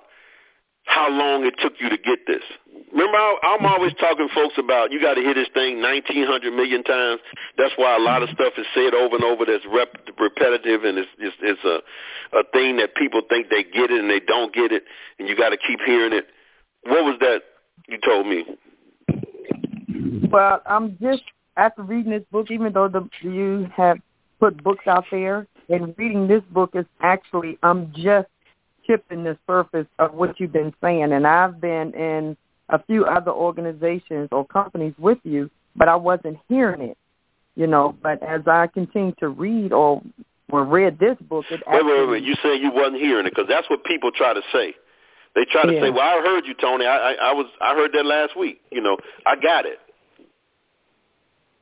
how 0.86 1.10
long 1.10 1.46
it 1.46 1.56
took 1.60 1.74
you 1.80 1.90
to 1.90 1.98
get 1.98 2.20
this. 2.28 2.44
Remember, 2.92 3.18
I'm 3.18 3.60
mm-hmm. 3.60 3.66
always 3.66 3.94
talking 4.00 4.30
folks 4.34 4.56
about 4.58 4.92
you 4.92 5.02
got 5.02 5.16
to 5.16 5.22
hear 5.22 5.34
this 5.34 5.50
thing 5.54 5.82
1,900 5.82 6.54
million 6.54 6.84
times. 6.84 7.20
That's 7.58 7.74
why 7.76 7.96
a 7.98 8.00
lot 8.00 8.24
of 8.24 8.30
stuff 8.30 8.54
is 8.58 8.66
said 8.74 8.94
over 8.94 9.16
and 9.16 9.24
over 9.24 9.46
that's 9.46 9.66
rep- 9.68 10.08
repetitive 10.18 10.84
and 10.86 10.98
it's, 11.00 11.10
it's, 11.20 11.36
it's 11.42 11.64
a, 11.66 12.38
a 12.38 12.44
thing 12.54 12.78
that 12.78 12.96
people 12.96 13.22
think 13.28 13.50
they 13.50 13.64
get 13.64 13.92
it 13.92 14.00
and 14.00 14.10
they 14.10 14.20
don't 14.20 14.54
get 14.54 14.72
it, 14.72 14.84
and 15.20 15.28
you 15.28 15.36
got 15.36 15.50
to 15.50 15.58
keep 15.58 15.80
hearing 15.86 16.14
it. 16.14 16.28
What 16.84 17.04
was 17.04 17.18
that 17.20 17.42
you 17.88 17.98
told 18.04 18.28
me? 18.28 18.46
Well, 20.32 20.62
I'm 20.66 20.98
just 21.02 21.24
after 21.58 21.82
reading 21.84 22.12
this 22.12 22.24
book, 22.32 22.48
even 22.52 22.74
though 22.74 22.88
the 22.88 23.10
you 23.22 23.68
have 23.76 23.98
put 24.40 24.64
books 24.64 24.86
out 24.88 25.06
there, 25.12 25.48
and 25.70 25.96
reading 25.98 26.28
this 26.28 26.44
book 26.52 26.72
is 26.74 26.86
actually 27.02 27.58
I'm 27.64 27.92
just 27.96 28.28
tipping 28.88 29.24
the 29.24 29.38
surface 29.48 29.88
of 30.00 30.14
what 30.14 30.40
you've 30.40 30.54
been 30.54 30.74
saying. 30.82 31.12
And 31.12 31.26
I've 31.26 31.60
been 31.60 31.94
in 31.94 32.38
a 32.70 32.82
few 32.84 33.06
other 33.06 33.32
organizations 33.32 34.30
or 34.32 34.46
companies 34.46 34.94
with 34.98 35.20
you, 35.24 35.50
but 35.76 35.88
I 35.88 35.96
wasn't 35.96 36.38
hearing 36.50 36.82
it, 36.82 36.98
you 37.56 37.68
know. 37.68 37.96
But 38.02 38.22
as 38.24 38.42
I 38.48 38.68
continue 38.68 39.14
to 39.20 39.30
read 39.30 39.72
or 39.72 40.02
or 40.52 40.64
read 40.64 41.00
this 41.00 41.18
book, 41.30 41.46
it 41.50 41.62
wait, 41.68 41.86
wait, 41.86 42.10
wait. 42.10 42.24
You 42.24 42.36
say 42.44 42.56
you 42.56 42.72
wasn't 42.72 42.98
hearing 42.98 43.26
it 43.26 43.32
because 43.32 43.50
that's 43.50 43.70
what 43.70 43.84
people 43.84 44.12
try 44.12 44.34
to 44.34 44.42
say. 44.52 44.74
They 45.36 45.46
try 45.52 45.64
to 45.64 45.74
yeah. 45.74 45.82
say, 45.82 45.90
"Well, 45.90 46.02
I 46.02 46.22
heard 46.22 46.46
you, 46.46 46.54
Tony. 46.54 46.86
I, 46.86 46.98
I, 46.98 47.14
I 47.14 47.34
was, 47.34 47.48
I 47.62 47.76
heard 47.76 47.92
that 47.94 48.06
last 48.06 48.38
week. 48.38 48.62
You 48.72 48.82
know, 48.82 48.98
I 49.26 49.36
got 49.36 49.66
it." 49.66 49.80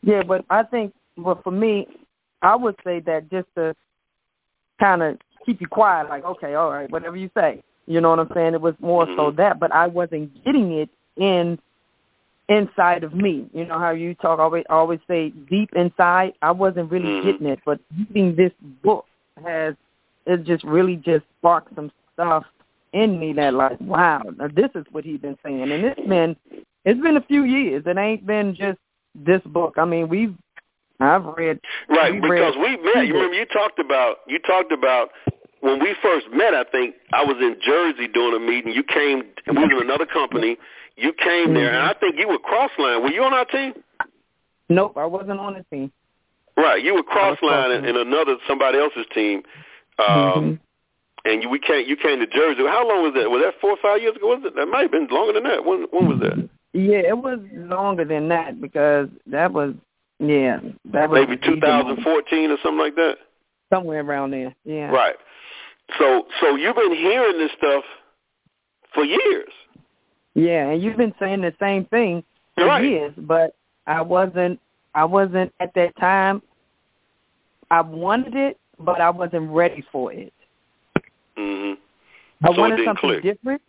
Yeah, 0.01 0.21
but 0.21 0.45
I 0.49 0.63
think, 0.63 0.93
well, 1.17 1.39
for 1.43 1.51
me, 1.51 1.88
I 2.41 2.55
would 2.55 2.76
say 2.84 2.99
that 3.01 3.32
just 3.32 3.47
to 3.55 3.74
kind 4.80 5.01
of 5.01 5.17
keep 5.45 5.61
you 5.61 5.67
quiet, 5.67 6.09
like, 6.09 6.23
okay, 6.25 6.55
all 6.55 6.69
right, 6.69 6.89
whatever 6.89 7.15
you 7.15 7.29
say. 7.35 7.63
You 7.85 8.01
know 8.01 8.09
what 8.11 8.19
I'm 8.19 8.29
saying? 8.33 8.53
It 8.53 8.61
was 8.61 8.75
more 8.79 9.05
so 9.05 9.27
mm-hmm. 9.27 9.37
that, 9.37 9.59
but 9.59 9.71
I 9.73 9.87
wasn't 9.87 10.43
getting 10.45 10.71
it 10.71 10.89
in 11.17 11.59
inside 12.49 13.03
of 13.03 13.13
me. 13.13 13.47
You 13.53 13.65
know 13.65 13.79
how 13.79 13.91
you 13.91 14.15
talk 14.15 14.39
always 14.39 14.63
always 14.69 14.99
say 15.07 15.29
deep 15.49 15.69
inside. 15.75 16.33
I 16.41 16.51
wasn't 16.51 16.91
really 16.91 17.05
mm-hmm. 17.05 17.31
getting 17.31 17.47
it, 17.47 17.59
but 17.65 17.79
reading 17.97 18.35
this 18.35 18.51
book 18.83 19.05
has 19.43 19.75
it 20.25 20.43
just 20.45 20.63
really 20.63 20.95
just 20.97 21.25
sparked 21.39 21.75
some 21.75 21.91
stuff 22.13 22.45
in 22.93 23.19
me 23.19 23.33
that 23.33 23.53
like, 23.53 23.79
wow, 23.81 24.21
now 24.37 24.47
this 24.47 24.69
is 24.75 24.85
what 24.91 25.03
he's 25.03 25.19
been 25.19 25.37
saying. 25.43 25.61
And 25.61 25.71
it's 25.71 26.07
been 26.07 26.35
it's 26.85 27.01
been 27.01 27.17
a 27.17 27.23
few 27.23 27.43
years. 27.43 27.83
It 27.85 27.97
ain't 27.97 28.25
been 28.25 28.55
just 28.55 28.77
this 29.15 29.41
book. 29.45 29.75
I 29.77 29.85
mean, 29.85 30.09
we've 30.09 30.35
I've 30.99 31.25
read 31.25 31.59
right 31.89 32.13
because 32.21 32.55
read 32.55 32.79
we 32.79 32.83
met. 32.93 33.07
You 33.07 33.13
remember 33.15 33.35
you 33.35 33.45
talked 33.47 33.79
about 33.79 34.17
you 34.27 34.39
talked 34.39 34.71
about 34.71 35.09
when 35.64 35.80
we 35.80 35.95
first 36.01 36.28
met. 36.32 36.53
I 36.53 36.66
think 36.66 36.95
I 37.14 37.24
was 37.24 37.38
in 37.39 37.55
Jersey 37.64 38.11
doing 38.11 38.36
a 38.36 38.39
meeting. 38.39 38.74
You 38.74 38.84
came. 38.84 39.24
We 39.47 39.74
were 39.74 39.82
in 39.82 39.89
another 39.89 40.05
company. 40.05 40.57
You 40.97 41.14
came 41.14 41.47
mm-hmm. 41.47 41.53
there, 41.53 41.74
and 41.74 41.88
I 41.88 41.93
think 41.93 42.16
you 42.20 42.28
were 42.28 42.38
Crossline. 42.38 43.01
Were 43.01 43.11
you 43.11 43.24
on 43.24 43.34
our 43.34 43.45
team? 43.45 43.74
Nope, 44.70 44.97
I 44.97 45.05
wasn't 45.05 45.39
on 45.39 45.53
the 45.53 45.66
team. 45.76 45.91
Right, 46.55 46.84
you 46.84 46.93
were 46.93 47.03
Crossline 47.03 47.80
in, 47.80 47.86
in 47.86 47.95
another 47.95 48.36
somebody 48.47 48.78
else's 48.78 49.05
team. 49.14 49.41
Um, 49.97 50.07
mm-hmm. 50.07 50.53
And 51.26 51.41
you, 51.41 51.49
we 51.49 51.59
came. 51.59 51.88
You 51.88 51.95
came 51.95 52.20
to 52.20 52.28
Jersey. 52.28 52.59
How 52.68 52.88
long 52.88 53.01
was 53.03 53.14
that? 53.16 53.30
Was 53.30 53.41
that 53.43 53.59
four 53.61 53.72
or 53.72 53.78
five 53.82 54.01
years 54.01 54.18
ago? 54.18 54.28
Was 54.28 54.41
it? 54.45 54.55
That 54.55 54.68
might 54.68 54.82
have 54.82 54.91
been 54.91 55.07
longer 55.09 55.34
than 55.34 55.43
that. 55.43 55.64
When 55.64 55.88
when 55.91 56.09
was 56.09 56.20
that? 56.20 56.49
Yeah, 56.74 57.07
it 57.07 57.18
was 57.18 57.39
longer 57.53 58.03
than 58.03 58.28
that 58.28 58.59
because 58.59 59.07
that 59.28 59.53
was 59.53 59.74
yeah, 60.20 60.59
that 60.91 61.09
was 61.09 61.26
maybe 61.26 61.39
2014 61.41 62.51
or 62.51 62.57
something 62.61 62.80
like 62.80 62.95
that. 62.95 63.16
Somewhere 63.72 64.01
around 64.01 64.32
there. 64.32 64.53
Yeah. 64.66 64.91
Right. 64.91 65.16
So 65.99 66.25
so 66.41 66.55
you've 66.55 66.75
been 66.75 66.95
hearing 66.95 67.37
this 67.37 67.51
stuff 67.57 67.83
for 68.93 69.03
years. 69.03 69.51
Yeah, 70.35 70.69
and 70.69 70.81
you've 70.81 70.97
been 70.97 71.13
saying 71.19 71.41
the 71.41 71.53
same 71.59 71.85
thing 71.85 72.23
for 72.55 72.65
right. 72.65 72.83
years, 72.83 73.13
but 73.17 73.55
I 73.87 74.01
wasn't 74.01 74.59
I 74.95 75.05
wasn't 75.05 75.53
at 75.59 75.73
that 75.75 75.95
time 75.97 76.41
I 77.71 77.81
wanted 77.81 78.35
it, 78.35 78.59
but 78.79 79.01
I 79.01 79.09
wasn't 79.09 79.49
ready 79.51 79.83
for 79.91 80.13
it. 80.13 80.33
Mhm. 81.37 81.77
I 82.43 82.53
so 82.53 82.59
wanted 82.59 82.85
something 82.85 83.09
click. 83.09 83.23
different. 83.23 83.61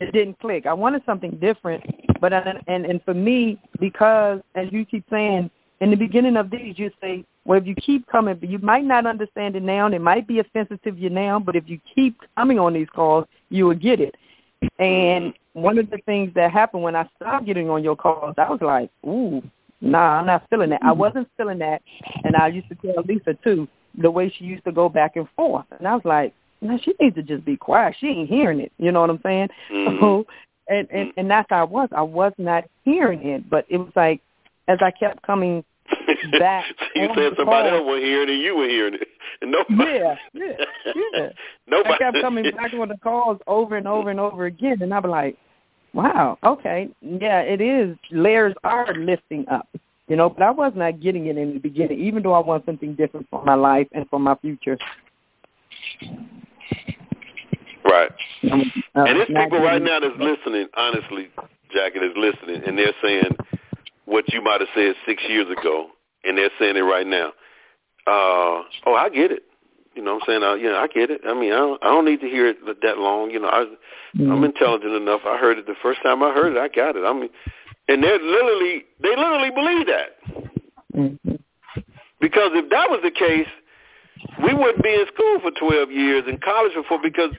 It 0.00 0.12
didn't 0.12 0.38
click. 0.40 0.66
I 0.66 0.72
wanted 0.72 1.04
something 1.06 1.32
different, 1.36 1.84
but 2.20 2.32
I, 2.32 2.60
and 2.66 2.84
and 2.84 3.02
for 3.04 3.14
me 3.14 3.60
because 3.78 4.40
as 4.54 4.72
you 4.72 4.84
keep 4.84 5.04
saying 5.08 5.50
in 5.80 5.90
the 5.90 5.96
beginning 5.96 6.36
of 6.36 6.50
these, 6.50 6.78
you 6.78 6.90
say, 7.00 7.24
well, 7.44 7.58
if 7.58 7.66
you 7.66 7.74
keep 7.74 8.06
coming, 8.06 8.38
you 8.42 8.58
might 8.58 8.84
not 8.84 9.06
understand 9.06 9.56
it 9.56 9.62
now, 9.62 9.86
and 9.86 9.94
it 9.94 10.00
might 10.00 10.26
be 10.26 10.38
offensive 10.38 10.80
to 10.82 10.94
you 10.94 11.10
now, 11.10 11.38
but 11.38 11.56
if 11.56 11.64
you 11.66 11.78
keep 11.94 12.18
coming 12.36 12.58
on 12.58 12.72
these 12.72 12.88
calls, 12.94 13.26
you 13.50 13.66
will 13.66 13.74
get 13.74 14.00
it. 14.00 14.14
And 14.78 15.34
one 15.52 15.78
of 15.78 15.90
the 15.90 15.98
things 16.06 16.32
that 16.34 16.50
happened 16.50 16.82
when 16.82 16.96
I 16.96 17.08
stopped 17.16 17.46
getting 17.46 17.68
on 17.68 17.84
your 17.84 17.96
calls, 17.96 18.34
I 18.38 18.48
was 18.48 18.60
like, 18.62 18.90
ooh, 19.06 19.42
nah, 19.80 20.20
I'm 20.20 20.26
not 20.26 20.48
feeling 20.48 20.70
that. 20.70 20.82
I 20.82 20.92
wasn't 20.92 21.28
feeling 21.36 21.58
that, 21.58 21.82
and 22.24 22.34
I 22.34 22.48
used 22.48 22.68
to 22.70 22.74
tell 22.76 23.04
Lisa 23.06 23.36
too 23.44 23.68
the 24.00 24.10
way 24.10 24.32
she 24.36 24.44
used 24.44 24.64
to 24.64 24.72
go 24.72 24.88
back 24.88 25.16
and 25.16 25.28
forth, 25.36 25.66
and 25.78 25.86
I 25.86 25.94
was 25.94 26.04
like, 26.04 26.32
no, 26.60 26.78
she 26.82 26.94
needs 26.98 27.14
to 27.16 27.22
just 27.22 27.44
be 27.44 27.56
quiet. 27.56 27.94
She 28.00 28.06
ain't 28.06 28.28
hearing 28.28 28.58
it. 28.58 28.72
You 28.78 28.90
know 28.90 29.02
what 29.02 29.10
I'm 29.10 29.20
saying? 29.22 29.48
Mm-hmm. 29.70 30.00
So, 30.00 30.26
and 30.68 30.88
and 30.90 31.12
and 31.18 31.30
that's 31.30 31.46
how 31.50 31.60
I 31.60 31.64
was. 31.64 31.90
I 31.92 32.00
was 32.00 32.32
not 32.38 32.64
hearing 32.84 33.22
it, 33.22 33.50
but 33.50 33.66
it 33.68 33.76
was 33.76 33.92
like 33.94 34.22
as 34.66 34.78
I 34.80 34.90
kept 34.90 35.22
coming 35.22 35.62
back. 36.38 36.64
you 36.94 37.08
said 37.14 37.32
somebody 37.36 37.68
else 37.68 37.84
was 37.84 38.02
hearing 38.02 38.28
it, 38.28 38.42
you 38.42 38.56
were 38.56 38.68
hearing 38.68 38.94
it. 38.94 39.08
And 39.42 39.50
nobody, 39.50 39.90
yeah, 39.90 40.14
yeah, 40.32 40.52
yeah. 40.94 41.28
nobody. 41.66 41.94
I 41.94 41.98
kept 41.98 42.18
coming 42.22 42.44
back 42.56 42.72
on 42.72 42.88
the 42.88 42.96
calls 43.02 43.38
over 43.48 43.76
and 43.76 43.86
over 43.88 44.08
and 44.08 44.20
over 44.20 44.46
again, 44.46 44.80
and 44.80 44.94
I'm 44.94 45.02
like, 45.02 45.36
wow, 45.92 46.38
okay, 46.44 46.88
yeah, 47.00 47.40
it 47.40 47.60
is. 47.60 47.96
Layers 48.12 48.54
are 48.62 48.94
lifting 48.94 49.44
up, 49.48 49.68
you 50.06 50.14
know. 50.14 50.30
But 50.30 50.44
I 50.44 50.50
was 50.52 50.72
not 50.76 51.00
getting 51.00 51.26
it 51.26 51.36
in 51.36 51.54
the 51.54 51.58
beginning, 51.58 51.98
even 51.98 52.22
though 52.22 52.32
I 52.32 52.38
want 52.38 52.64
something 52.64 52.94
different 52.94 53.26
for 53.28 53.44
my 53.44 53.54
life 53.54 53.88
and 53.92 54.08
for 54.08 54.20
my 54.20 54.36
future. 54.36 54.78
Right. 57.84 58.10
Uh, 58.44 58.60
and 58.94 59.18
there's 59.18 59.26
people 59.26 59.62
right 59.62 59.82
now 59.82 60.00
that's 60.00 60.14
listening, 60.18 60.68
honestly, 60.76 61.28
Jackie, 61.74 61.98
is 61.98 62.16
listening, 62.16 62.62
and 62.66 62.78
they're 62.78 62.94
saying, 63.02 63.36
what 64.06 64.24
you 64.32 64.42
might 64.42 64.60
have 64.60 64.68
said 64.74 64.94
six 65.06 65.22
years 65.28 65.46
ago, 65.50 65.88
and 66.26 66.38
they're 66.38 66.50
saying 66.58 66.76
it 66.76 66.80
right 66.80 67.06
now. 67.06 67.28
Uh, 68.06 68.62
oh, 68.86 68.94
I 68.94 69.08
get 69.08 69.32
it. 69.32 69.44
You 69.94 70.02
know 70.02 70.14
what 70.14 70.22
I'm 70.22 70.26
saying? 70.26 70.42
Uh, 70.42 70.54
yeah, 70.54 70.76
I 70.78 70.88
get 70.88 71.10
it. 71.10 71.20
I 71.26 71.34
mean, 71.34 71.52
I 71.52 71.56
don't, 71.56 71.82
I 71.82 71.86
don't 71.86 72.04
need 72.04 72.20
to 72.20 72.28
hear 72.28 72.48
it 72.48 72.58
that 72.82 72.98
long. 72.98 73.30
You 73.30 73.40
know, 73.40 73.48
I, 73.48 73.64
mm-hmm. 74.16 74.30
I'm 74.30 74.44
intelligent 74.44 74.92
enough. 74.92 75.20
I 75.24 75.38
heard 75.38 75.58
it 75.58 75.66
the 75.66 75.76
first 75.82 76.02
time 76.02 76.22
I 76.22 76.32
heard 76.32 76.56
it. 76.56 76.58
I 76.58 76.68
got 76.68 76.96
it. 76.96 77.04
I 77.04 77.12
mean, 77.12 77.30
and 77.88 78.02
they're 78.02 78.18
literally, 78.18 78.84
they 79.00 79.10
literally 79.10 79.50
believe 79.50 79.86
that. 79.86 80.10
Mm-hmm. 80.96 81.34
Because 82.20 82.50
if 82.54 82.70
that 82.70 82.90
was 82.90 83.00
the 83.04 83.10
case, 83.10 83.46
we 84.42 84.54
wouldn't 84.54 84.82
be 84.82 84.94
in 84.94 85.06
school 85.14 85.38
for 85.40 85.50
12 85.52 85.90
years 85.92 86.24
and 86.26 86.40
college 86.40 86.72
for 86.88 86.98
because 87.00 87.30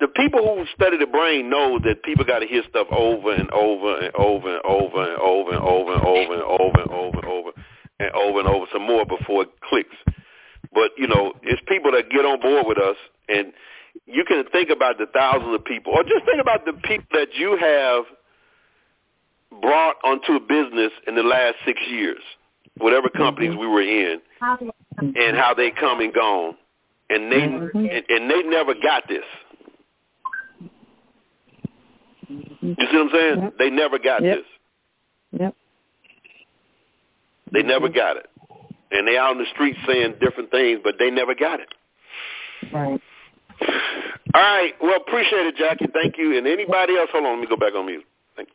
the 0.00 0.08
people 0.08 0.40
who 0.42 0.64
study 0.74 0.96
the 0.98 1.06
brain 1.06 1.48
know 1.48 1.78
that 1.84 2.02
people 2.02 2.24
got 2.24 2.40
to 2.40 2.46
hear 2.46 2.62
stuff 2.68 2.86
over 2.90 3.32
and 3.32 3.50
over 3.50 3.98
and 4.00 4.14
over 4.16 4.56
and 4.56 4.64
over 4.64 5.02
and 5.02 5.20
over 5.20 5.52
and 5.52 5.62
over 5.62 5.92
and 5.92 6.02
over 6.02 6.32
and 6.34 6.42
over 6.42 6.42
and 6.42 6.42
over 6.42 6.80
and 6.80 6.90
over 6.90 7.18
and 7.18 7.24
over 7.24 7.50
and 7.98 8.10
over 8.10 8.40
and 8.40 8.48
over 8.48 8.66
some 8.72 8.86
more 8.86 9.04
before 9.06 9.42
it 9.42 9.50
clicks. 9.62 9.96
But 10.72 10.92
you 10.96 11.06
know, 11.06 11.32
it's 11.42 11.62
people 11.66 11.92
that 11.92 12.10
get 12.10 12.24
on 12.24 12.40
board 12.40 12.66
with 12.66 12.78
us, 12.78 12.96
and 13.28 13.52
you 14.06 14.24
can 14.24 14.44
think 14.52 14.70
about 14.70 14.98
the 14.98 15.06
thousands 15.06 15.54
of 15.54 15.64
people, 15.64 15.92
or 15.94 16.02
just 16.02 16.24
think 16.24 16.40
about 16.40 16.64
the 16.64 16.72
people 16.72 17.06
that 17.12 17.34
you 17.34 17.56
have 17.56 18.04
brought 19.60 19.96
onto 20.04 20.32
a 20.32 20.40
business 20.40 20.92
in 21.06 21.14
the 21.14 21.22
last 21.22 21.54
six 21.64 21.80
years, 21.88 22.20
whatever 22.78 23.08
companies 23.08 23.56
we 23.56 23.66
were 23.66 23.82
in, 23.82 24.20
and 24.40 25.36
how 25.36 25.54
they 25.54 25.70
come 25.70 26.00
and 26.00 26.12
gone 26.12 26.56
and 27.10 27.30
they 27.30 27.36
mm-hmm. 27.38 27.78
and, 27.78 28.04
and 28.08 28.30
they 28.30 28.42
never 28.42 28.74
got 28.74 29.04
this. 29.08 29.24
You 32.28 32.44
see 32.60 32.96
what 32.96 32.96
I'm 32.96 33.10
saying? 33.12 33.42
Yep. 33.42 33.58
They 33.58 33.70
never 33.70 33.98
got 33.98 34.22
yep. 34.22 34.38
this. 34.38 35.40
Yep. 35.40 35.54
They 37.52 37.62
never 37.62 37.88
got 37.88 38.16
it. 38.16 38.28
And 38.90 39.06
they 39.06 39.16
out 39.16 39.32
in 39.32 39.38
the 39.38 39.46
streets 39.52 39.78
saying 39.86 40.16
different 40.20 40.50
things, 40.50 40.80
but 40.82 40.94
they 40.98 41.10
never 41.10 41.34
got 41.34 41.60
it. 41.60 41.68
Right. 42.72 43.00
All 44.34 44.42
right. 44.42 44.74
Well, 44.80 44.96
appreciate 44.96 45.46
it, 45.46 45.56
Jackie. 45.56 45.86
Thank 45.92 46.18
you. 46.18 46.36
And 46.36 46.46
anybody 46.46 46.96
else? 46.96 47.10
Hold 47.12 47.24
on. 47.24 47.38
Let 47.38 47.40
me 47.40 47.46
go 47.46 47.56
back 47.56 47.74
on 47.74 47.86
mute. 47.86 48.04
Thank 48.36 48.48
you. 48.48 48.54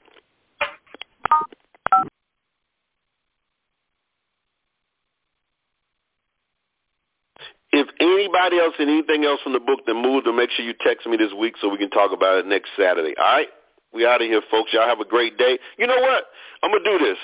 If 7.73 7.87
anybody 8.01 8.59
else 8.59 8.73
and 8.79 8.89
anything 8.89 9.23
else 9.23 9.39
from 9.41 9.53
the 9.53 9.59
book 9.59 9.79
that 9.87 9.93
moved, 9.93 10.27
then 10.27 10.35
make 10.35 10.51
sure 10.51 10.65
you 10.65 10.73
text 10.81 11.07
me 11.07 11.15
this 11.15 11.31
week 11.39 11.55
so 11.61 11.69
we 11.69 11.77
can 11.77 11.89
talk 11.89 12.11
about 12.11 12.37
it 12.39 12.45
next 12.45 12.69
Saturday. 12.77 13.13
All 13.17 13.23
right? 13.23 13.47
We 13.93 14.05
out 14.05 14.21
of 14.21 14.27
here, 14.27 14.41
folks. 14.51 14.71
Y'all 14.73 14.87
have 14.87 14.99
a 14.99 15.05
great 15.05 15.37
day. 15.37 15.57
You 15.77 15.87
know 15.87 15.99
what? 15.99 16.25
I'm 16.63 16.71
going 16.71 16.83
to 16.83 16.97
do 16.97 17.05
this. 17.05 17.17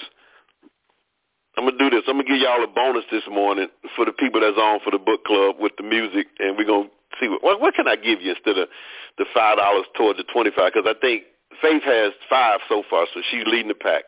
I'm 1.58 1.66
gonna 1.66 1.78
do 1.78 1.89
this. 1.89 2.03
I'm 2.08 2.18
gonna 2.22 2.30
give 2.30 2.38
y'all 2.38 2.64
a 2.64 2.68
bonus 2.68 3.03
this 3.12 3.24
morning 3.30 3.68
for 3.95 4.05
the 4.05 4.12
people 4.14 4.41
that's 4.41 4.58
on 4.58 4.80
for 4.86 4.91
the 4.91 4.99
book 4.99 5.26
club 5.26 5.55
with 5.60 5.74
the 5.78 5.84
music, 5.84 6.28
and 6.38 6.55
we're 6.55 6.70
gonna 6.70 6.89
see 7.20 7.28
what 7.28 7.60
what, 7.60 7.74
can 7.74 7.88
I 7.88 7.95
give 7.95 8.22
you 8.22 8.32
instead 8.32 8.58
of 8.60 8.70
the 9.18 9.26
five 9.34 9.58
dollars 9.58 9.86
toward 9.97 10.18
the 10.18 10.24
twenty 10.32 10.51
five? 10.51 10.72
Because 10.74 10.88
I 10.88 10.93
think 11.01 11.24
Faith 11.60 11.82
has 11.84 12.14
five 12.30 12.60
so 12.70 12.84
far, 12.88 13.08
so 13.12 13.22
she's 13.32 13.43
leading 13.47 13.70
the 13.70 13.74
pack 13.74 14.03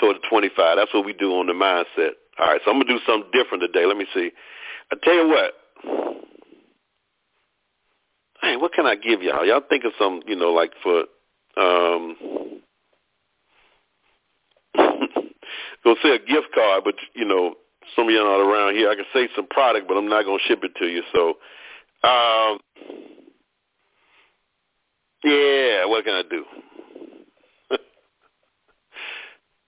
toward 0.00 0.16
the 0.16 0.26
twenty 0.28 0.48
five. 0.56 0.78
That's 0.78 0.92
what 0.94 1.04
we 1.04 1.12
do 1.12 1.36
on 1.36 1.46
the 1.46 1.52
mindset. 1.52 2.16
All 2.40 2.46
right, 2.48 2.60
so 2.64 2.70
I'm 2.70 2.80
gonna 2.80 2.96
do 2.96 3.04
something 3.06 3.30
different 3.32 3.60
today. 3.60 3.84
Let 3.84 3.98
me 3.98 4.06
see. 4.14 4.30
I 4.90 4.96
tell 5.04 5.14
you 5.14 5.28
what. 5.28 5.52
Hey, 8.40 8.56
what 8.56 8.72
can 8.72 8.86
I 8.86 8.96
give 8.96 9.22
y'all? 9.22 9.44
Y'all 9.44 9.60
think 9.68 9.84
of 9.84 9.92
some, 9.98 10.22
you 10.26 10.34
know, 10.34 10.50
like 10.50 10.72
for 10.82 11.04
um 11.60 12.16
gonna 15.84 15.96
say 16.02 16.14
a 16.14 16.18
gift 16.18 16.48
card, 16.54 16.84
but 16.84 16.94
you 17.14 17.24
know, 17.24 17.54
some 17.96 18.08
of 18.08 18.14
y'all 18.14 18.24
not 18.24 18.40
around 18.40 18.74
here. 18.74 18.90
I 18.90 18.94
can 18.94 19.04
say 19.12 19.28
some 19.34 19.46
product, 19.46 19.88
but 19.88 19.96
I'm 19.96 20.08
not 20.08 20.24
gonna 20.24 20.38
ship 20.46 20.60
it 20.62 20.74
to 20.76 20.86
you. 20.86 21.02
So, 21.12 21.28
um, 22.08 22.58
yeah, 25.24 25.84
what 25.86 26.04
can 26.04 26.14
I 26.14 26.22
do? 26.28 26.44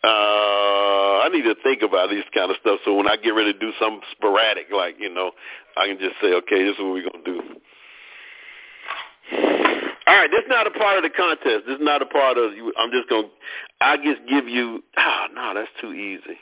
uh, 0.04 0.06
I 0.06 1.28
need 1.32 1.42
to 1.42 1.54
think 1.62 1.82
about 1.82 2.10
this 2.10 2.24
kind 2.34 2.50
of 2.50 2.56
stuff. 2.60 2.80
So 2.84 2.94
when 2.94 3.08
I 3.08 3.16
get 3.16 3.30
ready 3.30 3.52
to 3.52 3.58
do 3.58 3.72
something 3.80 4.02
sporadic, 4.12 4.66
like 4.74 4.96
you 4.98 5.12
know, 5.12 5.32
I 5.76 5.86
can 5.88 5.98
just 5.98 6.16
say, 6.20 6.32
okay, 6.34 6.64
this 6.64 6.74
is 6.74 6.78
what 6.78 6.92
we're 6.92 7.10
gonna 7.10 7.24
do. 7.24 7.51
Right, 10.22 10.30
this 10.30 10.42
is 10.42 10.50
not 10.50 10.68
a 10.68 10.70
part 10.70 10.98
of 10.98 11.02
the 11.02 11.10
contest. 11.10 11.66
This 11.66 11.74
is 11.74 11.84
not 11.84 12.00
a 12.00 12.06
part 12.06 12.38
of. 12.38 12.54
You. 12.54 12.72
I'm 12.78 12.92
just 12.92 13.08
gonna. 13.08 13.26
I 13.80 13.96
just 13.96 14.20
give 14.30 14.46
you. 14.46 14.84
Ah, 14.96 15.26
oh, 15.28 15.34
no, 15.34 15.52
that's 15.52 15.72
too 15.80 15.92
easy. 15.92 16.38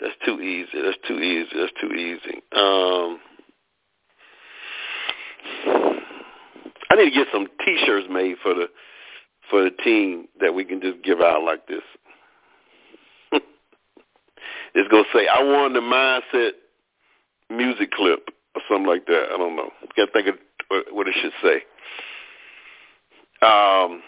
That's 0.00 0.14
too 0.24 0.40
easy. 0.40 0.80
That's 0.82 0.96
too 1.06 1.18
easy. 1.18 1.50
That's 1.54 1.72
too 1.78 1.92
easy. 1.92 2.40
Um, 2.56 3.20
I 6.88 6.94
need 6.96 7.10
to 7.10 7.14
get 7.14 7.26
some 7.30 7.48
T-shirts 7.66 8.06
made 8.10 8.36
for 8.42 8.54
the 8.54 8.68
for 9.50 9.64
the 9.64 9.70
team 9.84 10.26
that 10.40 10.54
we 10.54 10.64
can 10.64 10.80
just 10.80 11.04
give 11.04 11.20
out 11.20 11.42
like 11.44 11.66
this. 11.66 11.82
it's 14.74 14.88
gonna 14.90 15.04
say, 15.12 15.28
"I 15.28 15.42
won 15.42 15.74
the 15.74 15.80
mindset 15.80 16.52
music 17.54 17.90
clip" 17.90 18.30
or 18.54 18.62
something 18.70 18.86
like 18.86 19.04
that. 19.04 19.26
I 19.34 19.36
don't 19.36 19.54
know. 19.54 19.68
Can't 19.94 20.10
think 20.14 20.28
of 20.28 20.36
what 20.92 21.08
it 21.08 21.14
should 21.20 21.32
say. 21.42 21.62
Um, 23.42 24.02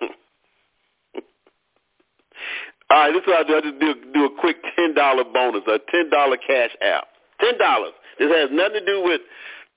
all 2.90 2.98
right, 3.00 3.12
this 3.12 3.22
is 3.22 3.26
what 3.26 3.46
I 3.46 3.48
do. 3.48 3.56
I 3.56 3.60
just 3.62 3.80
do, 3.80 3.94
do 4.12 4.24
a 4.26 4.40
quick 4.40 4.56
ten 4.76 4.94
dollar 4.94 5.24
bonus, 5.24 5.62
a 5.66 5.78
ten 5.90 6.10
dollar 6.10 6.36
cash 6.36 6.70
app. 6.82 7.06
Ten 7.40 7.58
dollars. 7.58 7.92
This 8.18 8.30
has 8.30 8.50
nothing 8.52 8.80
to 8.80 8.86
do 8.86 9.02
with 9.04 9.20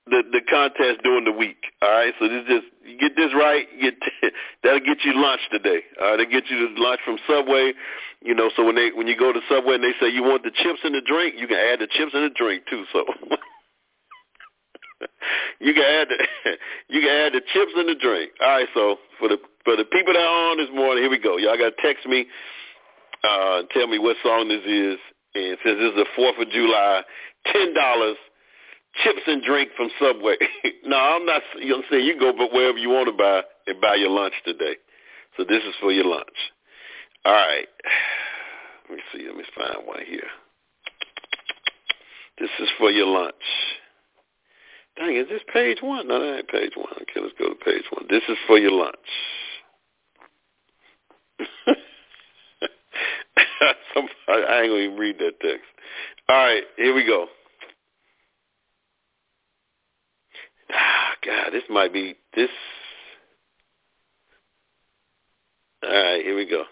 the 0.06 0.22
the 0.32 0.40
contest 0.50 1.02
during 1.02 1.24
the 1.24 1.32
week. 1.32 1.56
All 1.82 1.90
right, 1.90 2.12
so 2.18 2.28
this 2.28 2.44
just 2.48 2.66
you 2.84 2.98
get 2.98 3.16
this 3.16 3.32
right, 3.34 3.66
you 3.76 3.90
get 3.90 3.94
that'll 4.62 4.80
get 4.80 4.98
you 5.04 5.14
lunch 5.14 5.40
today. 5.50 5.80
All 6.00 6.10
right, 6.10 6.16
they 6.18 6.26
get 6.26 6.50
you 6.50 6.68
lunch 6.76 7.00
from 7.04 7.18
Subway. 7.28 7.72
You 8.22 8.34
know, 8.34 8.50
so 8.56 8.64
when 8.64 8.74
they 8.74 8.90
when 8.94 9.06
you 9.06 9.16
go 9.16 9.32
to 9.32 9.40
Subway 9.48 9.76
and 9.76 9.84
they 9.84 9.94
say 10.00 10.08
you 10.08 10.22
want 10.22 10.42
the 10.42 10.50
chips 10.50 10.80
in 10.84 10.92
the 10.92 11.00
drink, 11.00 11.36
you 11.38 11.46
can 11.46 11.56
add 11.56 11.80
the 11.80 11.86
chips 11.86 12.12
in 12.12 12.22
the 12.22 12.30
drink 12.30 12.64
too. 12.68 12.84
So 12.92 13.04
you 15.60 15.74
can 15.74 15.82
add 15.82 16.08
the 16.08 16.18
you 16.88 17.00
can 17.00 17.10
add 17.10 17.32
the 17.32 17.42
chips 17.52 17.72
and 17.76 17.88
the 17.88 17.94
drink. 17.94 18.32
All 18.40 18.48
right, 18.48 18.68
so 18.74 18.96
for 19.18 19.28
the 19.28 19.38
for 19.64 19.76
the 19.76 19.84
people 19.84 20.12
that 20.12 20.20
are 20.20 20.50
on 20.50 20.58
this 20.58 20.70
morning, 20.74 21.02
here 21.04 21.10
we 21.10 21.18
go. 21.18 21.36
Y'all 21.36 21.58
got 21.58 21.76
to 21.76 21.82
text 21.82 22.06
me, 22.06 22.26
uh, 23.24 23.62
tell 23.72 23.86
me 23.86 23.98
what 23.98 24.16
song 24.22 24.48
this 24.48 24.64
is, 24.64 24.98
and 25.34 25.56
since 25.64 25.78
this 25.78 25.90
is 25.92 25.96
the 25.96 26.06
Fourth 26.16 26.38
of 26.38 26.50
July, 26.50 27.02
ten 27.52 27.74
dollars 27.74 28.16
chips 29.04 29.22
and 29.26 29.42
drink 29.42 29.70
from 29.76 29.88
Subway. 30.00 30.36
no, 30.84 30.96
I'm 30.96 31.26
not. 31.26 31.42
You 31.58 31.70
know 31.70 31.76
I'm 31.78 31.84
saying? 31.90 32.04
You 32.04 32.18
go 32.18 32.32
but 32.36 32.52
wherever 32.52 32.78
you 32.78 32.90
want 32.90 33.08
to 33.08 33.16
buy 33.16 33.42
and 33.66 33.80
buy 33.80 33.96
your 33.96 34.10
lunch 34.10 34.34
today. 34.44 34.76
So 35.36 35.44
this 35.44 35.62
is 35.62 35.74
for 35.80 35.92
your 35.92 36.06
lunch. 36.06 36.36
All 37.24 37.32
right. 37.32 37.68
Let 38.88 38.96
me 38.96 39.02
see. 39.12 39.26
Let 39.26 39.36
me 39.36 39.44
find 39.54 39.86
one 39.86 40.00
here. 40.06 40.26
This 42.38 42.50
is 42.58 42.68
for 42.78 42.90
your 42.90 43.06
lunch. 43.06 43.34
Dang, 44.96 45.16
is 45.16 45.28
this 45.28 45.42
page 45.52 45.78
one? 45.82 46.08
No, 46.08 46.20
that 46.20 46.36
ain't 46.38 46.48
page 46.48 46.72
one. 46.76 46.92
Okay, 47.02 47.20
let's 47.20 47.34
go 47.38 47.48
to 47.48 47.54
page 47.54 47.84
one. 47.90 48.06
This 48.08 48.22
is 48.28 48.36
for 48.46 48.58
your 48.58 48.72
lunch. 48.72 48.96
Somebody, 53.94 54.14
I 54.28 54.60
ain't 54.62 54.70
gonna 54.70 54.82
even 54.82 54.96
read 54.98 55.18
that 55.18 55.40
text. 55.40 55.64
All 56.28 56.36
right, 56.36 56.64
here 56.76 56.94
we 56.94 57.06
go. 57.06 57.26
Ah, 60.72 61.14
God, 61.24 61.50
this 61.52 61.64
might 61.70 61.92
be 61.92 62.16
this. 62.34 62.50
All 65.82 65.90
right, 65.90 66.22
here 66.24 66.36
we 66.36 66.46
go. 66.46 66.64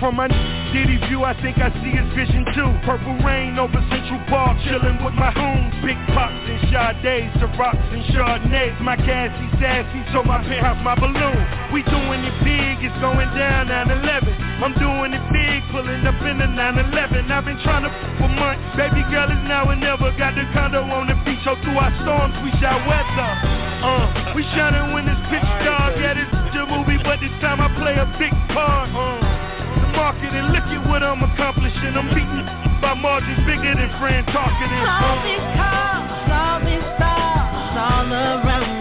From 0.00 0.16
my 0.16 0.32
Diddy 0.72 0.96
view, 1.12 1.28
I 1.28 1.36
think 1.44 1.60
I 1.60 1.68
see 1.84 1.92
his 1.92 2.08
vision 2.16 2.48
too. 2.56 2.72
Purple 2.88 3.20
rain 3.20 3.60
over 3.60 3.76
Central 3.92 4.16
Park, 4.32 4.56
chillin' 4.64 4.96
with 5.04 5.12
my 5.12 5.28
hoons. 5.28 5.76
Big 5.84 6.00
pops 6.16 6.40
and 6.40 6.56
Sades, 6.72 7.28
Cirocs 7.36 7.84
and 7.92 8.00
Chardonnays. 8.08 8.80
My 8.80 8.96
gassy 8.96 9.44
sassy, 9.60 10.00
so 10.16 10.24
my 10.24 10.40
penthouse 10.40 10.80
my 10.80 10.96
balloon. 10.96 11.36
We 11.76 11.84
doing 11.84 12.24
it 12.24 12.32
big, 12.40 12.80
it's 12.80 12.96
going 13.04 13.28
down 13.36 13.68
9-11. 13.68 14.64
I'm 14.64 14.72
doing 14.80 15.12
it 15.12 15.24
big, 15.36 15.60
pulling 15.68 16.00
up 16.08 16.16
in 16.24 16.40
the 16.40 16.48
9-11. 16.48 17.28
I've 17.28 17.44
been 17.44 17.60
trying 17.60 17.84
to 17.84 17.92
for 18.16 18.32
months. 18.32 18.64
Baby 18.80 19.04
girl 19.12 19.28
is 19.28 19.44
now 19.44 19.68
and 19.68 19.84
never. 19.84 20.08
Got 20.16 20.32
the 20.32 20.48
condo 20.56 20.80
on 20.80 21.12
the 21.12 21.16
beach, 21.28 21.44
so 21.44 21.60
through 21.60 21.76
our 21.76 21.92
storms 22.00 22.40
we 22.40 22.48
shall 22.56 22.80
weather. 22.88 23.32
Uh, 23.84 24.32
we 24.32 24.48
shining 24.56 24.96
when 24.96 25.04
it's 25.04 25.20
pitch 25.28 25.44
dark. 25.60 25.92
Yeah, 26.00 26.16
this 26.16 26.24
is 26.24 26.56
a 26.56 26.64
movie, 26.72 26.96
but 27.04 27.20
this 27.20 27.36
time 27.44 27.60
I 27.60 27.68
play 27.76 28.00
a 28.00 28.08
big 28.16 28.32
part. 28.56 28.88
Uh 28.96 29.29
market 29.96 30.32
and 30.32 30.52
look 30.52 30.64
at 30.64 30.82
what 30.88 31.02
I'm 31.02 31.22
accomplishing. 31.22 31.92
I'm 31.96 32.08
beating 32.14 32.46
by 32.80 32.94
margins 32.94 33.44
bigger 33.46 33.74
than 33.74 33.90
friend 33.98 34.26
talking. 34.30 34.70
All 34.70 35.18
these 35.22 35.46
cars, 35.58 36.10
all 36.30 36.58
these 36.64 36.86
stars, 36.96 37.76
all 37.76 38.06
around 38.12 38.79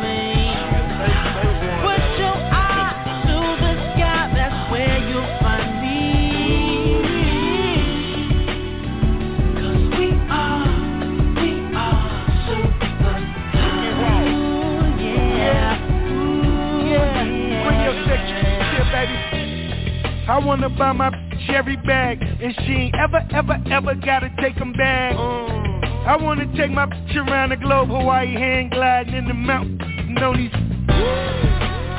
buy 20.79 20.93
my 20.93 21.11
cherry 21.45 21.75
bag 21.75 22.23
And 22.23 22.55
she 22.63 22.87
ain't 22.87 22.95
ever, 22.95 23.19
ever, 23.31 23.61
ever 23.69 23.95
gotta 23.95 24.31
take 24.39 24.55
them 24.55 24.71
back 24.71 25.13
uh, 25.13 26.07
I 26.07 26.15
wanna 26.15 26.47
take 26.55 26.71
my 26.71 26.85
bitch 26.87 27.15
around 27.17 27.49
the 27.49 27.57
globe 27.57 27.89
Hawaii 27.89 28.31
hand 28.31 28.71
gliding 28.71 29.13
in 29.13 29.27
the 29.27 29.33
mountains 29.33 30.17
On 30.23 30.37
these 30.39 30.55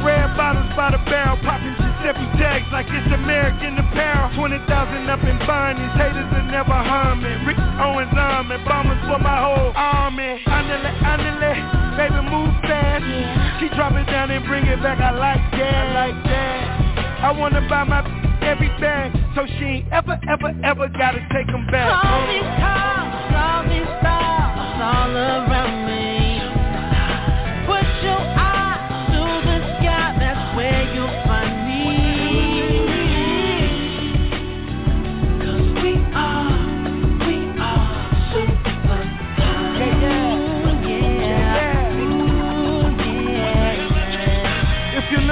red 0.00 0.32
bottles 0.32 0.72
by 0.74 0.96
the 0.96 0.98
barrel 1.04 1.36
Popping 1.44 1.76
Giuseppe 1.76 2.24
tags 2.40 2.64
like 2.72 2.88
it's 2.88 3.12
American 3.12 3.76
apparel. 3.76 4.32
20,000 4.32 4.64
up 5.12 5.20
in 5.20 5.36
bindings, 5.44 5.92
haters 6.00 6.24
that 6.32 6.48
never 6.48 6.72
harm 6.72 7.20
me. 7.20 7.28
Rick 7.44 7.60
Owens 7.76 8.08
army, 8.16 8.56
bombers 8.64 8.96
for 9.04 9.20
my 9.20 9.36
whole 9.36 9.72
army. 9.76 10.40
Andale, 10.48 10.92
andale, 11.04 11.60
baby 12.00 12.20
move 12.32 12.56
fast. 12.64 13.04
Keep 13.60 13.76
dropping 13.76 14.06
down 14.06 14.30
and 14.30 14.44
bring 14.46 14.64
it 14.64 14.80
back, 14.82 14.98
I 15.00 15.12
like 15.12 15.44
that. 15.52 15.60
I 15.60 15.92
like 15.92 16.24
that. 16.24 16.80
I 17.20 17.32
wanna 17.32 17.60
buy 17.68 17.84
my 17.84 18.19
every 18.50 18.68
bag, 18.80 19.12
so 19.36 19.46
she 19.46 19.64
ain't 19.64 19.92
ever, 19.92 20.18
ever, 20.28 20.52
ever 20.64 20.88
gotta 20.88 21.24
take 21.32 21.46
them 21.46 21.66
back. 21.70 22.04
All 22.04 22.26
these 22.26 22.42
cars, 22.58 23.14
all 23.30 23.62
these 23.70 23.86
stars, 24.02 24.82
all 24.82 25.16
around 25.16 25.79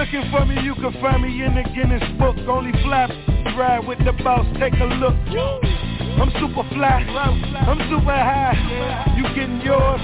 looking 0.08 0.30
for 0.30 0.44
me, 0.46 0.60
you 0.62 0.74
can 0.74 0.92
find 1.00 1.22
me 1.22 1.28
in 1.44 1.54
the 1.54 1.62
Guinness 1.74 2.02
book. 2.18 2.36
Only 2.48 2.72
fly 2.82 3.08
ride 3.56 3.86
with 3.86 3.98
the 4.04 4.12
boss, 4.24 4.46
take 4.58 4.74
a 4.80 4.84
look. 4.84 5.14
I'm 6.18 6.30
super 6.40 6.64
fly, 6.72 7.04
I'm 7.04 7.78
super 7.90 8.16
high. 8.16 8.56
You 9.16 9.24
getting 9.34 9.60
yours, 9.60 10.00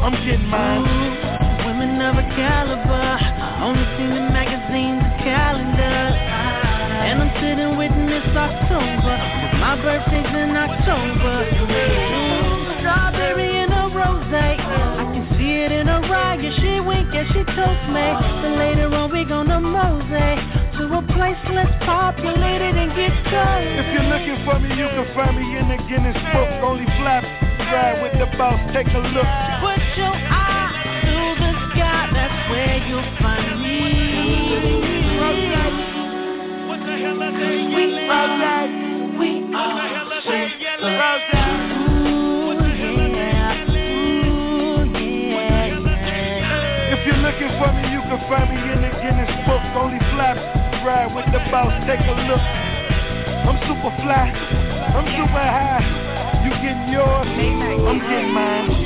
I'm 0.00 0.14
getting 0.24 0.46
mine. 0.48 0.86
Ooh, 0.88 1.66
women 1.66 2.00
of 2.00 2.16
a 2.16 2.26
caliber, 2.32 3.18
only 3.60 3.84
seen 3.96 4.12
in 4.16 4.32
magazines 4.32 5.02
and 5.04 5.20
calendars. 5.20 6.16
And 7.02 7.22
I'm 7.22 7.32
sitting 7.42 7.76
with 7.76 7.90
witness 7.92 8.24
October, 8.32 9.16
my 9.60 9.76
birthday's 9.82 10.32
in 10.32 10.56
October. 10.56 11.61
She 17.32 17.42
toast 17.56 17.84
me. 17.88 18.06
Then 18.44 18.54
later 18.58 18.88
on 18.94 19.10
we 19.10 19.24
gonna 19.24 19.60
mose 19.60 20.04
to 20.78 20.84
a 20.88 21.02
place 21.16 21.40
less 21.52 21.72
populated 21.84 22.76
and 22.76 22.92
get 22.96 23.12
close. 23.28 23.68
If 23.80 23.88
you're 23.92 24.08
looking 24.08 24.38
for 24.44 24.60
me, 24.60 24.68
you 24.76 24.88
can 24.88 25.08
find 25.16 25.36
me 25.36 25.44
in 25.56 25.68
the 25.68 25.78
Guinness 25.88 26.16
book. 26.32 26.48
Only 26.62 26.86
fly 27.00 27.20
ride 27.72 28.02
with 28.02 28.12
the 28.20 28.28
boss, 28.36 28.60
take 28.74 28.86
a 28.88 29.00
look. 29.00 29.28
Put 29.64 29.80
your 29.96 30.12
eyes 30.12 30.76
to 31.08 31.16
the 31.40 31.50
sky, 31.72 32.12
that's 32.12 32.38
where 32.52 32.76
you'll 32.84 33.10
find 33.20 33.62
me. 33.64 33.80
What 36.68 36.80
the 36.84 36.94
hell 37.00 37.22
I 37.22 37.30
say? 37.40 37.56
We 37.74 37.84
are, 38.08 38.68
we 39.18 39.30
are 39.54 40.01
looking 47.42 47.58
for 47.58 47.72
me, 47.72 47.90
you 47.90 48.00
can 48.02 48.20
find 48.28 48.50
me 48.50 48.60
in 48.72 48.82
the 48.82 48.90
Guinness 49.02 49.30
book. 49.46 49.62
Only 49.74 49.98
fly 50.14 50.34
ride 50.84 51.14
with 51.14 51.26
the 51.26 51.38
boss, 51.50 51.72
take 51.86 52.00
a 52.00 52.14
look. 52.26 52.40
I'm 53.46 53.58
super 53.66 53.90
fly, 54.02 54.30
I'm 54.94 55.06
super 55.16 55.42
high. 55.42 55.82
You 56.44 56.50
getting 56.50 56.92
yours, 56.92 57.26
I'm 57.26 57.98
getting 57.98 58.32
mine. 58.32 58.81